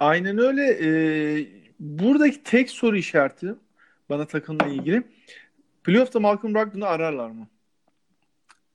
Aynen 0.00 0.38
öyle. 0.38 0.62
Ee, 0.82 1.46
buradaki 1.80 2.42
tek 2.42 2.70
soru 2.70 2.96
işareti 2.96 3.54
bana 4.10 4.26
takımla 4.26 4.66
ilgili. 4.66 5.02
Playoff'ta 5.84 6.20
Malcolm 6.20 6.54
Brogdon'u 6.54 6.86
ararlar 6.86 7.30
mı? 7.30 7.48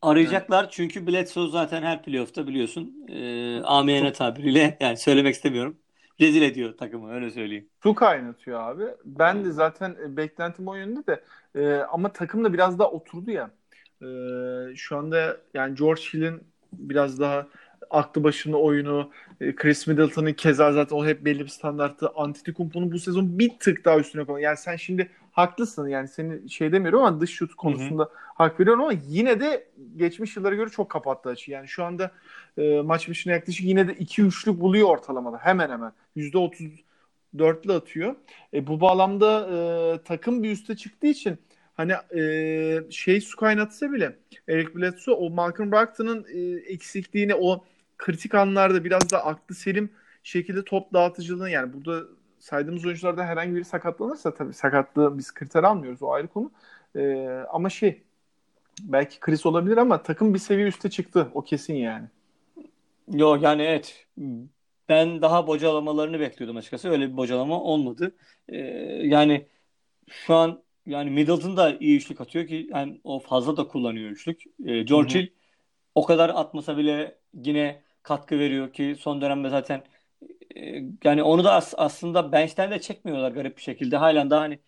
Arayacaklar 0.06 0.70
çünkü 0.70 1.08
Bledsoe 1.08 1.50
zaten 1.50 1.84
her 1.84 2.04
playoff'ta 2.04 2.48
biliyorsun 2.48 3.08
e, 3.10 3.62
amiyane 3.62 4.14
tabiriyle 4.14 4.78
yani 4.80 4.98
söylemek 4.98 5.36
istemiyorum. 5.36 5.78
Rezil 6.22 6.42
ediyor 6.42 6.78
takımı 6.78 7.14
öyle 7.14 7.32
söyleyeyim. 7.32 7.70
Su 7.84 7.96
kaynatıyor 7.96 8.60
abi. 8.60 8.84
Ben 9.06 9.46
de 9.46 9.52
zaten 9.52 10.18
beklentim 10.18 10.68
o 10.68 10.76
yönde 10.76 11.08
de 11.08 11.24
e, 11.56 11.76
ama 11.76 12.14
takım 12.14 12.44
da 12.44 12.54
biraz 12.54 12.80
daha 12.80 12.92
oturdu 12.92 13.32
ya. 13.32 13.52
E, 14.02 14.76
şu 14.76 14.98
anda 14.98 15.38
yani 15.54 15.76
George 15.76 16.02
Hill'in 16.14 16.44
biraz 16.74 17.20
daha 17.20 17.48
aklı 17.90 18.24
başında 18.24 18.58
oyunu, 18.58 19.12
e, 19.42 19.56
Chris 19.56 19.88
Middleton'ın 19.88 20.34
keza 20.34 20.74
zaten 20.74 20.96
o 20.96 21.06
hep 21.06 21.26
belli 21.26 21.40
bir 21.40 21.48
standarttı. 21.50 22.10
Antetokounmpo'nun 22.16 22.92
bu 22.92 23.00
sezon 23.00 23.40
bir 23.40 23.60
tık 23.60 23.86
daha 23.86 24.00
üstüne 24.00 24.26
koyuyor. 24.26 24.50
Yani 24.50 24.58
sen 24.58 24.76
şimdi 24.76 25.10
haklısın 25.32 25.88
yani 25.88 26.08
seni 26.08 26.50
şey 26.50 26.72
demiyorum 26.72 27.04
ama 27.04 27.22
dış 27.22 27.32
şut 27.32 27.56
konusunda 27.56 28.04
hı 28.04 28.08
hı. 28.08 28.14
Hak 28.36 28.60
veriyorum 28.60 28.84
ama 28.84 28.94
yine 29.08 29.40
de 29.40 29.68
geçmiş 29.96 30.38
yıllara 30.38 30.56
göre 30.56 30.70
çok 30.70 30.90
kapattı 30.90 31.30
açı. 31.30 31.52
Yani 31.52 31.68
şu 31.68 31.84
anda 31.84 32.12
e, 32.58 32.82
maç 32.82 33.10
başına 33.10 33.34
yaklaşık 33.34 33.66
yine 33.66 33.88
de 33.88 33.94
2-3'lük 33.94 34.60
buluyor 34.60 34.90
ortalamada 34.90 35.38
hemen 35.38 35.70
hemen. 35.70 35.92
%34'lü 36.18 37.74
atıyor. 37.74 38.16
E, 38.54 38.68
bu 38.68 38.82
bağlamda 38.82 39.48
e, 39.52 39.58
takım 40.04 40.44
bir 40.44 40.52
üste 40.52 40.76
çıktığı 40.76 41.08
için 41.08 41.38
hani 41.74 41.94
e, 42.20 42.92
şey 42.92 43.22
su 43.22 43.38
kaynatsa 43.38 43.92
bile 43.92 44.18
Eric 44.48 44.76
Bledsoe 44.76 45.16
o 45.16 45.30
Malcolm 45.30 45.72
Brogdon'ın 45.72 46.26
e, 46.34 46.40
eksikliğini 46.74 47.36
o 47.36 47.64
kritik 47.98 48.36
anlarda 48.36 48.84
biraz 48.84 49.10
da 49.12 49.26
aklı 49.26 49.56
selim 49.56 49.90
şekilde 50.24 50.64
top 50.64 50.94
dağıtıcılığını 50.94 51.50
yani 51.50 51.74
burada 51.74 52.08
saydığımız 52.40 52.86
oyuncularda 52.86 53.24
herhangi 53.26 53.56
biri 53.56 53.66
sakatlanırsa 53.66 54.34
tabii 54.34 54.54
sakatlığı 54.54 55.18
biz 55.18 55.34
kriter 55.34 55.64
almıyoruz 55.64 56.04
o 56.04 56.12
ayrı 56.12 56.28
konu. 56.28 56.52
Ee, 56.96 57.28
ama 57.50 57.70
şey 57.70 58.04
belki 58.82 59.20
kriz 59.20 59.46
olabilir 59.46 59.78
ama 59.78 60.04
takım 60.04 60.34
bir 60.34 60.40
seviye 60.40 60.68
üste 60.68 60.90
çıktı 60.90 61.32
o 61.34 61.44
kesin 61.44 61.76
yani. 61.76 62.08
Yo 63.08 63.36
yani 63.42 63.62
evet 63.62 64.08
ben 64.90 65.22
daha 65.22 65.48
bocalamalarını 65.48 66.20
bekliyordum 66.20 66.58
açıkçası. 66.58 66.90
Öyle 66.90 67.12
bir 67.12 67.18
bocalama 67.18 67.62
olmadı. 67.64 68.16
Ee, 68.50 68.58
yani 69.08 69.48
şu 70.10 70.36
an 70.36 70.64
yani 70.86 71.10
Middleton 71.12 71.58
da 71.58 71.78
iyi 71.80 71.98
üçlük 71.98 72.22
atıyor 72.22 72.48
ki 72.48 72.68
yani 72.72 73.02
o 73.04 73.20
fazla 73.20 73.58
da 73.58 73.68
kullanıyor 73.68 74.10
üçlük. 74.12 74.44
Ee, 74.66 74.84
George 74.84 75.20
Hill 75.20 75.30
o 75.96 76.06
kadar 76.06 76.30
atmasa 76.30 76.78
bile 76.78 77.20
yine 77.34 77.84
katkı 78.04 78.40
veriyor 78.40 78.74
ki 78.74 78.96
son 79.00 79.22
dönemde 79.22 79.50
zaten 79.50 79.84
e, 80.56 80.84
yani 81.04 81.24
onu 81.24 81.44
da 81.44 81.54
as- 81.54 81.74
aslında 81.78 82.32
bench'ten 82.32 82.72
de 82.72 82.80
çekmiyorlar 82.82 83.32
garip 83.32 83.58
bir 83.58 83.62
şekilde. 83.62 83.98
Hala 83.98 84.30
daha 84.30 84.42
hani 84.42 84.60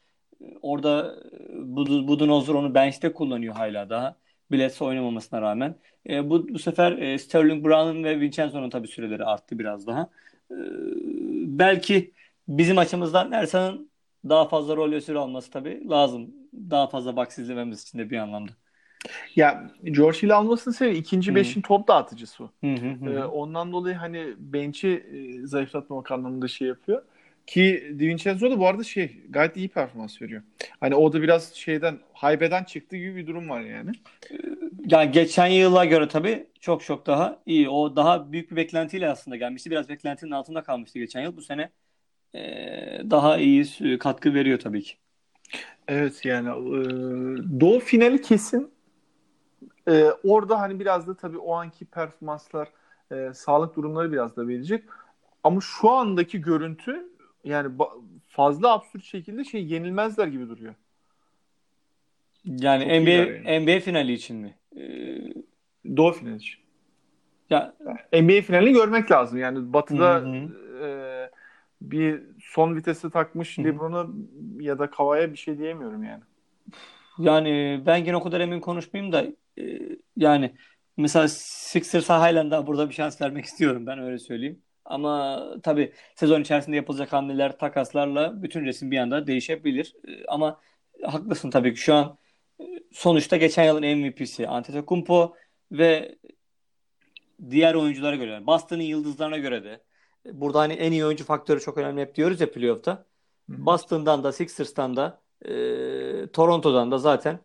orada 0.62 1.16
e, 1.50 2.08
Budenholzer 2.08 2.54
onu 2.54 2.74
bench'te 2.74 3.14
kullanıyor 3.14 3.56
hala 3.56 3.90
daha. 3.90 4.16
Bledsoe 4.52 4.88
oynamamasına 4.88 5.42
rağmen. 5.42 5.76
E, 6.10 6.30
bu, 6.30 6.50
bu 6.50 6.60
sefer 6.60 6.92
e, 6.92 7.20
Sterling 7.20 7.66
Brown'un 7.66 8.04
ve 8.04 8.20
Vincenzo'nun 8.20 8.70
tabii 8.70 8.88
süreleri 8.88 9.26
arttı 9.26 9.60
biraz 9.60 9.88
daha. 9.88 10.10
E, 10.52 10.56
belki 11.60 12.12
bizim 12.48 12.78
açımızdan 12.78 13.32
Ersan'ın 13.32 13.90
daha 14.30 14.48
fazla 14.48 14.76
rol 14.76 15.00
süre 15.00 15.18
alması 15.18 15.52
tabii 15.52 15.90
lazım. 15.90 16.32
Daha 16.54 16.88
fazla 16.88 17.16
box 17.16 17.38
izlememiz 17.38 17.84
için 17.84 18.00
de 18.00 18.10
bir 18.10 18.18
anlamda. 18.18 18.52
Ya 19.36 19.72
George 19.84 20.18
Hill 20.18 20.36
almasını 20.36 20.74
seviyor. 20.74 20.98
İkinci 20.98 21.28
Hı-hı. 21.28 21.36
beşin 21.36 21.62
top 21.62 21.88
dağıtıcısı 21.88 22.44
o. 22.44 22.52
Ee, 22.64 23.24
ondan 23.24 23.72
dolayı 23.72 23.96
hani 23.96 24.34
bench'i 24.38 24.88
e, 24.88 25.48
zayıflatmamak 25.48 26.12
anlamında 26.12 26.48
şey 26.48 26.68
yapıyor. 26.68 27.04
Ki 27.48 27.96
DiVincenzo 28.00 28.52
da 28.52 28.60
bu 28.60 28.68
arada 28.68 28.84
şey 28.84 29.22
gayet 29.30 29.58
iyi 29.58 29.70
performans 29.70 30.22
veriyor. 30.22 30.42
Hani 30.80 30.96
o 30.96 31.14
da 31.14 31.22
biraz 31.22 31.54
şeyden 31.54 32.00
haybeden 32.14 32.64
çıktı 32.64 32.98
gibi 32.98 33.16
bir 33.16 33.28
durum 33.28 33.50
var 33.50 33.62
yani. 33.62 33.92
Yani 34.86 35.12
geçen 35.12 35.48
yıla 35.48 35.86
göre 35.86 36.08
tabii 36.08 36.48
çok 36.60 36.84
çok 36.84 37.06
daha 37.08 37.40
iyi. 37.46 37.70
O 37.70 37.96
daha 37.96 38.32
büyük 38.32 38.52
bir 38.52 38.56
beklentiyle 38.56 39.10
aslında 39.10 39.38
gelmişti. 39.38 39.72
Biraz 39.72 39.90
beklentinin 39.90 40.32
altında 40.32 40.64
kalmıştı 40.64 41.00
geçen 41.00 41.22
yıl. 41.22 41.38
Bu 41.38 41.42
sene 41.42 41.70
e, 42.36 42.42
daha 43.10 43.38
iyi 43.38 43.66
katkı 44.00 44.34
veriyor 44.34 44.60
tabii 44.60 44.84
ki. 44.84 44.94
Evet 45.88 46.26
yani 46.26 46.50
e, 46.50 46.82
Doğu 47.60 47.80
finali 47.80 48.22
kesin 48.22 48.78
ee, 49.88 50.12
orada 50.24 50.60
hani 50.60 50.80
biraz 50.80 51.08
da 51.08 51.14
tabii 51.14 51.38
o 51.38 51.54
anki 51.54 51.86
performanslar, 51.86 52.68
e, 53.12 53.34
sağlık 53.34 53.76
durumları 53.76 54.12
biraz 54.12 54.36
da 54.36 54.48
verecek. 54.48 54.84
Ama 55.44 55.62
şu 55.62 55.90
andaki 55.90 56.42
görüntü 56.42 57.08
yani 57.48 57.76
fazla 58.28 58.74
absürt 58.74 59.04
şekilde 59.04 59.44
şey 59.44 59.66
yenilmezler 59.66 60.28
gibi 60.28 60.50
duruyor. 60.50 60.76
Yani 62.46 62.84
Çok 62.84 62.92
NBA 62.92 63.10
yani. 63.10 63.66
NBA 63.66 63.80
finali 63.80 64.14
için 64.14 64.38
mi? 64.38 64.56
Ee... 64.78 65.98
Doğu 65.98 66.12
finali 66.12 66.36
için. 66.36 66.60
Ya 67.50 67.74
NBA 68.14 68.42
finalini 68.42 68.74
görmek 68.74 69.12
lazım. 69.12 69.40
Yani 69.40 69.74
Batı'da 69.74 70.24
e, 70.84 70.88
bir 71.82 72.22
son 72.44 72.76
vitesi 72.76 73.10
takmış 73.10 73.60
LeBron'a 73.60 74.08
ya 74.60 74.80
da 74.80 74.90
Kava'ya 74.90 75.32
bir 75.32 75.38
şey 75.38 75.58
diyemiyorum 75.58 76.04
yani. 76.04 76.24
Yani 77.20 77.82
ben 77.86 77.98
yine 77.98 78.16
o 78.16 78.24
kadar 78.24 78.40
emin 78.40 78.60
konuşmayayım 78.60 79.14
da 79.14 79.26
e, 79.62 79.80
yani 80.18 80.54
mesela 80.98 81.28
Sixers'a 81.28 82.20
halen 82.20 82.52
daha 82.52 82.68
burada 82.68 82.90
bir 82.90 82.94
şans 82.94 83.22
vermek 83.22 83.46
istiyorum 83.46 83.86
ben 83.86 84.00
öyle 84.00 84.20
söyleyeyim. 84.20 84.62
Ama 84.88 85.44
tabii 85.64 85.94
sezon 86.16 86.42
içerisinde 86.42 86.76
yapılacak 86.76 87.14
hamleler, 87.14 87.60
takaslarla 87.60 88.44
bütün 88.44 88.66
resim 88.66 88.92
bir 88.92 88.98
anda 88.98 89.28
değişebilir. 89.28 89.96
E, 90.08 90.26
ama 90.28 90.62
haklısın 91.04 91.50
tabii 91.52 91.74
ki 91.74 91.80
şu 91.82 91.94
an 91.96 92.18
e, 92.62 92.64
sonuçta 92.92 93.38
geçen 93.38 93.64
yılın 93.64 93.98
MVP'si 93.98 94.48
Antetokounmpo 94.48 95.36
ve 95.72 96.18
diğer 97.50 97.74
oyunculara 97.76 98.16
göre, 98.16 98.48
Boston'ın 98.48 98.82
yıldızlarına 98.82 99.38
göre 99.38 99.64
de 99.64 99.84
burada 100.34 100.60
hani 100.60 100.74
en 100.74 100.92
iyi 100.92 101.06
oyuncu 101.06 101.26
faktörü 101.26 101.60
çok 101.60 101.78
önemli 101.78 102.02
hep 102.02 102.16
diyoruz 102.16 102.42
ya 102.42 102.52
playoff'ta. 102.52 103.06
Boston'dan 103.50 104.24
da 104.24 104.32
Sixers'tan 104.32 104.96
da 104.98 105.22
e, 105.46 105.52
Toronto'dan 106.34 106.92
da 106.92 106.98
zaten 106.98 107.40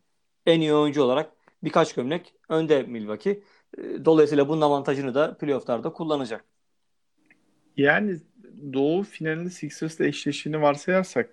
en 0.47 0.61
iyi 0.61 0.75
oyuncu 0.75 1.03
olarak 1.03 1.33
birkaç 1.65 1.95
gömlek 1.95 2.35
önde 2.49 2.83
Milwaukee. 2.83 3.43
E, 3.79 4.05
dolayısıyla 4.05 4.49
bunun 4.49 4.61
avantajını 4.61 5.15
da 5.15 5.39
playoff'larda 5.39 5.93
kullanacak. 5.93 6.52
Yani 7.77 8.17
Doğu 8.73 9.03
finalinde 9.03 9.51
Sixers'la 9.51 10.07
eşleştiğini 10.07 10.63
varsayarsak 10.63 11.31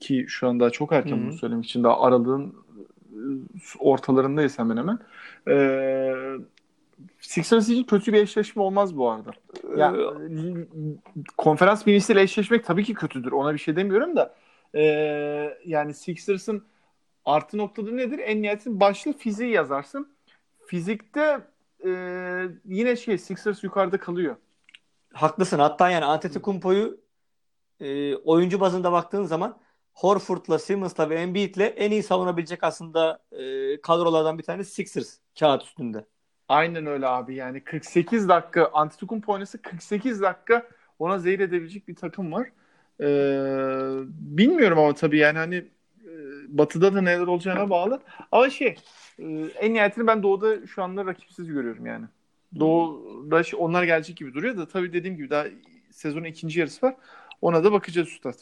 ki 0.00 0.24
şu 0.28 0.48
anda 0.48 0.70
çok 0.70 0.92
erken 0.92 1.24
bunu 1.24 1.32
söylemek 1.32 1.64
için 1.64 1.84
daha 1.84 2.00
aralığın 2.00 2.54
e, 3.12 3.18
ortalarındayız 3.78 4.58
hemen 4.58 4.76
hemen. 4.76 4.98
Ee, 5.48 6.14
Sixers 7.20 7.68
için 7.68 7.84
kötü 7.84 8.12
bir 8.12 8.22
eşleşme 8.22 8.62
olmaz 8.62 8.96
bu 8.96 9.10
arada. 9.10 9.30
Ya, 9.76 9.94
ee, 9.96 10.66
konferans 11.36 11.86
birincisiyle 11.86 12.22
eşleşmek 12.22 12.64
tabii 12.64 12.84
ki 12.84 12.94
kötüdür. 12.94 13.32
Ona 13.32 13.54
bir 13.54 13.58
şey 13.58 13.76
demiyorum 13.76 14.16
da 14.16 14.34
e, 14.74 14.82
yani 15.64 15.94
Sixers'ın 15.94 16.64
artı 17.24 17.58
noktada 17.58 17.90
nedir? 17.90 18.18
En 18.18 18.42
nihayetinde 18.42 18.80
başlı 18.80 19.12
fiziği 19.12 19.50
yazarsın. 19.50 20.08
Fizikte 20.66 21.40
e, 21.84 21.90
yine 22.64 22.96
şey 22.96 23.18
Sixers 23.18 23.64
yukarıda 23.64 23.98
kalıyor. 23.98 24.36
Haklısın. 25.16 25.58
Hatta 25.58 25.90
yani 25.90 26.04
Antetokounmpo'yu 26.04 27.00
e, 27.80 28.16
oyuncu 28.16 28.60
bazında 28.60 28.92
baktığın 28.92 29.24
zaman 29.24 29.58
Horford'la, 29.94 30.58
Simmons'la 30.58 31.10
ve 31.10 31.14
Embiid'le 31.14 31.72
en 31.76 31.90
iyi 31.90 32.02
savunabilecek 32.02 32.64
aslında 32.64 33.18
e, 33.32 33.80
kadrolardan 33.80 34.38
bir 34.38 34.42
tanesi 34.42 34.72
Sixers 34.74 35.18
kağıt 35.38 35.62
üstünde. 35.62 36.04
Aynen 36.48 36.86
öyle 36.86 37.06
abi. 37.06 37.34
Yani 37.34 37.64
48 37.64 38.28
dakika 38.28 38.70
Antetokounmpo 38.72 39.32
oynası 39.32 39.62
48 39.62 40.22
dakika 40.22 40.66
ona 40.98 41.18
zehir 41.18 41.40
edebilecek 41.40 41.88
bir 41.88 41.96
takım 41.96 42.32
var. 42.32 42.48
Ee, 43.00 43.04
bilmiyorum 44.08 44.78
ama 44.78 44.94
tabii 44.94 45.18
yani 45.18 45.38
hani 45.38 45.56
e, 45.56 46.10
Batı'da 46.48 46.94
da 46.94 47.00
neler 47.00 47.26
olacağına 47.26 47.70
bağlı. 47.70 48.00
Ama 48.32 48.50
şey 48.50 48.76
e, 49.18 49.24
en 49.60 49.74
nihayetini 49.74 50.06
ben 50.06 50.22
Doğu'da 50.22 50.66
şu 50.66 50.82
anda 50.82 51.06
rakipsiz 51.06 51.46
görüyorum 51.46 51.86
yani. 51.86 52.06
Doğu'da 52.60 53.42
şey, 53.42 53.58
onlar 53.62 53.84
gelecek 53.84 54.16
gibi 54.16 54.34
duruyor 54.34 54.56
da 54.56 54.68
tabii 54.68 54.92
dediğim 54.92 55.16
gibi 55.16 55.30
daha 55.30 55.44
sezonun 55.90 56.24
ikinci 56.24 56.60
yarısı 56.60 56.86
var. 56.86 56.94
Ona 57.40 57.64
da 57.64 57.72
bakacağız 57.72 58.08
Üstad. 58.08 58.34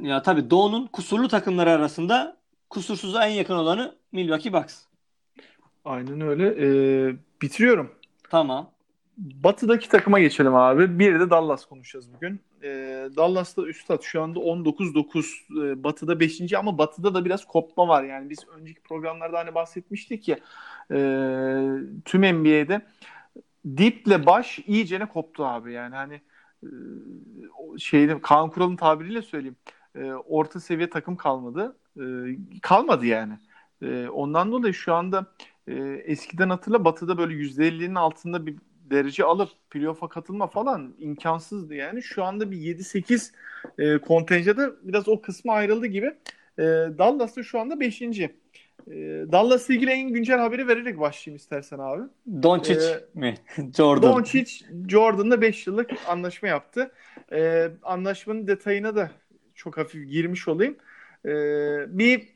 Ya 0.00 0.22
tabii 0.22 0.50
Doğu'nun 0.50 0.86
kusurlu 0.86 1.28
takımları 1.28 1.70
arasında 1.70 2.36
kusursuza 2.70 3.26
en 3.26 3.32
yakın 3.32 3.54
olanı 3.54 3.94
Milwaukee 4.12 4.52
Bucks. 4.52 4.82
Aynen 5.84 6.20
öyle. 6.20 6.54
Ee, 6.58 7.16
bitiriyorum. 7.42 7.90
Tamam. 8.30 8.70
Batı'daki 9.18 9.88
takıma 9.88 10.20
geçelim 10.20 10.54
abi. 10.54 10.98
Bir 10.98 11.20
de 11.20 11.30
Dallas 11.30 11.64
konuşacağız 11.64 12.14
bugün. 12.14 12.40
Ee, 12.62 13.08
Dallas'ta 13.16 13.62
üstad 13.62 14.02
şu 14.02 14.22
anda 14.22 14.38
19-9. 14.38 15.24
Ee, 15.62 15.84
Batı'da 15.84 16.20
5. 16.20 16.52
ama 16.52 16.78
Batı'da 16.78 17.14
da 17.14 17.24
biraz 17.24 17.44
kopma 17.44 17.88
var. 17.88 18.04
Yani 18.04 18.30
biz 18.30 18.38
önceki 18.48 18.80
programlarda 18.80 19.38
hani 19.38 19.54
bahsetmiştik 19.54 20.22
ki 20.22 20.32
e, 20.90 20.96
tüm 22.04 22.22
NBA'de 22.22 22.82
diple 23.66 24.26
baş 24.26 24.58
iyicene 24.66 25.06
koptu 25.06 25.44
abi. 25.44 25.72
Yani 25.72 25.94
hani 25.94 26.20
e, 26.62 26.68
şeyde 27.78 28.20
Kaan 28.20 28.50
Kural'ın 28.50 28.76
tabiriyle 28.76 29.22
söyleyeyim. 29.22 29.56
E, 29.94 30.12
orta 30.12 30.60
seviye 30.60 30.90
takım 30.90 31.16
kalmadı. 31.16 31.76
E, 31.96 32.02
kalmadı 32.62 33.06
yani. 33.06 33.38
Ondan 34.10 34.52
dolayı 34.52 34.74
şu 34.74 34.94
anda 34.94 35.26
eskiden 36.04 36.50
hatırla 36.50 36.84
Batı'da 36.84 37.18
böyle 37.18 37.34
%50'nin 37.34 37.94
altında 37.94 38.46
bir 38.46 38.56
derece 38.92 39.24
alıp 39.24 39.48
playoff'a 39.70 40.08
katılma 40.08 40.46
falan 40.46 40.94
imkansızdı 40.98 41.74
yani. 41.74 42.02
Şu 42.02 42.24
anda 42.24 42.50
bir 42.50 42.56
7-8 42.56 43.32
e, 43.78 43.98
kontenjada 43.98 44.72
biraz 44.82 45.08
o 45.08 45.20
kısmı 45.20 45.52
ayrıldı 45.52 45.86
gibi. 45.86 46.06
E, 46.58 46.62
Dallas'ta 46.98 47.42
şu 47.42 47.60
anda 47.60 47.80
5. 47.80 48.02
E, 48.90 48.94
Dallas'la 49.32 49.74
ilgili 49.74 49.90
en 49.90 50.08
güncel 50.08 50.38
haberi 50.38 50.68
vererek 50.68 51.00
başlayayım 51.00 51.36
istersen 51.36 51.78
abi. 51.78 52.02
Doncic 52.42 52.80
ee, 52.80 53.18
mi? 53.18 53.34
Jordan. 53.76 54.12
Doncic 54.12 54.64
Jordan'la 54.88 55.40
5 55.40 55.66
yıllık 55.66 55.90
anlaşma 56.08 56.48
yaptı. 56.48 56.92
E, 57.32 57.70
anlaşmanın 57.82 58.46
detayına 58.46 58.96
da 58.96 59.10
çok 59.54 59.78
hafif 59.78 60.08
girmiş 60.10 60.48
olayım. 60.48 60.76
E, 61.24 61.30
bir 61.98 62.28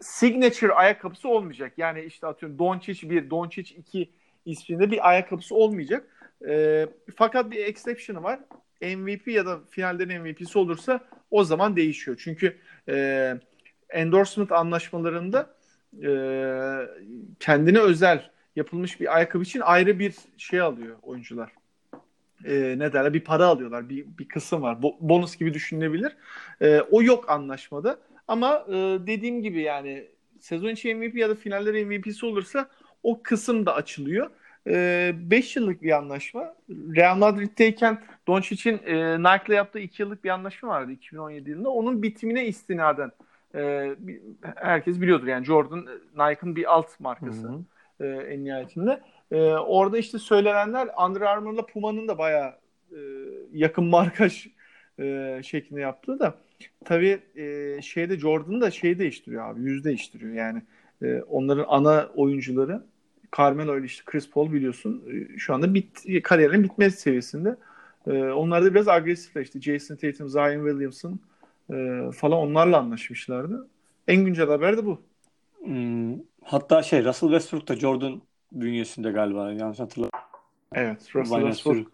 signature 0.00 0.72
ayakkabısı 0.72 1.28
olmayacak. 1.28 1.72
Yani 1.76 2.02
işte 2.02 2.26
atıyorum 2.26 2.58
Doncic 2.58 3.10
1, 3.10 3.30
Doncic 3.30 3.74
2 3.74 4.10
isminde 4.44 4.90
bir 4.90 5.08
ayakkabısı 5.08 5.54
olmayacak. 5.54 6.06
E, 6.48 6.86
fakat 7.16 7.50
bir 7.50 7.64
exception'ı 7.64 8.22
var. 8.22 8.40
MVP 8.82 9.28
ya 9.28 9.46
da 9.46 9.60
finallerin 9.70 10.22
MVP'si 10.22 10.58
olursa 10.58 11.00
o 11.30 11.44
zaman 11.44 11.76
değişiyor. 11.76 12.20
Çünkü 12.24 12.56
e, 12.88 13.34
endorsement 13.90 14.52
anlaşmalarında 14.52 15.57
e, 16.02 16.10
kendine 17.40 17.78
özel 17.78 18.30
yapılmış 18.56 19.00
bir 19.00 19.16
ayakkabı 19.16 19.42
için 19.42 19.60
ayrı 19.60 19.98
bir 19.98 20.14
şey 20.36 20.60
alıyor 20.60 20.96
oyuncular. 21.02 21.52
E, 22.44 22.74
ne 22.78 22.92
derler 22.92 23.14
bir 23.14 23.24
para 23.24 23.46
alıyorlar. 23.46 23.88
Bir, 23.88 24.06
bir 24.18 24.28
kısım 24.28 24.62
var. 24.62 24.76
Bo- 24.76 24.96
bonus 25.00 25.36
gibi 25.36 25.54
düşünülebilir. 25.54 26.16
E, 26.60 26.80
o 26.80 27.02
yok 27.02 27.30
anlaşmada. 27.30 27.98
Ama 28.28 28.64
e, 28.68 28.72
dediğim 29.06 29.42
gibi 29.42 29.60
yani 29.62 30.08
sezon 30.40 30.68
içi 30.68 30.94
MVP 30.94 31.14
ya 31.14 31.28
da 31.28 31.34
finaller 31.34 31.84
MVP'si 31.84 32.26
olursa 32.26 32.68
o 33.02 33.22
kısım 33.22 33.66
da 33.66 33.74
açılıyor. 33.74 34.30
5 34.66 35.56
e, 35.56 35.60
yıllık 35.60 35.82
bir 35.82 35.96
anlaşma. 35.96 36.54
Real 36.70 37.16
Madrid'deyken 37.16 38.02
Doncic'in 38.26 38.80
e, 38.86 39.18
Nike'la 39.18 39.54
yaptığı 39.54 39.78
2 39.78 40.02
yıllık 40.02 40.24
bir 40.24 40.30
anlaşma 40.30 40.68
vardı 40.68 40.92
2017 40.92 41.50
yılında. 41.50 41.70
Onun 41.70 42.02
bitimine 42.02 42.46
istinaden 42.46 43.10
e, 43.54 43.94
herkes 44.56 45.00
biliyordur 45.00 45.26
yani 45.26 45.44
Jordan 45.44 45.86
Nike'ın 46.14 46.56
bir 46.56 46.74
alt 46.74 47.00
markası 47.00 47.50
e, 48.00 48.06
en 48.06 48.44
nihayetinde. 48.44 49.00
E, 49.30 49.42
orada 49.52 49.98
işte 49.98 50.18
söylenenler 50.18 50.88
Under 51.06 51.20
Armour'la 51.20 51.66
Puma'nın 51.66 52.08
da 52.08 52.18
bayağı 52.18 52.54
e, 52.92 52.98
yakın 53.52 53.84
markaj 53.84 54.46
e, 54.98 55.40
şeklinde 55.44 55.80
yaptığı 55.80 56.18
da 56.18 56.34
tabii 56.84 57.20
e, 57.36 57.78
şeyde 57.82 58.18
Jordan 58.18 58.60
da 58.60 58.70
şey 58.70 58.98
değiştiriyor 58.98 59.50
abi 59.50 59.60
yüz 59.60 59.84
değiştiriyor 59.84 60.34
yani 60.34 60.62
e, 61.02 61.22
onların 61.22 61.64
ana 61.68 62.08
oyuncuları 62.14 62.82
Carmelo 63.38 63.78
ile 63.78 63.86
işte 63.86 64.02
Chris 64.06 64.30
Paul 64.30 64.52
biliyorsun 64.52 65.02
e, 65.12 65.38
şu 65.38 65.54
anda 65.54 65.74
bit, 65.74 66.22
kariyerinin 66.22 66.64
bitmez 66.64 66.94
seviyesinde. 66.94 67.56
E, 68.06 68.12
onlar 68.12 68.64
da 68.64 68.74
biraz 68.74 68.88
agresifler 68.88 69.42
işte 69.42 69.60
Jason 69.60 69.96
Tatum, 69.96 70.28
Zion 70.28 70.68
Williamson 70.68 71.20
e, 71.70 72.10
falan 72.12 72.38
onlarla 72.38 72.78
anlaşmışlardı. 72.78 73.68
En 74.08 74.24
güncel 74.24 74.48
haber 74.48 74.76
de 74.76 74.86
bu. 74.86 75.02
Hmm, 75.64 76.14
hatta 76.44 76.82
şey 76.82 77.04
Russell 77.04 77.28
Westbrook 77.28 77.68
da 77.68 77.76
Jordan 77.76 78.22
bünyesinde 78.52 79.10
galiba 79.10 79.52
yanlış 79.52 79.78
hatırlamıyorum. 79.78 80.18
Evet 80.74 81.16
Russell 81.16 81.40
Westbrook. 81.40 81.92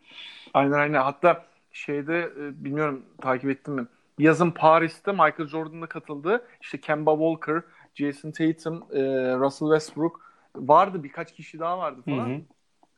Aynen 0.55 0.73
aynen. 0.73 1.03
Hatta 1.03 1.45
şeyde 1.73 2.33
e, 2.41 2.65
bilmiyorum 2.65 3.05
takip 3.21 3.51
ettim 3.51 3.75
mi? 3.75 3.87
Yazın 4.19 4.51
Paris'te 4.51 5.13
Michael 5.13 5.47
Jordan'la 5.47 5.87
katıldı. 5.87 6.47
İşte 6.61 6.81
Kemba 6.81 7.13
Walker, 7.13 7.63
Jason 7.95 8.31
Tatum, 8.31 8.85
e, 8.93 9.01
Russell 9.39 9.69
Westbrook 9.69 10.21
vardı 10.57 11.03
birkaç 11.05 11.35
kişi 11.35 11.59
daha 11.59 11.79
vardı 11.79 12.01
falan. 12.05 12.29
Hı 12.29 12.35
hı. 12.35 12.41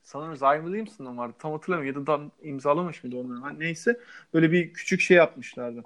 Sanırım 0.03 0.37
Zion 0.37 0.65
Williamson'dan 0.65 1.19
vardı. 1.19 1.35
Tam 1.39 1.53
hatırlamıyorum. 1.53 2.01
Ya 2.01 2.07
da 2.07 2.21
imzalamış 2.43 3.05
mıydı 3.05 3.17
onları? 3.17 3.41
Hani 3.41 3.59
neyse 3.59 4.01
böyle 4.35 4.53
bir 4.53 4.73
küçük 4.73 5.01
şey 5.01 5.17
yapmışlardı. 5.17 5.85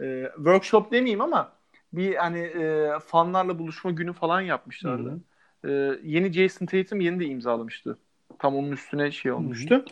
Ee, 0.00 0.30
workshop 0.36 0.92
demeyeyim 0.92 1.20
ama 1.20 1.52
bir 1.92 2.14
hani 2.14 2.38
e, 2.38 2.90
fanlarla 3.06 3.58
buluşma 3.58 3.90
günü 3.90 4.12
falan 4.12 4.40
yapmışlardı. 4.40 5.10
Hı 5.10 5.68
hı. 5.68 5.70
Ee, 5.70 5.98
yeni 6.04 6.32
Jason 6.32 6.66
Tatum 6.66 7.00
yeni 7.00 7.20
de 7.20 7.26
imzalamıştı. 7.26 7.98
Tam 8.38 8.56
onun 8.56 8.72
üstüne 8.72 9.10
şey 9.10 9.32
olmuştu. 9.32 9.84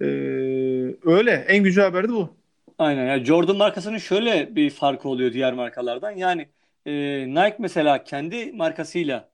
Ee, 0.00 0.04
öyle. 1.04 1.44
En 1.48 1.62
güzel 1.64 1.84
haber 1.84 2.04
de 2.04 2.12
bu. 2.12 2.28
Aynen. 2.78 3.06
Yani 3.06 3.24
Jordan 3.24 3.56
markasının 3.56 3.98
şöyle 3.98 4.56
bir 4.56 4.70
farkı 4.70 5.08
oluyor 5.08 5.32
diğer 5.32 5.52
markalardan. 5.52 6.10
Yani 6.10 6.48
e, 6.86 6.92
Nike 7.28 7.56
mesela 7.58 8.04
kendi 8.04 8.52
markasıyla 8.52 9.28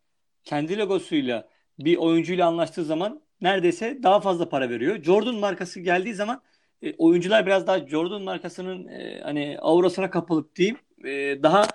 kendi 0.45 0.79
logosuyla 0.79 1.49
bir 1.79 1.97
oyuncuyla 1.97 2.47
anlaştığı 2.47 2.85
zaman 2.85 3.21
neredeyse 3.41 3.99
daha 4.03 4.21
fazla 4.21 4.49
para 4.49 4.71
veriyor. 4.71 5.03
Jordan 5.03 5.35
markası 5.35 5.81
geldiği 5.81 6.15
zaman 6.15 6.43
e, 6.83 6.95
oyuncular 6.99 7.47
biraz 7.47 7.67
daha 7.67 7.89
Jordan 7.89 8.23
markasının 8.23 8.89
e, 8.89 9.21
hani 9.23 9.59
aurasına 9.61 10.11
kapılıp 10.11 10.57
diyeyim 10.57 10.77
e, 11.05 11.43
daha 11.43 11.67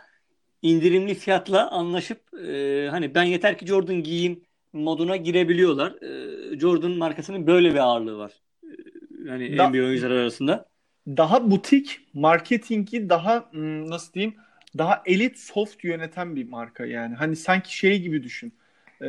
indirimli 0.62 1.15
fiyatla 1.15 1.72
anlaşıp 1.72 2.20
e, 2.48 2.88
hani 2.91 3.15
ben 3.15 3.24
yeter 3.24 3.58
ki 3.58 3.65
Jordan 3.65 4.04
giyeyim 4.04 4.41
moduna 4.74 5.15
girebiliyorlar. 5.15 5.91
E, 6.02 6.60
Jordan 6.60 6.91
markasının 6.91 7.48
böyle 7.48 7.72
bir 7.74 7.80
ağırlığı 7.80 8.17
var. 8.17 8.32
E, 8.63 8.67
yani 9.26 9.58
da, 9.58 9.70
NBA 9.70 9.78
oyuncular 9.78 10.12
arasında. 10.12 10.65
Daha 11.08 11.52
butik, 11.52 12.00
marketingi 12.13 13.10
daha 13.10 13.52
hmm, 13.52 13.89
nasıl 13.89 14.13
diyeyim 14.13 14.36
daha 14.78 15.02
elit 15.06 15.39
soft 15.39 15.84
yöneten 15.84 16.36
bir 16.36 16.50
marka 16.50 16.86
yani. 16.86 17.15
Hani 17.15 17.36
sanki 17.36 17.78
şey 17.78 18.00
gibi 18.02 18.24
düşün. 18.24 18.54
Ee, 19.02 19.08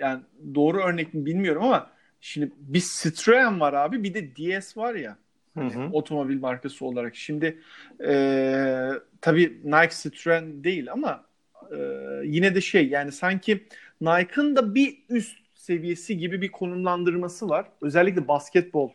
yani 0.00 0.22
doğru 0.54 0.80
örnek 0.80 1.14
mi 1.14 1.26
bilmiyorum 1.26 1.62
ama 1.62 1.90
şimdi 2.20 2.52
bir 2.56 2.84
Citroen 3.02 3.60
var 3.60 3.72
abi 3.72 4.02
bir 4.02 4.14
de 4.14 4.36
DS 4.36 4.76
var 4.76 4.94
ya. 4.94 5.18
Hı 5.60 5.80
hı. 5.80 5.88
Otomobil 5.92 6.40
markası 6.40 6.84
olarak. 6.84 7.16
Şimdi 7.16 7.58
e, 8.04 8.90
tabii 9.20 9.60
Nike 9.64 9.94
Citroen 10.02 10.64
değil 10.64 10.92
ama 10.92 11.24
e, 11.72 11.78
yine 12.24 12.54
de 12.54 12.60
şey 12.60 12.88
yani 12.88 13.12
sanki 13.12 13.64
Nike'ın 14.00 14.56
da 14.56 14.74
bir 14.74 14.98
üst 15.08 15.38
seviyesi 15.54 16.18
gibi 16.18 16.42
bir 16.42 16.52
konumlandırması 16.52 17.48
var. 17.48 17.66
Özellikle 17.82 18.28
basketbol 18.28 18.90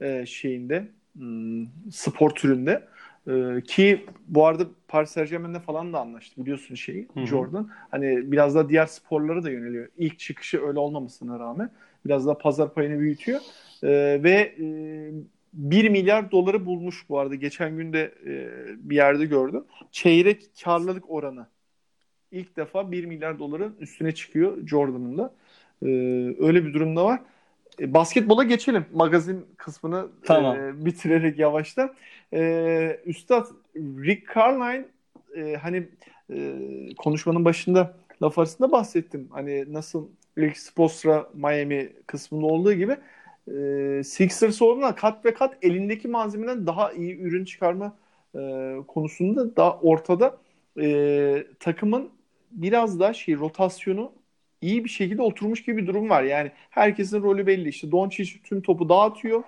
e, 0.00 0.26
şeyinde, 0.26 0.88
hmm, 1.16 1.66
spor 1.90 2.30
türünde. 2.30 2.88
Ee, 3.28 3.60
ki 3.66 4.06
bu 4.28 4.46
arada 4.46 4.66
Paris 4.88 5.10
Saint 5.10 5.30
Germain'le 5.30 5.60
falan 5.60 5.92
da 5.92 6.00
anlaştı 6.00 6.42
biliyorsun 6.42 6.74
şeyi 6.74 7.08
Hı-hı. 7.14 7.26
Jordan. 7.26 7.70
Hani 7.90 8.32
biraz 8.32 8.54
da 8.54 8.68
diğer 8.68 8.86
sporlara 8.86 9.42
da 9.42 9.50
yöneliyor. 9.50 9.88
İlk 9.98 10.18
çıkışı 10.18 10.66
öyle 10.66 10.78
olmamasına 10.78 11.38
rağmen 11.38 11.70
biraz 12.06 12.26
daha 12.26 12.38
pazar 12.38 12.74
payını 12.74 12.98
büyütüyor. 13.00 13.40
Ee, 13.82 14.20
ve 14.22 14.54
e, 14.60 14.66
1 15.52 15.88
milyar 15.88 16.30
doları 16.30 16.66
bulmuş 16.66 17.04
bu 17.08 17.18
arada. 17.18 17.34
Geçen 17.34 17.76
gün 17.76 17.92
de 17.92 18.14
e, 18.26 18.50
bir 18.90 18.96
yerde 18.96 19.26
gördüm. 19.26 19.64
Çeyrek 19.92 20.50
karlılık 20.64 21.10
oranı. 21.10 21.46
İlk 22.30 22.56
defa 22.56 22.92
1 22.92 23.04
milyar 23.04 23.38
doların 23.38 23.76
üstüne 23.80 24.14
çıkıyor 24.14 24.66
Jordan'ın 24.66 25.18
da. 25.18 25.34
Ee, 25.82 25.86
öyle 26.38 26.66
bir 26.66 26.74
durumda 26.74 27.04
var. 27.04 27.20
E, 27.80 27.94
basketbola 27.94 28.44
geçelim. 28.44 28.84
Magazin 28.92 29.46
kısmını 29.56 30.06
tamam. 30.24 30.56
e, 30.56 30.84
bitirerek 30.84 31.38
yavaştan. 31.38 31.94
E, 32.32 33.00
Üstad 33.06 33.46
Rick 33.76 34.36
Carline 34.36 34.84
e, 35.36 35.56
hani 35.56 35.88
e, 36.32 36.54
konuşmanın 36.98 37.44
başında 37.44 37.96
laf 38.22 38.38
arasında 38.38 38.72
bahsettim. 38.72 39.28
Hani 39.30 39.72
nasıl 39.72 40.08
Rick 40.38 40.58
Spostra 40.58 41.30
Miami 41.34 41.92
kısmında 42.06 42.46
olduğu 42.46 42.72
gibi 42.72 42.96
e, 43.56 44.04
Sixers 44.04 44.62
olduğunda 44.62 44.94
kat 44.94 45.24
ve 45.24 45.34
kat 45.34 45.56
elindeki 45.62 46.08
malzemeden 46.08 46.66
daha 46.66 46.92
iyi 46.92 47.18
ürün 47.18 47.44
çıkarma 47.44 47.96
e, 48.34 48.74
konusunda 48.88 49.56
daha 49.56 49.78
ortada 49.78 50.38
e, 50.80 51.46
takımın 51.60 52.10
biraz 52.50 53.00
da 53.00 53.12
şey 53.12 53.36
rotasyonu 53.36 54.12
iyi 54.60 54.84
bir 54.84 54.88
şekilde 54.90 55.22
oturmuş 55.22 55.62
gibi 55.62 55.82
bir 55.82 55.86
durum 55.86 56.10
var. 56.10 56.22
Yani 56.22 56.52
herkesin 56.70 57.22
rolü 57.22 57.46
belli. 57.46 57.68
İşte 57.68 57.90
Doncic 57.92 58.32
tüm 58.44 58.62
topu 58.62 58.88
dağıtıyor. 58.88 59.42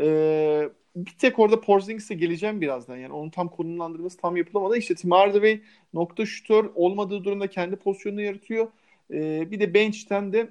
Ee, 0.00 0.68
bir 0.96 1.10
tek 1.18 1.38
orada 1.38 1.60
Porzingis'e 1.60 2.14
geleceğim 2.14 2.60
birazdan. 2.60 2.96
Yani 2.96 3.12
onun 3.12 3.30
tam 3.30 3.48
konumlandırması 3.48 4.18
tam 4.18 4.36
yapılamadı. 4.36 4.76
İşte 4.78 4.94
Tim 4.94 5.10
Hardaway 5.10 5.60
nokta 5.94 6.26
şutör 6.26 6.70
olmadığı 6.74 7.24
durumda 7.24 7.46
kendi 7.46 7.76
pozisyonunu 7.76 8.20
yaratıyor. 8.22 8.68
Ee, 9.10 9.50
bir 9.50 9.60
de 9.60 9.74
bench'ten 9.74 10.32
de 10.32 10.50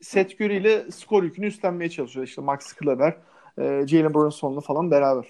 Seth 0.00 0.40
ile 0.40 0.90
skor 0.90 1.22
yükünü 1.22 1.46
üstlenmeye 1.46 1.90
çalışıyor. 1.90 2.26
İşte 2.26 2.42
Max 2.42 2.72
Kleber, 2.72 3.16
e, 3.58 3.86
Jalen 3.86 4.14
Brunson'la 4.14 4.60
falan 4.60 4.90
beraber. 4.90 5.26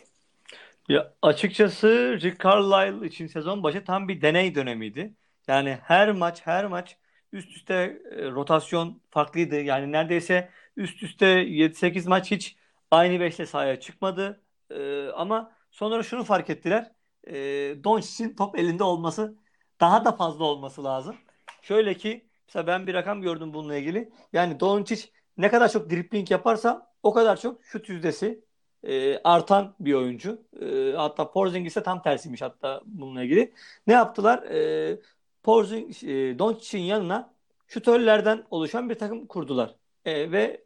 Ya 0.89 1.13
açıkçası 1.23 2.19
Rick 2.23 2.45
Carlisle 2.45 3.07
için 3.07 3.27
sezon 3.27 3.63
başı 3.63 3.85
tam 3.85 4.09
bir 4.09 4.23
deney 4.23 4.55
dönemiydi. 4.55 5.15
Yani 5.49 5.79
her 5.83 6.13
maç 6.13 6.41
her 6.47 6.67
maç 6.67 6.97
üst 7.33 7.57
üste 7.57 7.75
e, 8.11 8.31
rotasyon 8.31 9.01
farklıydı. 9.11 9.61
Yani 9.61 9.93
neredeyse 9.93 10.51
üst 10.77 11.03
üste 11.03 11.27
7-8 11.27 12.09
maç 12.09 12.31
hiç 12.31 12.57
aynı 12.91 13.21
beşle 13.21 13.47
sahaya 13.47 13.81
çıkmadı. 13.81 14.41
E, 14.71 15.09
ama 15.09 15.53
sonra 15.71 16.03
şunu 16.03 16.25
fark 16.25 16.51
ettiler. 16.51 16.93
E, 17.27 17.35
Doncic'in 17.85 18.37
top 18.37 18.59
elinde 18.59 18.85
olması 18.85 19.37
daha 19.81 20.05
da 20.05 20.13
fazla 20.13 20.45
olması 20.45 20.85
lazım. 20.85 21.17
Şöyle 21.63 21.95
ki 21.95 22.29
mesela 22.49 22.67
ben 22.67 22.87
bir 22.87 22.95
rakam 22.95 23.23
gördüm 23.23 23.55
bununla 23.55 23.77
ilgili. 23.77 24.11
Yani 24.33 24.61
Doncic 24.61 25.09
ne 25.39 25.51
kadar 25.51 25.69
çok 25.69 25.91
dribbling 25.91 26.31
yaparsa 26.31 26.93
o 27.03 27.13
kadar 27.13 27.41
çok 27.41 27.65
şut 27.65 27.89
yüzdesi 27.89 28.45
e, 28.83 29.19
artan 29.19 29.75
bir 29.81 29.95
oyuncu. 29.95 30.43
E, 30.63 30.93
hatta 30.97 31.31
Porzingis 31.31 31.73
ise 31.73 31.83
tam 31.83 32.03
tersiymiş 32.03 32.43
hatta 32.43 32.83
bununla 32.87 33.23
ilgili. 33.23 33.53
Ne 33.87 33.93
yaptılar? 33.93 34.43
E, 34.43 34.99
Porzingis, 35.43 36.03
e, 36.03 36.39
Doncic'in 36.39 36.83
yanına 36.83 37.35
şutörlerden 37.69 38.45
oluşan 38.51 38.91
bir 38.91 38.95
takım 38.95 39.27
kurdular. 39.27 39.75
E, 40.05 40.33
ve 40.33 40.65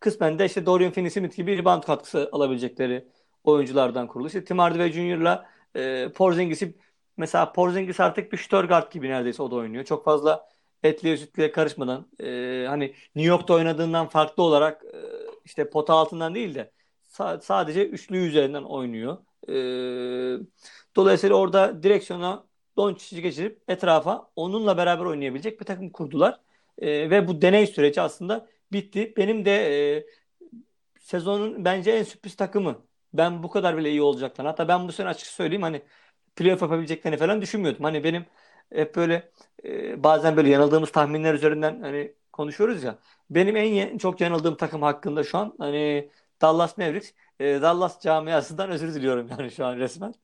kısmen 0.00 0.38
de 0.38 0.44
işte 0.46 0.66
Dorian 0.66 0.92
Finney-Smith 0.92 1.36
gibi 1.36 1.58
rebound 1.58 1.82
katkısı 1.82 2.28
alabilecekleri 2.32 3.08
oyunculardan 3.44 4.08
kurulu. 4.08 4.26
İşte 4.26 4.44
Tim 4.44 4.58
Hardaway 4.58 4.92
Jr.'la 4.92 5.46
e, 5.76 6.08
Porzingis'i 6.12 6.74
mesela 7.16 7.52
Porzingis 7.52 8.00
artık 8.00 8.32
bir 8.32 8.36
şutör 8.36 8.64
guard 8.64 8.92
gibi 8.92 9.08
neredeyse 9.08 9.42
o 9.42 9.50
da 9.50 9.54
oynuyor. 9.54 9.84
Çok 9.84 10.04
fazla 10.04 10.48
etliye 10.82 11.16
sütlüye 11.16 11.52
karışmadan 11.52 12.06
e, 12.20 12.64
hani 12.68 12.84
New 13.16 13.28
York'ta 13.30 13.54
oynadığından 13.54 14.08
farklı 14.08 14.42
olarak 14.42 14.84
e, 14.84 14.98
işte 15.44 15.70
pota 15.70 15.94
altından 15.94 16.34
değil 16.34 16.54
de 16.54 16.72
sa- 17.12 17.40
sadece 17.42 17.88
üçlü 17.88 18.16
üzerinden 18.16 18.62
oynuyor. 18.62 19.18
E, 19.48 19.54
dolayısıyla 20.96 21.36
orada 21.36 21.82
direksiyona 21.82 22.44
Doncic'i 22.76 23.22
geçirip 23.22 23.62
etrafa 23.68 24.30
onunla 24.36 24.76
beraber 24.76 25.04
oynayabilecek 25.04 25.60
bir 25.60 25.64
takım 25.64 25.90
kurdular. 25.90 26.40
E, 26.78 27.10
ve 27.10 27.28
bu 27.28 27.42
deney 27.42 27.66
süreci 27.66 28.00
aslında 28.00 28.48
bitti. 28.72 29.14
Benim 29.16 29.44
de 29.44 29.50
e, 29.96 30.06
sezonun 31.00 31.64
bence 31.64 31.90
en 31.92 32.02
sürpriz 32.02 32.36
takımı. 32.36 32.86
Ben 33.14 33.42
bu 33.42 33.50
kadar 33.50 33.76
bile 33.76 33.90
iyi 33.90 34.02
olacaklar. 34.02 34.46
Hatta 34.46 34.68
ben 34.68 34.88
bu 34.88 34.92
sene 34.92 35.08
açık 35.08 35.28
söyleyeyim 35.28 35.62
hani 35.62 35.82
playoff 36.36 36.62
yapabileceklerini 36.62 37.18
falan 37.18 37.42
düşünmüyordum. 37.42 37.84
Hani 37.84 38.04
benim 38.04 38.26
hep 38.74 38.96
böyle 38.96 39.30
e, 39.64 40.04
bazen 40.04 40.36
böyle 40.36 40.48
yanıldığımız 40.48 40.92
tahminler 40.92 41.34
üzerinden 41.34 41.80
hani 41.82 42.12
konuşuyoruz 42.32 42.82
ya. 42.84 42.98
Benim 43.30 43.56
en 43.56 43.98
çok 43.98 44.20
yanıldığım 44.20 44.56
takım 44.56 44.82
hakkında 44.82 45.24
şu 45.24 45.38
an 45.38 45.54
hani 45.58 46.10
Dallas 46.42 46.78
Mavericks. 46.78 47.12
E, 47.40 47.62
Dallas 47.62 48.02
camiasından 48.02 48.70
özür 48.70 48.94
diliyorum 48.94 49.28
yani 49.38 49.50
şu 49.50 49.66
an 49.66 49.76
resmen. 49.76 50.14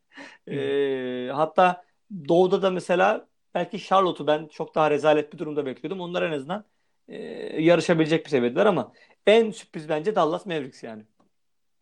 E, 0.49 1.31
hatta 1.33 1.85
Doğu'da 2.29 2.63
da 2.63 2.71
mesela 2.71 3.29
belki 3.55 3.79
Charlotte'u 3.85 4.27
ben 4.27 4.47
çok 4.47 4.75
daha 4.75 4.91
rezalet 4.91 5.33
bir 5.33 5.39
durumda 5.39 5.67
bekliyordum. 5.67 6.01
Onlar 6.01 6.23
en 6.23 6.33
azından 6.33 6.65
e, 7.09 7.17
yarışabilecek 7.63 8.25
bir 8.25 8.31
seviyedeler 8.31 8.67
ama 8.67 8.93
en 9.27 9.51
sürpriz 9.51 9.89
bence 9.89 10.15
Dallas 10.15 10.47
Mavericks 10.47 10.83
yani. 10.83 11.03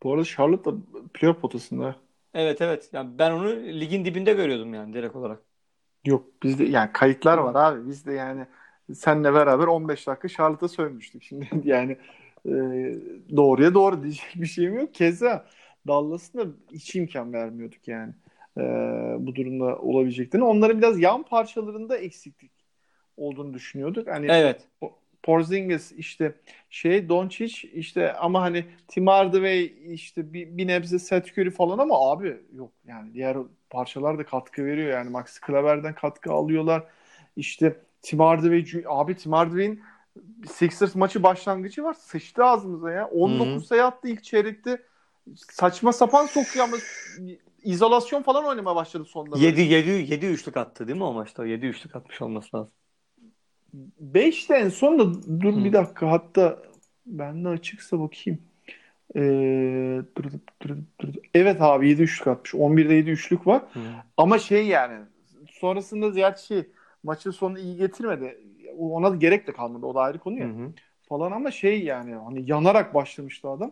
Bu 0.03 0.13
arada 0.13 0.25
Charlotte 0.25 0.71
da 0.71 0.75
playoff 1.13 1.41
potasında. 1.41 1.95
Evet 2.33 2.61
evet. 2.61 2.89
Yani 2.93 3.19
ben 3.19 3.31
onu 3.31 3.49
ligin 3.55 4.05
dibinde 4.05 4.33
görüyordum 4.33 4.73
yani 4.73 4.93
direkt 4.93 5.15
olarak. 5.15 5.41
Yok 6.07 6.43
bizde 6.43 6.63
yani 6.63 6.89
kayıtlar 6.93 7.37
var 7.37 7.55
abi. 7.55 7.89
Biz 7.89 8.05
de 8.05 8.13
yani 8.13 8.45
senle 8.93 9.33
beraber 9.33 9.67
15 9.67 10.07
dakika 10.07 10.27
Charlotte'a 10.27 10.69
sövmüştük. 10.69 11.23
Şimdi 11.23 11.47
yani 11.63 11.97
e, 12.45 12.51
doğruya 13.35 13.73
doğru 13.73 14.03
diyecek 14.03 14.33
bir 14.35 14.45
şeyim 14.45 14.73
yok. 14.73 14.93
Keza 14.93 15.45
Dallas'ın 15.87 16.39
da 16.39 16.45
hiç 16.71 16.95
imkan 16.95 17.33
vermiyorduk 17.33 17.87
yani. 17.87 18.13
E, 18.57 18.61
bu 19.19 19.35
durumda 19.35 19.77
olabileceklerini. 19.77 20.45
Onların 20.45 20.77
biraz 20.77 20.99
yan 20.99 21.23
parçalarında 21.23 21.97
eksiklik 21.97 22.51
olduğunu 23.17 23.53
düşünüyorduk. 23.53 24.07
Hani 24.07 24.27
evet. 24.29 24.67
Porzingis 25.27 25.91
işte 25.91 26.35
şey 26.69 27.09
Doncic 27.09 27.67
işte 27.73 28.13
ama 28.13 28.41
hani 28.41 28.65
Tim 28.87 29.07
Hardaway 29.07 29.73
işte 29.93 30.33
bir, 30.33 30.57
bir 30.57 30.67
nebze 30.67 30.99
Seth 30.99 31.31
Curry 31.31 31.49
falan 31.49 31.77
ama 31.77 32.11
abi 32.11 32.37
yok 32.55 32.71
yani 32.87 33.13
diğer 33.13 33.37
parçalar 33.69 34.17
da 34.17 34.25
katkı 34.25 34.65
veriyor 34.65 34.89
yani 34.89 35.09
Max 35.09 35.39
Kleber'den 35.39 35.95
katkı 35.95 36.31
alıyorlar. 36.31 36.83
İşte 37.35 37.79
Tim 38.01 38.19
Hardaway 38.19 38.83
abi 38.87 39.15
Tim 39.17 39.31
Hardaway'in 39.33 39.81
Sixers 40.51 40.95
maçı 40.95 41.23
başlangıcı 41.23 41.83
var. 41.83 41.93
Sıçtı 41.93 42.43
ağzımıza 42.43 42.91
ya. 42.91 43.07
19 43.07 43.47
Hı-hı. 43.47 43.59
sayı 43.59 43.85
attı 43.85 44.07
ilk 44.07 44.23
çeyrekte. 44.23 44.81
Saçma 45.35 45.93
sapan 45.93 46.25
sokuyor 46.25 46.65
ama 46.65 46.77
izolasyon 47.63 48.21
falan 48.21 48.45
oynamaya 48.45 48.75
başladı 48.75 49.05
sonunda. 49.05 49.37
7 49.37 49.61
7 49.61 49.89
7 49.89 50.25
üçlük 50.25 50.57
attı 50.57 50.87
değil 50.87 50.97
mi 50.97 51.03
o 51.03 51.13
maçta? 51.13 51.45
7 51.45 51.65
üçlük 51.65 51.95
atmış 51.95 52.21
olması 52.21 52.57
lazım. 52.57 52.71
5'te 54.13 54.55
en 54.55 54.69
son 54.69 54.99
da 54.99 55.23
dur 55.41 55.53
Hı. 55.55 55.63
bir 55.65 55.73
dakika 55.73 56.11
hatta 56.11 56.59
bende 57.05 57.49
açıksa 57.49 57.99
bakayım. 57.99 58.39
Ee, 59.15 60.01
dur, 60.17 60.23
dur, 60.61 60.77
dur. 61.01 61.13
Evet 61.33 61.61
abi 61.61 61.89
7 61.89 62.01
üçlük 62.01 62.27
atmış. 62.27 62.53
11'de 62.53 62.93
7 62.93 63.09
üçlük 63.09 63.47
var. 63.47 63.61
Hı. 63.73 63.79
Ama 64.17 64.39
şey 64.39 64.67
yani 64.67 65.05
sonrasında 65.51 66.11
Ziyad 66.11 66.37
şey 66.37 66.63
maçın 67.03 67.31
sonunu 67.31 67.59
iyi 67.59 67.77
getirmedi. 67.77 68.37
Ona 68.77 69.11
da 69.11 69.15
gerek 69.15 69.47
de 69.47 69.51
kalmadı. 69.51 69.85
O 69.85 69.95
da 69.95 69.99
ayrı 69.99 70.19
konu 70.19 70.39
ya. 70.39 70.47
Hı 70.47 70.51
hı. 70.51 70.71
Falan 71.09 71.31
ama 71.31 71.51
şey 71.51 71.83
yani 71.83 72.15
hani 72.15 72.49
yanarak 72.51 72.93
başlamıştı 72.93 73.49
adam. 73.49 73.71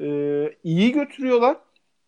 Ee, 0.00 0.54
iyi 0.64 0.92
götürüyorlar. 0.92 1.56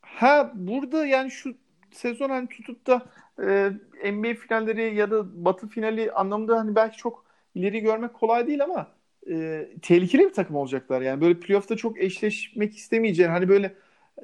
Ha 0.01 0.53
burada 0.55 1.07
yani 1.07 1.31
şu 1.31 1.55
sezon 1.91 2.29
hani 2.29 2.49
tutup 2.49 2.87
da 2.87 3.03
e, 3.43 3.73
NBA 4.13 4.35
finalleri 4.35 4.95
ya 4.95 5.11
da 5.11 5.45
Batı 5.45 5.69
finali 5.69 6.13
anlamında 6.13 6.59
hani 6.59 6.75
belki 6.75 6.97
çok 6.97 7.25
ileri 7.55 7.81
görmek 7.81 8.15
kolay 8.15 8.47
değil 8.47 8.65
ama 8.65 8.89
e, 9.31 9.69
tehlikeli 9.83 10.23
bir 10.23 10.33
takım 10.33 10.57
olacaklar. 10.57 11.01
Yani 11.01 11.21
böyle 11.21 11.41
playoff'ta 11.41 11.77
çok 11.77 12.01
eşleşmek 12.01 12.77
istemeyeceğin 12.77 13.31
hani 13.31 13.49
böyle 13.49 13.75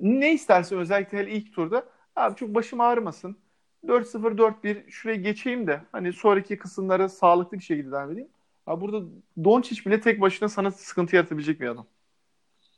ne 0.01 0.33
istersen 0.33 0.79
özellikle 0.79 1.19
hele 1.19 1.31
ilk 1.31 1.55
turda 1.55 1.85
abi 2.17 2.37
çok 2.37 2.55
başım 2.55 2.81
ağrımasın. 2.81 3.37
4-0 3.87 4.39
4-1 4.39 4.91
şuraya 4.91 5.17
geçeyim 5.17 5.67
de 5.67 5.81
hani 5.93 6.13
sonraki 6.13 6.59
kısımlara 6.59 7.09
sağlıklı 7.09 7.59
bir 7.59 7.63
şekilde 7.63 7.93
devam 7.93 8.13
edeyim. 8.13 8.29
Abi 8.67 8.81
burada 8.81 9.07
Doncic 9.45 9.85
bile 9.87 10.01
tek 10.01 10.21
başına 10.21 10.49
sana 10.49 10.71
sıkıntı 10.71 11.17
yaratabilecek 11.17 11.61
bir 11.61 11.69
adam. 11.69 11.87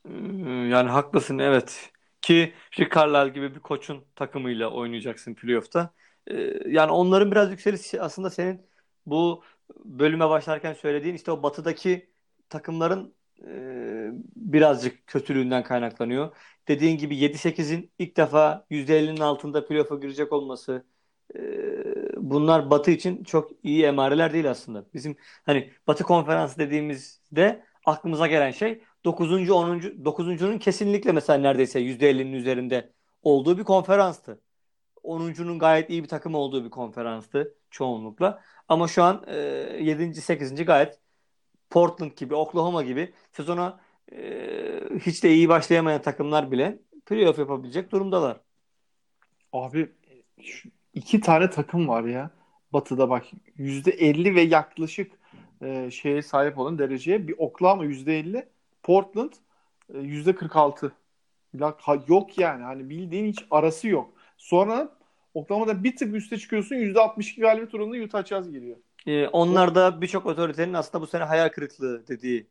Hmm, 0.07 0.71
yani 0.71 0.91
haklısın 0.91 1.39
evet. 1.39 1.91
Ki 2.23 2.53
Rick 2.79 2.95
Carlisle 2.95 3.29
gibi 3.29 3.55
bir 3.55 3.61
koçun 3.61 4.05
takımıyla 4.17 4.71
oynayacaksın 4.71 5.35
playoff'ta. 5.35 5.91
Ee, 6.31 6.53
yani 6.67 6.93
onların 6.93 7.31
biraz 7.31 7.51
yükselişi 7.51 8.03
aslında 8.03 8.31
senin 8.31 8.67
bu 9.07 9.45
bölüme 9.85 10.29
başlarken 10.29 10.73
söylediğin 10.73 11.15
işte 11.15 11.31
o 11.33 11.43
batıdaki 11.43 12.11
takımların 12.49 13.15
e, 13.47 14.11
birazcık 14.37 15.07
kötülüğünden 15.07 15.63
kaynaklanıyor. 15.65 16.37
Dediğin 16.69 16.99
gibi 16.99 17.17
7-8'in 17.17 17.91
ilk 17.99 18.17
defa 18.17 18.67
%50'nin 18.71 19.21
altında 19.21 19.67
playoff'a 19.67 19.97
girecek 19.97 20.33
olması 20.33 20.85
e, 21.35 21.41
bunlar 22.17 22.71
Batı 22.71 22.91
için 22.91 23.25
çok 23.25 23.51
iyi 23.63 23.85
emareler 23.85 24.33
değil 24.33 24.51
aslında. 24.51 24.87
Bizim 24.95 25.17
hani 25.47 25.73
Batı 25.87 26.05
konferansı 26.05 26.59
dediğimizde 26.59 27.65
aklımıza 27.85 28.27
gelen 28.27 28.51
şey 28.51 28.83
9. 29.05 29.51
10. 29.51 29.81
9.'unun 30.05 30.59
kesinlikle 30.59 31.13
mesela 31.13 31.39
neredeyse 31.39 31.81
%50'nin 31.81 32.33
üzerinde 32.33 32.93
olduğu 33.23 33.59
bir 33.59 33.65
konferanstı. 33.65 34.41
10.'unun 35.05 35.59
gayet 35.59 35.91
iyi 35.91 36.03
bir 36.03 36.09
takım 36.09 36.35
olduğu 36.35 36.65
bir 36.65 36.71
konferanstı 36.71 37.55
çoğunlukla. 37.71 38.43
Ama 38.69 38.89
şu 38.89 39.03
an 39.03 39.25
e, 39.27 39.37
7. 39.81 40.15
8. 40.15 40.65
gayet 40.65 40.99
Portland 41.71 42.13
gibi, 42.17 42.35
Oklahoma 42.35 42.83
gibi 42.83 43.13
sezona 43.33 43.81
e, 44.13 44.21
hiç 45.01 45.25
de 45.25 45.35
iyi 45.35 45.49
başlayamayan 45.49 46.03
takımlar 46.03 46.51
bile 46.51 46.79
playoff 47.07 47.39
yapabilecek 47.39 47.93
durumdalar. 47.93 48.41
Abi 49.53 49.93
iki 50.95 51.21
tane 51.21 51.51
takım 51.51 51.89
var 51.89 52.05
ya. 52.05 52.31
Batı'da 52.73 53.11
bak 53.11 53.27
%50 53.59 54.35
ve 54.35 54.41
yaklaşık 54.41 55.13
e, 55.63 55.91
şeye 55.91 56.23
sahip 56.23 56.59
olan 56.59 56.79
dereceye 56.79 57.29
bir 57.29 57.35
Oklahoma 57.39 57.85
%50, 57.85 58.49
Portland 58.83 59.33
e, 59.95 59.99
%46. 59.99 60.93
Yok 62.09 62.39
yani 62.39 62.63
hani 62.63 62.91
bildiğin 62.91 63.27
hiç 63.27 63.45
arası 63.51 63.89
yok. 63.89 64.15
Sonra 64.37 64.97
Oklahoma'da 65.35 65.85
bir 65.85 65.97
tık 65.97 66.15
üste 66.15 66.39
çıkıyorsun 66.39 66.77
%62 66.77 67.41
galibiyet 67.41 67.75
oranında 67.75 68.05
Utah 68.05 68.25
Jazz 68.25 68.51
geliyor. 68.53 68.77
Ee, 69.07 69.27
onlar 69.29 69.75
da 69.75 70.01
birçok 70.01 70.27
otoritenin 70.27 70.75
aslında 70.75 71.03
bu 71.03 71.07
sene 71.07 71.25
hayal 71.25 71.49
kırıklığı 71.49 72.07
dediği 72.09 72.47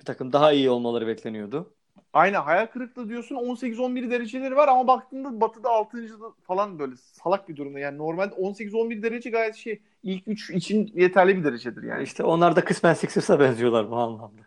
bir 0.00 0.04
takım 0.04 0.32
daha 0.32 0.52
iyi 0.52 0.70
olmaları 0.70 1.06
bekleniyordu. 1.06 1.72
Aynen 2.12 2.40
hayal 2.40 2.66
kırıklığı 2.66 3.08
diyorsun 3.08 3.34
18-11 3.34 4.10
dereceleri 4.10 4.56
var 4.56 4.68
ama 4.68 4.86
baktığında 4.86 5.40
batıda 5.40 5.70
6. 5.70 6.08
falan 6.42 6.78
böyle 6.78 6.96
salak 6.96 7.48
bir 7.48 7.56
durumda. 7.56 7.78
Yani 7.78 7.98
normalde 7.98 8.34
18-11 8.34 9.02
derece 9.02 9.30
gayet 9.30 9.54
şey 9.54 9.82
ilk 10.02 10.28
3 10.28 10.50
için 10.50 10.90
yeterli 10.94 11.36
bir 11.36 11.44
derecedir 11.44 11.82
yani. 11.82 12.02
İşte 12.02 12.24
onlar 12.24 12.56
da 12.56 12.64
kısmen 12.64 12.94
Sixers'a 12.94 13.40
benziyorlar 13.40 13.90
bu 13.90 13.96
anlamda. 13.96 14.42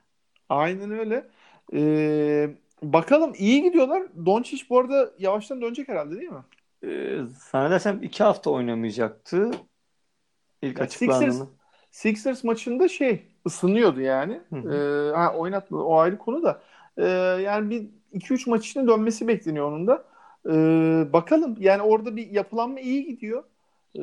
Aynen 0.49 0.91
öyle. 0.91 1.27
Ee, 1.73 2.49
bakalım 2.83 3.33
iyi 3.37 3.63
gidiyorlar. 3.63 4.03
Doncic 4.25 4.63
bu 4.69 4.79
arada 4.79 5.11
yavaştan 5.19 5.61
dönecek 5.61 5.87
herhalde 5.87 6.15
değil 6.19 6.29
mi? 6.31 6.43
Ee, 6.83 7.19
zannedersem 7.51 8.03
iki 8.03 8.23
hafta 8.23 8.49
oynamayacaktı. 8.49 9.51
İlk 10.61 10.79
Ya 10.79 10.85
açıklandığında. 10.85 11.31
Sixers, 11.31 11.49
Sixers 11.91 12.43
maçında 12.43 12.87
şey 12.87 13.25
ısınıyordu 13.47 14.01
yani. 14.01 14.41
Hı 14.49 14.55
hı. 14.55 15.13
Ha, 15.15 15.33
oynatmadı 15.35 15.83
o 15.83 15.97
ayrı 15.97 16.17
konu 16.17 16.43
da. 16.43 16.61
Ee, 16.97 17.03
yani 17.43 17.69
bir 17.69 17.87
2-3 18.13 18.49
maç 18.49 18.67
içinde 18.67 18.87
dönmesi 18.87 19.27
bekleniyor 19.27 19.67
onun 19.67 19.87
da. 19.87 20.05
Ee, 20.49 21.13
bakalım 21.13 21.55
yani 21.59 21.81
orada 21.81 22.15
bir 22.15 22.31
yapılanma 22.31 22.79
iyi 22.79 23.05
gidiyor. 23.05 23.43
Ee, 23.99 24.01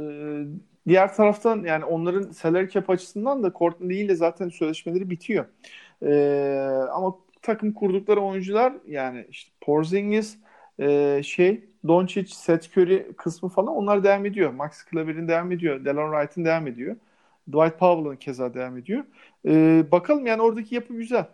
diğer 0.88 1.14
taraftan 1.14 1.64
yani 1.64 1.84
onların 1.84 2.30
salary 2.30 2.68
cap 2.68 2.90
açısından 2.90 3.42
da 3.42 3.52
Courtney 3.58 4.00
ile 4.00 4.14
zaten 4.14 4.48
sözleşmeleri 4.48 5.10
bitiyor. 5.10 5.44
Ee, 6.02 6.86
ama 6.92 7.14
takım 7.42 7.72
kurdukları 7.72 8.20
oyuncular 8.20 8.72
yani 8.86 9.26
işte 9.30 9.52
Porzingis, 9.60 10.38
e, 10.80 11.20
şey 11.24 11.64
Doncic, 11.88 12.34
Seth 12.34 12.78
Curry 12.78 13.12
kısmı 13.16 13.48
falan 13.48 13.76
onlar 13.76 14.04
devam 14.04 14.26
ediyor. 14.26 14.50
Max 14.52 14.84
Kleber'in 14.84 15.28
devam 15.28 15.52
ediyor. 15.52 15.84
Delon 15.84 16.12
Wright'ın 16.12 16.44
devam 16.44 16.66
ediyor. 16.66 16.96
Dwight 17.48 17.78
Powell'ın 17.78 18.16
keza 18.16 18.54
devam 18.54 18.78
ediyor. 18.78 19.04
Ee, 19.46 19.84
bakalım 19.92 20.26
yani 20.26 20.42
oradaki 20.42 20.74
yapı 20.74 20.94
güzel. 20.94 21.26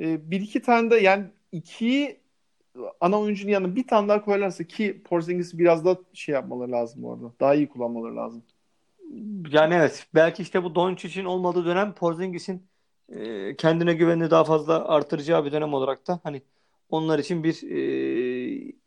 Ee, 0.00 0.30
bir 0.30 0.40
iki 0.40 0.62
tane 0.62 0.90
de 0.90 0.96
yani 0.96 1.26
iki 1.52 2.20
ana 3.00 3.20
oyuncunun 3.20 3.52
yanına 3.52 3.76
bir 3.76 3.86
tane 3.86 4.08
daha 4.08 4.24
koyarlarsa 4.24 4.64
ki 4.64 5.02
Porzingis'i 5.04 5.58
biraz 5.58 5.84
daha 5.84 5.96
şey 6.12 6.32
yapmaları 6.34 6.72
lazım 6.72 7.04
orada. 7.04 7.32
Daha 7.40 7.54
iyi 7.54 7.68
kullanmaları 7.68 8.16
lazım. 8.16 8.42
Yani 9.50 9.74
evet. 9.74 10.06
Belki 10.14 10.42
işte 10.42 10.64
bu 10.64 10.74
Doncic'in 10.74 11.24
olmadığı 11.24 11.64
dönem 11.66 11.92
Porzingis'in 11.94 12.66
e, 13.08 13.56
kendine 13.56 13.94
güvenini 13.94 14.30
daha 14.30 14.44
fazla 14.44 14.88
artıracağı 14.88 15.44
bir 15.44 15.52
dönem 15.52 15.74
olarak 15.74 16.08
da 16.08 16.20
hani 16.22 16.42
onlar 16.88 17.18
için 17.18 17.44
bir 17.44 17.62
e, 17.62 18.11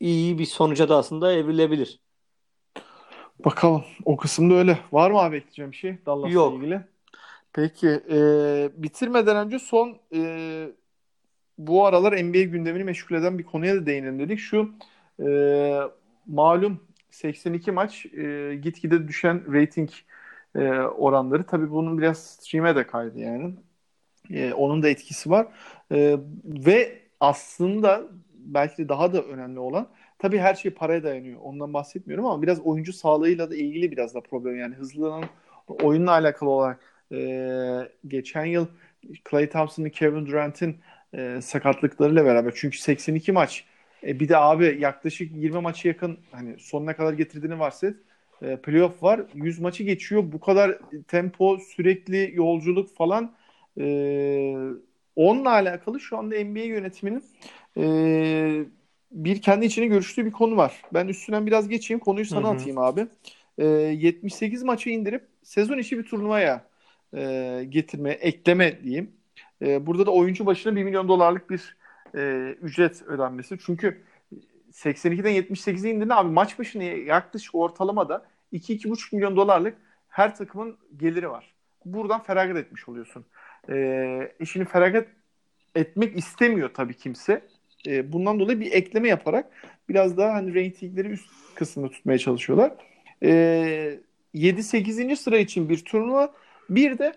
iyi 0.00 0.38
bir 0.38 0.46
sonuca 0.46 0.88
da 0.88 0.96
aslında 0.96 1.32
evrilebilir. 1.32 2.00
Bakalım. 3.44 3.84
O 4.04 4.16
kısımda 4.16 4.54
öyle. 4.54 4.78
Var 4.92 5.10
mı 5.10 5.18
abi 5.18 5.36
ekleyeceğim 5.36 5.72
bir 5.72 5.76
şey 5.76 5.96
Dallas'la 6.06 6.32
Yok. 6.34 6.54
ilgili? 6.58 6.80
Peki. 7.52 7.88
e, 8.10 8.70
bitirmeden 8.76 9.36
önce 9.36 9.58
son 9.58 9.98
e, 10.14 10.68
bu 11.58 11.86
aralar 11.86 12.12
NBA 12.24 12.42
gündemini 12.42 12.84
meşgul 12.84 13.16
eden 13.16 13.38
bir 13.38 13.44
konuya 13.44 13.74
da 13.74 13.86
değinelim 13.86 14.18
dedik. 14.18 14.38
Şu 14.38 14.70
e, 15.26 15.26
malum 16.26 16.80
82 17.10 17.72
maç 17.72 18.06
e, 18.06 18.54
gitgide 18.62 19.08
düşen 19.08 19.54
rating 19.54 19.90
e, 20.54 20.60
oranları. 20.80 21.44
Tabii 21.46 21.70
bunun 21.70 21.98
biraz 21.98 22.18
stream'e 22.18 22.76
de 22.76 22.86
kaydı 22.86 23.18
yani. 23.18 23.54
E, 24.30 24.52
onun 24.52 24.82
da 24.82 24.88
etkisi 24.88 25.30
var. 25.30 25.46
E, 25.92 26.18
ve 26.44 27.02
aslında 27.20 28.02
belki 28.54 28.78
de 28.78 28.88
daha 28.88 29.12
da 29.12 29.22
önemli 29.22 29.58
olan 29.58 29.88
tabii 30.18 30.38
her 30.38 30.54
şey 30.54 30.70
paraya 30.70 31.02
dayanıyor. 31.02 31.40
Ondan 31.42 31.74
bahsetmiyorum 31.74 32.26
ama 32.26 32.42
biraz 32.42 32.60
oyuncu 32.60 32.92
sağlığıyla 32.92 33.50
da 33.50 33.56
ilgili 33.56 33.92
biraz 33.92 34.14
da 34.14 34.20
problem. 34.20 34.58
Yani 34.58 34.74
hızlanan 34.74 35.24
oyunla 35.68 36.10
alakalı 36.10 36.50
olarak 36.50 36.80
e, 37.12 37.18
geçen 38.08 38.44
yıl 38.44 38.66
Klay 39.24 39.48
Thompson'ın, 39.48 39.88
Kevin 39.88 40.26
Durant'in 40.26 40.76
e, 41.14 41.40
sakatlıklarıyla 41.42 42.24
beraber. 42.24 42.52
Çünkü 42.56 42.78
82 42.78 43.32
maç. 43.32 43.64
E, 44.02 44.20
bir 44.20 44.28
de 44.28 44.36
abi 44.36 44.76
yaklaşık 44.80 45.36
20 45.36 45.60
maçı 45.60 45.88
yakın 45.88 46.18
hani 46.32 46.58
sonuna 46.58 46.96
kadar 46.96 47.12
getirdiğini 47.12 47.58
varsa 47.58 47.94
e, 48.42 48.56
playoff 48.56 49.02
var. 49.02 49.20
100 49.34 49.60
maçı 49.60 49.84
geçiyor. 49.84 50.22
Bu 50.32 50.40
kadar 50.40 50.78
tempo, 51.08 51.58
sürekli 51.58 52.32
yolculuk 52.34 52.96
falan 52.96 53.34
e, 53.80 53.86
onunla 55.16 55.50
alakalı 55.50 56.00
şu 56.00 56.18
anda 56.18 56.44
NBA 56.44 56.60
yönetiminin 56.60 57.24
e, 57.76 58.64
bir 59.10 59.42
kendi 59.42 59.66
içine 59.66 59.86
görüştüğü 59.86 60.26
bir 60.26 60.32
konu 60.32 60.56
var. 60.56 60.82
Ben 60.94 61.08
üstünden 61.08 61.46
biraz 61.46 61.68
geçeyim. 61.68 62.00
Konuyu 62.00 62.26
sana 62.26 62.48
Hı 62.48 62.52
hı. 62.52 62.54
atayım 62.54 62.78
abi. 62.78 63.06
E, 63.58 63.66
78 63.66 64.62
maçı 64.62 64.90
indirip 64.90 65.26
sezon 65.42 65.78
içi 65.78 65.98
bir 65.98 66.04
turnuvaya 66.04 66.64
e, 67.14 67.64
getirme, 67.68 68.10
ekleme 68.10 68.82
diyeyim. 68.82 69.10
E, 69.62 69.86
burada 69.86 70.06
da 70.06 70.10
oyuncu 70.10 70.46
başına 70.46 70.76
1 70.76 70.84
milyon 70.84 71.08
dolarlık 71.08 71.50
bir 71.50 71.76
e, 72.14 72.50
ücret 72.62 73.02
ödenmesi. 73.02 73.58
Çünkü 73.66 74.02
82'den 74.72 75.32
78'e 75.32 75.90
indiğinde 75.90 76.14
abi 76.14 76.30
maç 76.30 76.58
başına 76.58 76.82
yaklaşık 76.82 77.54
ortalamada 77.54 78.24
2-2,5 78.52 79.14
milyon 79.16 79.36
dolarlık 79.36 79.74
her 80.08 80.36
takımın 80.36 80.76
geliri 80.96 81.30
var. 81.30 81.54
Buradan 81.84 82.22
feragat 82.22 82.56
etmiş 82.56 82.88
oluyorsun. 82.88 83.24
E, 83.70 84.32
işini 84.40 84.64
feragat 84.64 85.08
etmek 85.74 86.18
istemiyor 86.18 86.74
tabii 86.74 86.94
kimse. 86.94 87.42
E, 87.86 88.12
bundan 88.12 88.40
dolayı 88.40 88.60
bir 88.60 88.72
ekleme 88.72 89.08
yaparak 89.08 89.50
biraz 89.88 90.16
daha 90.16 90.34
hani 90.34 90.54
reytingleri 90.54 91.08
üst 91.08 91.30
kısmında 91.54 91.90
tutmaya 91.90 92.18
çalışıyorlar. 92.18 92.72
E, 93.22 94.00
7-8. 94.34 95.16
sıra 95.16 95.38
için 95.38 95.68
bir 95.68 95.84
turnuva. 95.84 96.34
Bir 96.70 96.98
de 96.98 97.12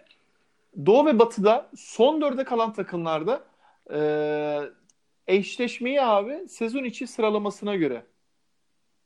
Doğu 0.85 1.05
ve 1.05 1.19
Batı'da 1.19 1.69
son 1.75 2.21
dörde 2.21 2.43
kalan 2.43 2.73
takımlarda 2.73 3.43
e, 3.93 3.99
eşleşmeyi 5.27 6.01
abi 6.01 6.47
sezon 6.47 6.83
içi 6.83 7.07
sıralamasına 7.07 7.75
göre 7.75 8.03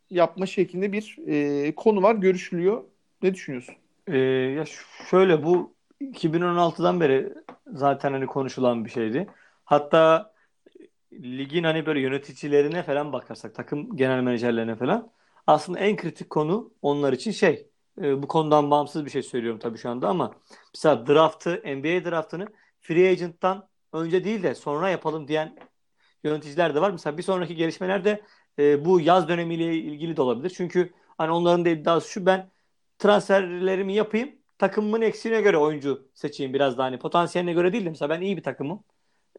yapma 0.10 0.46
şeklinde 0.46 0.92
bir 0.92 1.18
e, 1.28 1.76
konu 1.76 2.02
var. 2.02 2.16
Görüşülüyor. 2.16 2.84
Ne 3.24 3.34
düşünüyorsun? 3.34 3.76
Ee, 4.08 4.18
ya 4.18 4.66
şöyle 5.10 5.44
bu 5.44 5.74
2016'dan 6.02 7.00
beri 7.00 7.34
zaten 7.68 8.12
hani 8.12 8.26
konuşulan 8.26 8.86
bir 8.86 8.90
şeydi. 8.90 9.28
Hatta 9.66 10.33
ligin 11.22 11.64
hani 11.64 11.86
böyle 11.86 12.00
yöneticilerine 12.00 12.84
falan 12.84 13.14
bakarsak 13.14 13.56
takım 13.56 13.96
genel 13.98 14.24
menajerlerine 14.24 14.76
falan 14.76 15.12
aslında 15.48 15.80
en 15.80 15.96
kritik 15.96 16.30
konu 16.30 16.74
onlar 16.82 17.14
için 17.14 17.32
şey 17.32 17.70
e, 18.02 18.24
bu 18.24 18.28
konudan 18.28 18.72
bağımsız 18.72 19.06
bir 19.06 19.10
şey 19.10 19.24
söylüyorum 19.24 19.60
tabii 19.60 19.78
şu 19.78 19.90
anda 19.90 20.10
ama 20.10 20.36
mesela 20.76 21.08
draftı 21.08 21.50
NBA 21.66 22.12
draftını 22.12 22.48
free 22.82 23.10
agent'tan 23.10 23.70
önce 23.94 24.24
değil 24.24 24.44
de 24.44 24.56
sonra 24.56 24.90
yapalım 24.90 25.28
diyen 25.28 25.58
yöneticiler 26.24 26.76
de 26.76 26.82
var. 26.82 26.92
Mesela 26.92 27.18
bir 27.18 27.24
sonraki 27.24 27.56
gelişmeler 27.56 28.06
de 28.06 28.24
e, 28.60 28.86
bu 28.86 29.00
yaz 29.02 29.28
dönemiyle 29.28 29.76
ilgili 29.76 30.18
de 30.18 30.22
olabilir. 30.22 30.50
Çünkü 30.58 30.94
hani 31.18 31.32
onların 31.32 31.66
da 31.66 31.70
iddiası 31.70 32.10
şu 32.10 32.26
ben 32.26 32.52
transferlerimi 33.00 33.94
yapayım 33.94 34.36
takımımın 34.58 35.02
eksiğine 35.02 35.42
göre 35.42 35.58
oyuncu 35.58 36.10
seçeyim 36.14 36.54
biraz 36.54 36.78
daha 36.78 36.88
hani 36.88 37.00
potansiyeline 37.00 37.54
göre 37.54 37.74
değil 37.74 37.86
de 37.86 37.90
mesela 37.90 38.10
ben 38.10 38.22
iyi 38.22 38.38
bir 38.38 38.44
takımım. 38.44 38.84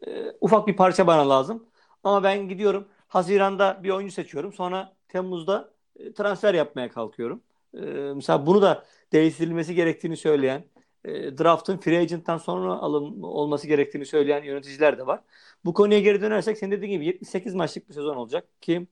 E, 0.07 0.33
ufak 0.41 0.67
bir 0.67 0.77
parça 0.77 1.07
bana 1.07 1.29
lazım. 1.29 1.67
Ama 2.05 2.23
ben 2.23 2.49
gidiyorum 2.49 2.89
Haziran'da 3.09 3.81
bir 3.83 3.91
oyuncu 3.91 4.15
seçiyorum. 4.15 4.53
Sonra 4.53 4.97
Temmuz'da 5.09 5.75
e, 5.97 6.13
transfer 6.13 6.55
yapmaya 6.55 6.89
kalkıyorum. 6.91 7.43
E, 7.75 7.81
mesela 8.15 8.47
bunu 8.47 8.63
da 8.63 8.85
değiştirilmesi 9.13 9.75
gerektiğini 9.75 10.17
söyleyen, 10.17 10.65
e, 11.05 11.39
draft'ın 11.39 11.79
free 11.79 11.99
agent'tan 11.99 12.39
sonra 12.39 12.73
alım 12.73 13.25
olması 13.25 13.67
gerektiğini 13.67 14.07
söyleyen 14.07 14.45
yöneticiler 14.45 14.99
de 14.99 15.07
var. 15.07 15.21
Bu 15.65 15.75
konuya 15.75 16.01
geri 16.01 16.21
dönersek 16.23 16.59
senin 16.59 16.73
dediğin 16.73 16.93
gibi 16.93 17.07
78 17.07 17.55
maçlık 17.55 17.89
bir 17.89 17.95
sezon 17.95 18.17
olacak 18.17 18.63
ki 18.63 18.87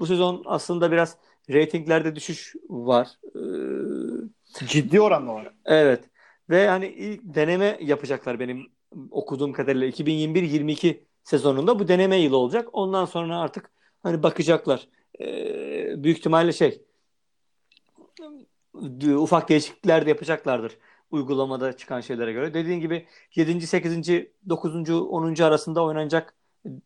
bu 0.00 0.06
sezon 0.06 0.42
aslında 0.46 0.92
biraz 0.92 1.16
reytinglerde 1.50 2.16
düşüş 2.16 2.54
var. 2.68 3.08
Ee, 3.36 4.66
Ciddi 4.66 5.00
oranda 5.00 5.34
var. 5.34 5.54
Evet. 5.64 6.04
Ve 6.50 6.68
hani 6.68 6.86
ilk 6.86 7.20
deneme 7.24 7.78
yapacaklar 7.80 8.40
benim 8.40 8.73
okuduğum 9.10 9.52
kadarıyla 9.52 9.88
2021-22 9.88 11.00
sezonunda 11.24 11.78
bu 11.78 11.88
deneme 11.88 12.16
yılı 12.16 12.36
olacak. 12.36 12.68
Ondan 12.72 13.04
sonra 13.04 13.38
artık 13.38 13.70
hani 14.02 14.22
bakacaklar. 14.22 14.88
Ee, 15.20 16.04
büyük 16.04 16.18
ihtimalle 16.18 16.52
şey 16.52 16.82
ufak 19.16 19.48
değişiklikler 19.48 20.06
de 20.06 20.08
yapacaklardır 20.08 20.78
uygulamada 21.14 21.76
çıkan 21.76 22.00
şeylere 22.00 22.32
göre. 22.32 22.54
Dediğin 22.54 22.80
gibi 22.80 23.06
7. 23.34 23.66
8. 23.66 24.08
9. 24.48 24.90
10. 24.90 25.42
arasında 25.42 25.84
oynanacak 25.84 26.34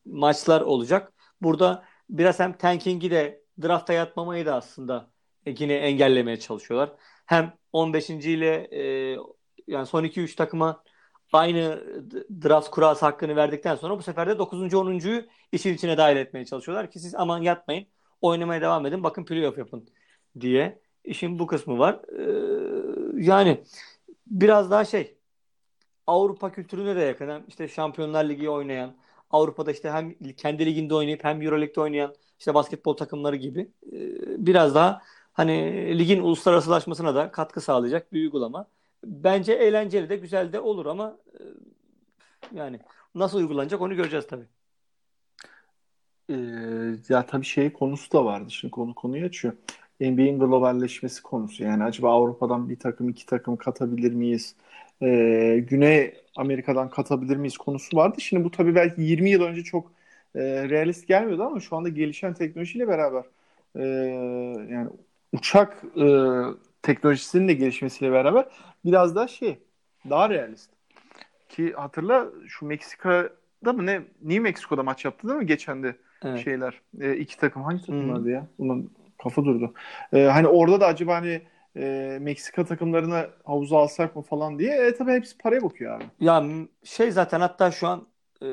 maçlar 0.04 0.60
olacak. 0.60 1.12
Burada 1.42 1.84
biraz 2.10 2.40
hem 2.40 2.52
tanking'i 2.58 3.10
de 3.10 3.42
drafta 3.62 3.92
yatmamayı 3.92 4.46
da 4.46 4.54
aslında 4.54 5.10
yine 5.46 5.74
engellemeye 5.74 6.38
çalışıyorlar. 6.38 6.92
Hem 7.26 7.52
15. 7.72 8.10
ile 8.10 8.68
e, 8.72 9.16
yani 9.66 9.86
son 9.86 10.04
2-3 10.04 10.36
takıma 10.36 10.82
aynı 11.32 11.84
draft 12.42 12.70
kurası 12.70 13.06
hakkını 13.06 13.36
verdikten 13.36 13.76
sonra 13.76 13.98
bu 13.98 14.02
sefer 14.02 14.28
de 14.28 14.38
9. 14.38 14.58
10.yu 14.74 15.24
işin 15.52 15.74
içine 15.74 15.96
dahil 15.96 16.16
etmeye 16.16 16.44
çalışıyorlar 16.44 16.90
ki 16.90 16.98
siz 17.00 17.14
aman 17.14 17.42
yatmayın 17.42 17.86
oynamaya 18.20 18.60
devam 18.60 18.86
edin 18.86 19.02
bakın 19.04 19.24
playoff 19.24 19.58
yapın 19.58 19.88
diye. 20.40 20.80
İşin 21.04 21.38
bu 21.38 21.46
kısmı 21.46 21.78
var. 21.78 22.00
Ee, 22.18 23.24
yani 23.24 23.64
biraz 24.26 24.70
daha 24.70 24.84
şey 24.84 25.16
Avrupa 26.06 26.52
kültürüne 26.52 26.96
de 26.96 27.00
yakın. 27.00 27.28
Hem 27.28 27.44
işte 27.48 27.68
Şampiyonlar 27.68 28.24
Ligi 28.28 28.50
oynayan, 28.50 28.96
Avrupa'da 29.30 29.72
işte 29.72 29.90
hem 29.90 30.14
kendi 30.36 30.66
liginde 30.66 30.94
oynayıp 30.94 31.24
hem 31.24 31.42
Euroleague'de 31.42 31.80
oynayan 31.80 32.14
işte 32.38 32.54
basketbol 32.54 32.96
takımları 32.96 33.36
gibi 33.36 33.60
ee, 33.92 34.46
biraz 34.46 34.74
daha 34.74 35.02
hani 35.32 35.98
ligin 35.98 36.22
uluslararasılaşmasına 36.22 37.14
da 37.14 37.30
katkı 37.30 37.60
sağlayacak 37.60 38.12
bir 38.12 38.20
uygulama. 38.20 38.66
Bence 39.04 39.52
eğlenceli 39.52 40.08
de 40.08 40.16
güzel 40.16 40.52
de 40.52 40.60
olur 40.60 40.86
ama 40.86 41.18
e, 41.34 41.42
yani 42.54 42.80
nasıl 43.14 43.38
uygulanacak 43.38 43.80
onu 43.80 43.96
göreceğiz 43.96 44.26
tabii. 44.26 44.46
Ee, 46.30 46.34
ya 47.08 47.26
tabii 47.26 47.44
şey 47.44 47.72
konusu 47.72 48.12
da 48.12 48.24
vardı. 48.24 48.50
Şimdi 48.50 48.70
konu 48.70 48.94
konuyu 48.94 49.26
açıyor. 49.26 49.54
NBA'in 50.00 50.38
globalleşmesi 50.38 51.22
konusu. 51.22 51.64
Yani 51.64 51.84
acaba 51.84 52.12
Avrupa'dan 52.12 52.68
bir 52.68 52.78
takım 52.78 53.08
iki 53.08 53.26
takım 53.26 53.56
katabilir 53.56 54.12
miyiz? 54.12 54.54
Ee, 55.02 55.64
Güney 55.68 56.14
Amerika'dan 56.36 56.90
katabilir 56.90 57.36
miyiz 57.36 57.58
konusu 57.58 57.96
vardı. 57.96 58.20
Şimdi 58.20 58.44
bu 58.44 58.50
tabii 58.50 58.74
belki 58.74 59.02
20 59.02 59.30
yıl 59.30 59.42
önce 59.42 59.64
çok 59.64 59.92
e, 60.34 60.68
realist 60.68 61.08
gelmiyordu 61.08 61.42
ama 61.42 61.60
şu 61.60 61.76
anda 61.76 61.88
gelişen 61.88 62.34
teknolojiyle 62.34 62.88
beraber 62.88 63.24
e, 63.76 63.82
yani 64.72 64.88
uçak 65.32 65.84
e, 65.96 66.06
teknolojisinin 66.82 67.48
de 67.48 67.52
gelişmesiyle 67.52 68.12
beraber 68.12 68.46
biraz 68.84 69.16
daha 69.16 69.28
şey 69.28 69.58
daha 70.10 70.30
realist. 70.30 70.70
Ki 71.48 71.72
hatırla 71.72 72.26
şu 72.48 72.66
Meksika'da 72.66 73.72
mı 73.72 73.86
ne 73.86 74.02
New 74.22 74.40
Mexico'da 74.40 74.82
maç 74.82 75.04
yaptı 75.04 75.28
değil 75.28 75.40
mi 75.40 75.46
geçen 75.46 75.82
de 75.82 75.96
Evet. 76.24 76.44
şeyler 76.44 76.80
e, 77.00 77.16
iki 77.16 77.36
takım 77.38 77.62
hangi 77.62 77.82
Hı. 77.82 77.86
takımlardı 77.86 78.30
ya? 78.30 78.46
Bunun 78.58 78.92
kafa 79.22 79.44
durdu. 79.44 79.74
E, 80.12 80.24
hani 80.24 80.46
orada 80.46 80.80
da 80.80 80.86
acaba 80.86 81.14
hani 81.14 81.42
e, 81.76 82.18
Meksika 82.20 82.64
takımlarına 82.64 83.26
havuza 83.44 83.78
alsak 83.78 84.16
mı 84.16 84.22
falan 84.22 84.58
diye. 84.58 84.86
E 84.86 84.94
tabii 84.94 85.12
hepsi 85.12 85.38
paraya 85.38 85.62
bakıyor 85.62 85.96
abi. 85.96 86.04
Ya 86.20 86.44
şey 86.84 87.10
zaten 87.10 87.40
hatta 87.40 87.70
şu 87.70 87.88
an 87.88 88.06
e, 88.42 88.46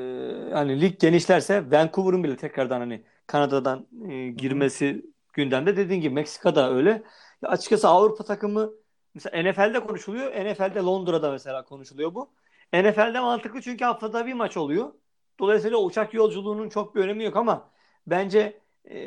hani 0.52 0.80
lig 0.80 1.00
genişlerse 1.00 1.70
Vancouver'ın 1.70 2.24
bile 2.24 2.36
tekrardan 2.36 2.80
hani 2.80 3.02
Kanada'dan 3.26 3.86
e, 4.08 4.28
girmesi 4.28 5.06
gündemde. 5.32 5.76
Dediğin 5.76 6.00
gibi 6.00 6.14
Meksika'da 6.14 6.74
öyle. 6.74 7.02
Ya 7.42 7.48
açıkçası 7.48 7.88
Avrupa 7.88 8.24
takımı 8.24 8.70
mesela 9.14 9.42
NFL'de 9.42 9.80
konuşuluyor. 9.80 10.32
NFL'de 10.32 10.80
Londra'da 10.80 11.30
mesela 11.30 11.64
konuşuluyor 11.64 12.14
bu. 12.14 12.30
NFL'de 12.72 13.20
mantıklı 13.20 13.60
çünkü 13.60 13.84
haftada 13.84 14.26
bir 14.26 14.32
maç 14.32 14.56
oluyor. 14.56 14.92
Dolayısıyla 15.40 15.78
uçak 15.78 16.14
yolculuğunun 16.14 16.68
çok 16.68 16.94
bir 16.94 17.00
önemi 17.00 17.24
yok 17.24 17.36
ama 17.36 17.70
bence 18.06 18.60
e, 18.84 18.98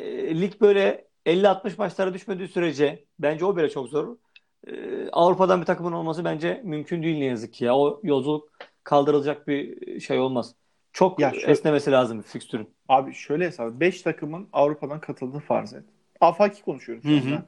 lig 0.41 0.61
böyle 0.61 1.07
50-60 1.25 1.77
maçlara 1.77 2.13
düşmediği 2.13 2.47
sürece 2.47 3.05
bence 3.19 3.45
o 3.45 3.57
bile 3.57 3.69
çok 3.69 3.87
zor. 3.87 4.17
E, 4.67 4.73
Avrupa'dan 5.11 5.61
bir 5.61 5.65
takımın 5.65 5.91
olması 5.91 6.25
bence 6.25 6.61
mümkün 6.63 7.03
değil 7.03 7.17
ne 7.19 7.25
yazık 7.25 7.53
ki 7.53 7.65
ya. 7.65 7.77
O 7.77 7.99
yolculuk 8.03 8.49
kaldırılacak 8.83 9.47
bir 9.47 9.99
şey 9.99 10.19
olmaz. 10.19 10.55
Çok 10.93 11.19
Ya 11.19 11.33
şu- 11.33 11.47
esnemesi 11.47 11.91
lazım 11.91 12.21
fikstürün. 12.21 12.69
Abi 12.89 13.13
şöyle 13.13 13.45
hesap 13.45 13.71
5 13.71 14.01
takımın 14.01 14.49
Avrupa'dan 14.53 14.99
katıldığı 15.01 15.39
farz 15.39 15.73
et. 15.73 15.83
Afaki 16.21 16.61
konuşuyorum 16.61 17.03
şu 17.03 17.09
Hı 17.09 17.35
hı. 17.35 17.43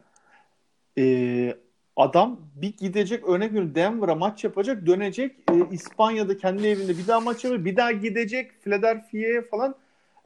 E, 0.98 1.56
adam 1.96 2.40
bir 2.56 2.78
gidecek 2.78 3.24
örnek 3.24 3.50
veriyorum 3.50 3.76
Denver'a 3.76 4.16
maç 4.16 4.44
yapacak 4.44 4.86
dönecek 4.86 5.36
e, 5.52 5.56
İspanya'da 5.72 6.38
kendi 6.38 6.68
evinde 6.68 6.98
bir 6.98 7.08
daha 7.08 7.20
maç 7.20 7.44
yapacak 7.44 7.66
bir 7.66 7.76
daha 7.76 7.92
gidecek 7.92 8.52
Philadelphia'ya 8.62 9.42
falan. 9.42 9.76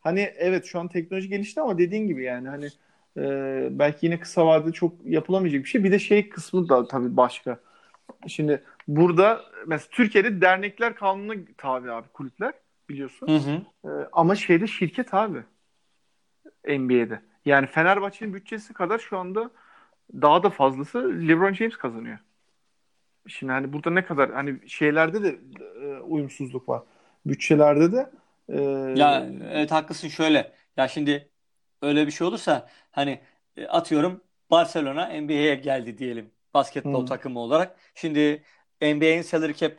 Hani 0.01 0.19
evet 0.37 0.65
şu 0.65 0.79
an 0.79 0.87
teknoloji 0.87 1.29
gelişti 1.29 1.61
ama 1.61 1.77
dediğin 1.77 2.07
gibi 2.07 2.23
yani 2.23 2.49
hani 2.49 2.69
e, 3.17 3.67
belki 3.71 4.05
yine 4.05 4.19
kısa 4.19 4.45
vadede 4.45 4.71
çok 4.71 4.93
yapılamayacak 5.05 5.63
bir 5.63 5.69
şey. 5.69 5.83
Bir 5.83 5.91
de 5.91 5.99
şey 5.99 6.29
kısmı 6.29 6.69
da 6.69 6.87
tabii 6.87 7.17
başka. 7.17 7.59
Şimdi 8.27 8.63
burada 8.87 9.41
mesela 9.67 9.87
Türkiye'de 9.91 10.41
dernekler 10.41 10.95
kanununa 10.95 11.33
tabi 11.57 11.91
abi 11.91 12.07
kulüpler 12.07 12.53
biliyorsun. 12.89 13.27
Hı 13.27 13.35
hı. 13.35 13.61
Ee, 13.85 14.07
ama 14.11 14.35
şeyde 14.35 14.67
şirket 14.67 15.13
abi 15.13 15.39
NBA'de. 16.67 17.21
Yani 17.45 17.67
Fenerbahçe'nin 17.67 18.33
bütçesi 18.33 18.73
kadar 18.73 18.99
şu 18.99 19.17
anda 19.17 19.51
daha 20.13 20.43
da 20.43 20.49
fazlası 20.49 20.99
LeBron 21.27 21.53
James 21.53 21.77
kazanıyor. 21.77 22.19
Şimdi 23.27 23.51
hani 23.53 23.73
burada 23.73 23.89
ne 23.89 24.05
kadar 24.05 24.31
hani 24.33 24.69
şeylerde 24.69 25.23
de 25.23 25.39
e, 25.81 25.99
uyumsuzluk 25.99 26.69
var. 26.69 26.83
Bütçelerde 27.25 27.91
de 27.91 28.09
e, 28.49 28.57
Ya 28.93 29.29
evet 29.51 29.71
haklısın 29.71 30.07
şöyle. 30.07 30.55
Ya 30.77 30.87
şimdi 30.87 31.31
öyle 31.81 32.07
bir 32.07 32.11
şey 32.11 32.27
olursa 32.27 32.69
hani 32.91 33.21
e, 33.57 33.65
atıyorum 33.67 34.23
Barcelona 34.51 35.05
NBA'ye 35.07 35.55
geldi 35.55 35.97
diyelim 35.97 36.31
basketbol 36.53 37.01
Hı. 37.01 37.05
takımı 37.05 37.39
olarak. 37.39 37.79
Şimdi 37.95 38.43
NBA'in 38.81 39.21
salary 39.21 39.53
cap 39.53 39.73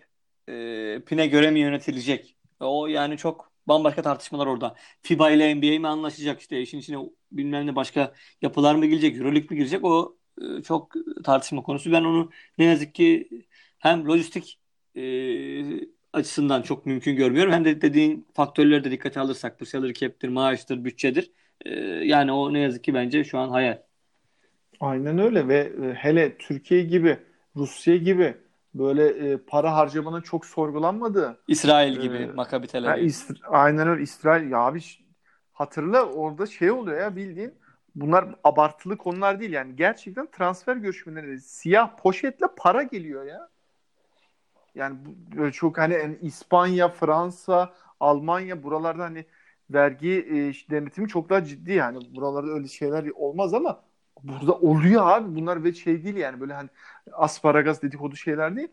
e, 0.49 1.03
pine 1.07 1.27
göre 1.27 1.51
mi 1.51 1.61
yönetilecek? 1.61 2.37
O 2.61 2.87
yani 2.87 3.17
çok 3.19 3.53
bambaşka 3.69 4.03
tartışmalar 4.03 4.47
orada. 4.47 4.77
FIBA 5.03 5.31
ile 5.31 5.55
NBA 5.55 5.79
mi 5.81 5.89
anlaşacak 5.89 6.41
işte 6.41 6.61
işin 6.63 6.79
içine 6.79 6.99
bilmem 7.33 7.67
ne 7.67 7.77
başka 7.77 8.15
yapılar 8.43 8.75
mı 8.75 8.87
girecek, 8.87 9.17
EuroLeague 9.17 9.49
mi 9.51 9.57
girecek? 9.57 9.85
O 9.85 10.17
e, 10.59 10.63
çok 10.63 10.95
tartışma 11.25 11.63
konusu. 11.63 11.93
Ben 11.93 12.05
onu 12.05 12.31
ne 12.59 12.65
yazık 12.65 12.95
ki 12.95 13.29
hem 13.79 14.07
lojistik 14.09 14.61
e, 14.97 15.03
açısından 16.13 16.63
çok 16.63 16.87
mümkün 16.87 17.17
görmüyorum. 17.17 17.53
Hem 17.53 17.65
de 17.65 17.81
dediğin 17.81 18.29
faktörleri 18.35 18.85
de 18.85 18.91
dikkate 18.91 19.21
alırsak 19.21 19.61
bu 19.61 19.67
salary 19.67 19.93
cap'tir, 19.93 20.29
maaştır, 20.29 20.85
bütçedir. 20.85 21.33
Ee, 21.65 21.71
yani 22.05 22.33
o 22.33 22.53
ne 22.53 22.59
yazık 22.61 22.85
ki 22.85 22.95
bence 22.95 23.25
şu 23.25 23.39
an 23.39 23.49
hayal. 23.49 23.83
aynen 24.81 25.19
öyle 25.19 25.49
ve 25.49 25.73
e, 25.83 25.95
hele 25.95 26.39
Türkiye 26.39 26.83
gibi 26.83 27.19
Rusya 27.57 27.97
gibi 27.97 28.37
böyle 28.79 29.33
e, 29.33 29.37
para 29.37 29.77
harcamanın 29.77 30.21
çok 30.21 30.47
sorgulanmadığı 30.47 31.39
İsrail 31.49 32.01
gibi, 32.01 32.17
Ee, 32.17 32.33
Maccabi 32.35 32.67
Tel 32.67 32.93
Aviv. 32.93 33.07
İsra- 33.07 33.47
aynen 33.49 33.89
öyle 33.89 34.03
İsrail 34.03 34.51
ya 34.51 34.59
abi 34.59 34.81
hatırla 35.53 36.03
orada 36.05 36.47
şey 36.47 36.71
oluyor 36.71 37.01
ya 37.01 37.17
bildiğin 37.17 37.55
bunlar 37.95 38.35
abartılı 38.45 38.97
konular 38.97 39.41
değil 39.41 39.53
yani 39.53 39.77
gerçekten 39.77 40.29
transfer 40.31 40.77
görüşmeleri 40.77 41.41
siyah 41.41 41.97
poşetle 41.97 42.47
para 42.59 42.83
geliyor 42.83 43.25
ya. 43.25 43.49
Yani 44.75 44.99
böyle 45.37 45.53
çok 45.53 45.79
hani 45.79 45.95
yani 45.95 46.19
İspanya, 46.23 46.89
Fransa, 46.89 47.75
Almanya 48.01 48.63
buralarda 48.63 49.03
hani 49.05 49.25
vergi 49.71 50.11
e, 50.11 50.71
denetimi 50.71 51.09
çok 51.09 51.31
daha 51.31 51.45
ciddi 51.45 51.73
yani 51.73 51.99
buralarda 52.17 52.51
öyle 52.51 52.69
şeyler 52.69 53.09
olmaz 53.15 53.55
ama 53.55 53.83
burada 54.23 54.53
oluyor 54.55 55.03
abi. 55.07 55.37
Bunlar 55.37 55.65
ve 55.65 55.73
şey 55.73 56.05
değil 56.05 56.17
yani. 56.17 56.41
Böyle 56.41 56.55
hani 56.55 56.69
asparagas 57.13 57.83
dedikodu 57.83 58.17
şeyler 58.17 58.57
değil. 58.57 58.69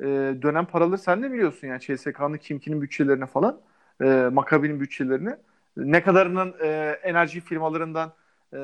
E, 0.00 0.04
dönem 0.42 0.66
paraları 0.66 0.98
sen 0.98 1.22
de 1.22 1.32
biliyorsun 1.32 1.68
yani. 1.68 1.80
CSK'nın 1.80 2.36
Kimki'nin 2.38 2.82
bütçelerine 2.82 3.26
falan. 3.26 3.60
E, 4.02 4.04
Maccabi'nin 4.32 4.80
bütçelerine. 4.80 5.38
Ne 5.76 6.02
kadarının 6.02 6.54
e, 6.62 6.98
enerji 7.02 7.40
firmalarından 7.40 8.12
e, 8.54 8.56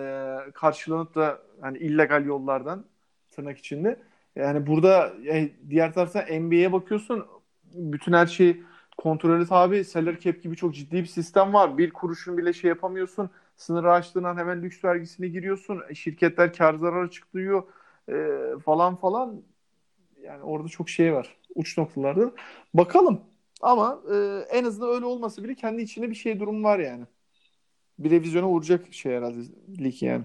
karşılanıp 0.55 1.14
da 1.14 1.39
hani 1.61 1.78
illegal 1.78 2.24
yollardan 2.24 2.85
tırnak 3.30 3.59
içinde. 3.59 3.99
Yani 4.37 4.66
burada 4.66 5.12
e, 5.26 5.51
diğer 5.70 5.93
taraftan 5.95 6.24
NBA'ye 6.43 6.72
bakıyorsun. 6.72 7.26
Bütün 7.74 8.12
her 8.12 8.26
şey 8.26 8.62
kontrolü 8.99 9.47
tabi 9.47 9.85
salary 9.85 10.18
cap 10.18 10.43
gibi 10.43 10.57
çok 10.57 10.74
ciddi 10.74 10.97
bir 10.97 11.07
sistem 11.07 11.55
var. 11.55 11.78
Bir 11.78 11.91
kuruşun 11.91 12.39
bile 12.39 12.53
şey 12.53 12.68
yapamıyorsun. 12.68 13.30
Sınırı 13.57 13.93
aştığın 13.93 14.25
an 14.25 14.37
hemen 14.37 14.63
lüks 14.63 14.85
vergisine 14.85 15.29
giriyorsun. 15.29 15.83
E, 15.89 15.95
Şirketler 15.95 16.53
kar 16.53 16.75
zarar 16.75 17.05
açıklıyor 17.05 17.63
e, 18.09 18.59
falan 18.65 18.97
falan. 18.97 19.43
Yani 20.23 20.43
orada 20.43 20.69
çok 20.69 20.89
şey 20.89 21.15
var. 21.15 21.37
Uç 21.55 21.79
noktalarda. 21.79 22.33
Bakalım. 22.75 23.21
Ama 23.63 24.01
e, 24.15 24.17
en 24.51 24.65
azından 24.65 24.91
öyle 24.91 25.05
olması 25.05 25.45
bile 25.45 25.55
kendi 25.55 25.83
içinde 25.83 26.11
bir 26.11 26.15
şey 26.15 26.41
durum 26.41 26.65
var 26.65 26.79
yani. 26.79 27.07
Bir 27.99 28.11
revizyona 28.11 28.51
uğrayacak 28.51 28.95
şey 28.95 29.17
herhalde 29.17 29.39
lig 29.81 30.03
yani. 30.03 30.25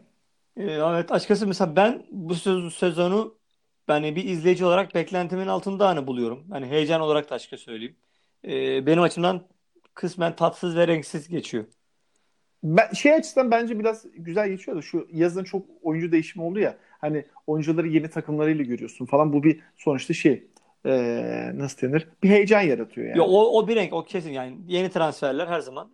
Ee, 0.57 0.63
evet 0.63 1.11
açıkçası 1.11 1.47
mesela 1.47 1.75
ben 1.75 2.05
bu 2.11 2.35
sezonu 2.71 3.37
yani 3.89 4.15
bir 4.15 4.25
izleyici 4.25 4.65
olarak 4.65 4.95
beklentimin 4.95 5.47
altında 5.47 5.87
hani 5.89 6.07
buluyorum. 6.07 6.51
Hani 6.51 6.65
heyecan 6.67 7.01
olarak 7.01 7.29
da 7.29 7.35
açıkça 7.35 7.57
söyleyeyim. 7.57 7.97
Ee, 8.45 8.85
benim 8.85 9.01
açımdan 9.03 9.47
kısmen 9.93 10.35
tatsız 10.35 10.75
ve 10.75 10.87
renksiz 10.87 11.27
geçiyor. 11.29 11.65
Ben, 12.63 12.93
şey 12.93 13.13
açısından 13.13 13.51
bence 13.51 13.79
biraz 13.79 14.05
güzel 14.15 14.49
geçiyor 14.49 14.77
da 14.77 14.81
şu 14.81 15.07
yazın 15.13 15.43
çok 15.43 15.65
oyuncu 15.81 16.11
değişimi 16.11 16.45
oldu 16.45 16.59
ya. 16.59 16.77
Hani 17.01 17.25
oyuncuları 17.47 17.87
yeni 17.87 18.09
takımlarıyla 18.09 18.63
görüyorsun 18.63 19.05
falan. 19.05 19.33
Bu 19.33 19.43
bir 19.43 19.59
sonuçta 19.77 20.13
şey 20.13 20.47
e, 20.85 20.91
nasıl 21.55 21.87
denir? 21.87 22.07
Bir 22.23 22.29
heyecan 22.29 22.61
yaratıyor 22.61 23.07
yani. 23.07 23.17
Ya 23.17 23.23
o, 23.23 23.59
o 23.59 23.67
bir 23.67 23.75
renk 23.75 23.93
o 23.93 24.03
kesin 24.03 24.31
yani 24.31 24.57
yeni 24.67 24.89
transferler 24.89 25.47
her 25.47 25.59
zaman 25.59 25.89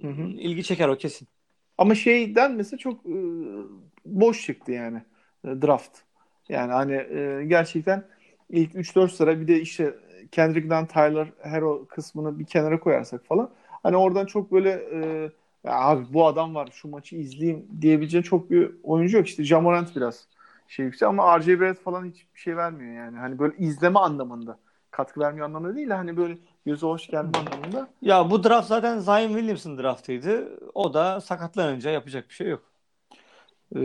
Hı 0.00 0.08
hı. 0.08 0.22
ilgi 0.22 0.64
çeker 0.64 0.88
o 0.88 0.96
kesin. 0.96 1.28
Ama 1.78 1.94
şeyden 1.94 2.52
mesela 2.52 2.78
çok 2.78 3.06
e, 3.06 3.14
boş 4.04 4.46
çıktı 4.46 4.72
yani 4.72 5.02
e, 5.44 5.48
draft. 5.48 5.98
Yani 6.48 6.72
hani 6.72 6.94
e, 6.94 7.44
gerçekten 7.46 8.04
ilk 8.50 8.74
3-4 8.74 9.08
sıra 9.08 9.40
bir 9.40 9.48
de 9.48 9.60
işte 9.60 9.94
Kendrick 10.32 10.68
Nunn, 10.68 10.86
Tyler 10.86 11.28
Hero 11.42 11.86
kısmını 11.86 12.38
bir 12.38 12.44
kenara 12.44 12.80
koyarsak 12.80 13.26
falan. 13.26 13.50
Hani 13.82 13.96
oradan 13.96 14.26
çok 14.26 14.52
böyle 14.52 14.70
e, 14.70 15.30
ya 15.64 15.72
abi 15.72 16.06
bu 16.14 16.26
adam 16.26 16.54
var 16.54 16.68
şu 16.72 16.88
maçı 16.88 17.16
izleyeyim 17.16 17.68
diyebileceğin 17.80 18.22
çok 18.22 18.50
bir 18.50 18.70
oyuncu 18.82 19.16
yok. 19.16 19.26
İşte 19.26 19.44
Ja 19.44 19.60
Morant 19.60 19.96
biraz 19.96 20.28
şey 20.68 20.84
yüksek 20.86 21.08
ama 21.08 21.38
RJ 21.38 21.48
Barrett 21.60 21.80
falan 21.80 22.04
hiçbir 22.04 22.40
şey 22.40 22.56
vermiyor 22.56 22.94
yani. 22.94 23.18
Hani 23.18 23.38
böyle 23.38 23.56
izleme 23.58 23.98
anlamında. 23.98 24.58
Katkı 24.90 25.20
vermiyor 25.20 25.46
anlamında 25.46 25.76
değil 25.76 25.88
de 25.88 25.94
hani 25.94 26.16
böyle 26.16 26.38
göze 26.66 26.86
hoş 26.86 27.06
gelme 27.06 27.30
anlamında. 27.38 27.88
Ya 28.02 28.30
bu 28.30 28.44
draft 28.44 28.68
zaten 28.68 28.98
Zion 28.98 29.28
Williamson 29.28 29.78
draftıydı. 29.78 30.58
O 30.74 30.94
da 30.94 31.20
sakatlanınca 31.20 31.90
yapacak 31.90 32.28
bir 32.28 32.34
şey 32.34 32.48
yok. 32.48 32.62
E, 33.76 33.80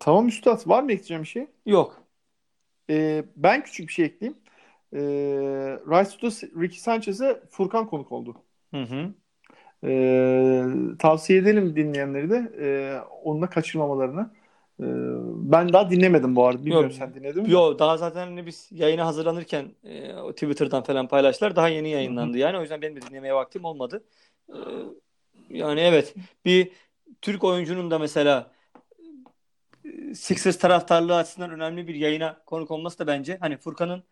tamam 0.00 0.28
Üstad 0.28 0.68
var 0.68 0.82
mı 0.82 0.92
ekleyeceğim 0.92 1.22
bir 1.22 1.28
şey? 1.28 1.46
Yok. 1.66 2.02
Ee, 2.90 3.24
ben 3.36 3.64
küçük 3.64 3.88
bir 3.88 3.92
şey 3.92 4.04
ekleyeyim. 4.04 4.38
Ee, 4.92 4.98
Rice 5.86 6.46
Ricky 6.46 6.80
Sanchez'e 6.80 7.42
Furkan 7.50 7.86
konuk 7.86 8.12
oldu 8.12 8.36
Hı 8.70 8.82
hı. 8.82 9.14
Ee, 9.84 10.64
tavsiye 10.98 11.38
edelim 11.38 11.76
dinleyenleri 11.76 12.30
de 12.30 12.52
e, 12.60 12.66
onu 13.24 13.42
da 13.42 13.46
kaçırmamalarını. 13.46 14.30
Ee, 14.80 14.84
ben 15.26 15.72
daha 15.72 15.90
dinlemedim 15.90 16.36
bu 16.36 16.46
arada. 16.46 16.60
Bilmiyorum 16.60 16.88
Yok, 16.88 16.92
sen 16.98 17.14
dinledin 17.14 17.42
mi? 17.42 17.50
Yo 17.50 17.78
daha 17.78 17.96
zaten 17.96 18.26
hani 18.26 18.46
biz 18.46 18.68
yayına 18.72 19.06
hazırlanırken 19.06 19.66
e, 19.84 20.14
o 20.14 20.32
Twitter'dan 20.32 20.82
falan 20.82 21.08
paylaştılar. 21.08 21.56
Daha 21.56 21.68
yeni 21.68 21.88
yayınlandı 21.88 22.38
yani. 22.38 22.58
O 22.58 22.60
yüzden 22.60 22.82
benim 22.82 22.96
de 22.96 23.00
dinlemeye 23.02 23.34
vaktim 23.34 23.64
olmadı. 23.64 24.04
E, 24.48 24.58
yani 25.50 25.80
evet 25.80 26.14
bir 26.44 26.72
Türk 27.22 27.44
oyuncunun 27.44 27.90
da 27.90 27.98
mesela 27.98 28.50
e, 29.84 30.14
Sixers 30.14 30.58
taraftarlığı 30.58 31.16
açısından 31.16 31.50
önemli 31.50 31.88
bir 31.88 31.94
yayına 31.94 32.36
konuk 32.46 32.70
olması 32.70 32.98
da 32.98 33.06
bence 33.06 33.38
hani 33.40 33.56
Furkan'ın 33.56 34.02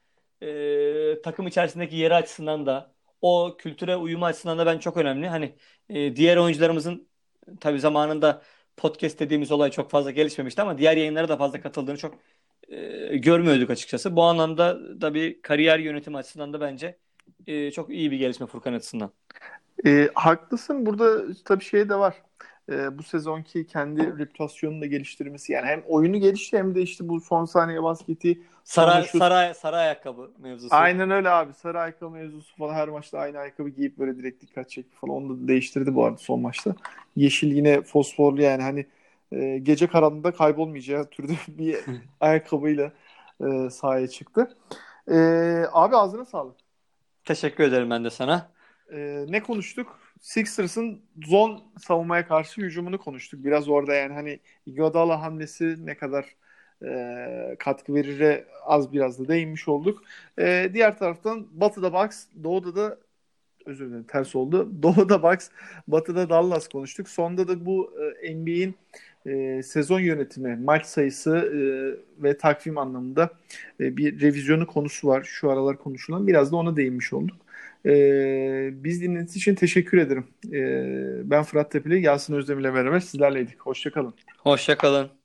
e, 0.43 1.23
takım 1.23 1.47
içerisindeki 1.47 1.97
yeri 1.97 2.14
açısından 2.14 2.66
da 2.66 2.93
o 3.23 3.57
kültüre 3.59 3.97
uyumu 3.97 4.25
açısından 4.25 4.59
da 4.59 4.66
ben 4.66 4.79
çok 4.79 4.97
önemli. 4.97 5.29
Hani 5.29 5.57
e, 5.89 6.16
diğer 6.16 6.37
oyuncularımızın 6.37 7.09
tabii 7.61 7.81
zamanında 7.81 8.43
podcast 8.77 9.20
dediğimiz 9.20 9.53
olay 9.53 9.70
çok 9.70 9.91
fazla 9.91 10.11
gelişmemişti 10.11 10.62
ama 10.62 10.79
diğer 10.79 10.97
yayınlara 10.97 11.29
da 11.29 11.37
fazla 11.37 11.61
katıldığını 11.61 11.97
çok 11.97 12.14
e, 12.68 13.16
görmüyorduk 13.16 13.70
açıkçası. 13.70 14.16
Bu 14.16 14.23
anlamda 14.23 14.81
da 15.01 15.14
bir 15.14 15.43
kariyer 15.43 15.79
yönetimi 15.79 16.16
açısından 16.16 16.53
da 16.53 16.61
bence 16.61 16.99
e, 17.47 17.70
çok 17.70 17.91
iyi 17.91 18.11
bir 18.11 18.18
gelişme 18.18 18.47
Furkan 18.47 18.73
açısından. 18.73 19.12
E, 19.87 20.11
haklısın. 20.14 20.87
Burada 20.87 21.35
tabii 21.45 21.64
şey 21.64 21.89
de 21.89 21.95
var. 21.95 22.23
E, 22.71 22.99
bu 22.99 23.03
sezonki 23.03 23.67
kendi 23.67 24.19
reputasyonunu 24.19 24.81
da 24.81 24.87
geliştirmesi. 24.87 25.53
Yani 25.53 25.67
hem 25.67 25.83
oyunu 25.89 26.19
gelişti 26.19 26.59
hem 26.59 26.75
de 26.75 26.83
işte 26.83 27.09
bu 27.09 27.21
son 27.21 27.45
saniye 27.45 27.83
basketi 27.83 28.43
Sarı, 28.65 29.05
şu... 29.05 29.19
sarı, 29.19 29.55
sarı 29.55 29.77
ayakkabı 29.77 30.31
mevzusu. 30.39 30.75
Aynen 30.75 31.11
öyle 31.11 31.31
abi. 31.31 31.55
Sarı 31.55 31.81
ayakkabı 31.81 32.11
mevzusu 32.11 32.57
falan 32.57 32.75
her 32.75 32.89
maçta 32.89 33.19
aynı 33.19 33.39
ayakkabı 33.39 33.69
giyip 33.69 33.99
böyle 33.99 34.17
direkt 34.19 34.43
dikkat 34.43 34.71
çekti 34.71 34.97
falan. 34.97 35.15
Onu 35.15 35.43
da 35.43 35.49
değiştirdi 35.49 35.95
bu 35.95 36.05
arada 36.05 36.17
son 36.17 36.41
maçta. 36.41 36.75
Yeşil 37.17 37.53
yine 37.53 37.83
fosforlu 37.83 38.43
yani 38.43 38.63
hani 38.63 38.87
e, 39.33 39.59
gece 39.59 39.87
karanlığında 39.87 40.33
kaybolmayacağı 40.33 41.07
türde 41.07 41.33
bir 41.49 41.77
ayakkabıyla 42.21 42.93
e, 43.41 43.71
sahaya 43.71 44.09
çıktı. 44.09 44.57
E, 45.11 45.17
abi 45.73 45.97
ağzına 45.97 46.25
sağlık. 46.25 46.57
Teşekkür 47.25 47.65
ederim 47.65 47.91
ben 47.91 48.05
de 48.05 48.11
sana. 48.11 48.51
E, 48.93 49.25
ne 49.29 49.43
konuştuk? 49.43 49.99
Sixers'ın 50.23 51.01
zone 51.27 51.59
savunmaya 51.79 52.29
karşı 52.29 52.61
hücumunu 52.62 52.99
konuştuk. 52.99 53.45
Biraz 53.45 53.68
orada 53.68 53.95
yani 53.95 54.14
hani 54.14 54.41
Iguodala 54.66 55.23
hamlesi 55.23 55.87
ne 55.87 55.97
kadar 55.97 56.37
e, 56.85 57.57
katkı 57.59 57.95
verir 57.95 58.45
az 58.64 58.93
biraz 58.93 59.18
da 59.18 59.29
değinmiş 59.29 59.68
olduk. 59.68 60.03
E, 60.39 60.70
diğer 60.75 60.99
taraftan 60.99 61.47
Batı'da 61.61 61.93
Bucks, 61.93 62.25
Doğu'da 62.45 62.77
da 62.77 62.99
özür 63.66 63.87
dilerim 63.89 64.05
ters 64.05 64.37
oldu. 64.37 64.73
Doğu'da 64.83 65.23
Bucks, 65.23 65.49
Batı'da 65.89 66.31
Dallas 66.31 66.68
konuştuk. 66.68 67.09
Sonda 67.09 67.49
da 67.49 67.66
bu 67.66 67.93
e, 68.23 68.35
NBA'in 68.37 68.75
e, 69.27 69.62
sezon 69.62 70.01
yönetimi, 70.01 70.57
maç 70.57 70.87
sayısı 70.87 71.37
e, 71.37 71.61
ve 72.23 72.39
takvim 72.39 72.79
anlamında 72.79 73.31
e, 73.81 73.97
bir 73.97 74.20
revizyonu 74.20 74.66
konusu 74.66 75.09
var. 75.09 75.23
Şu 75.25 75.51
aralar 75.51 75.79
konuşulan. 75.79 76.27
Biraz 76.27 76.53
da 76.53 76.57
ona 76.57 76.77
değinmiş 76.77 77.12
olduk. 77.12 77.37
E, 77.87 78.85
biz 78.85 79.03
dinlediğiniz 79.03 79.37
için 79.37 79.55
teşekkür 79.55 79.99
ederim. 79.99 80.26
E, 80.53 81.30
ben 81.30 81.43
Fırat 81.43 81.70
Tepeli, 81.70 82.03
Yasin 82.03 82.35
Özdemir 82.35 82.64
beraber 82.64 83.01
sizlerleydik. 83.01 83.61
Hoşçakalın. 83.61 84.14
Hoşçakalın. 84.39 85.22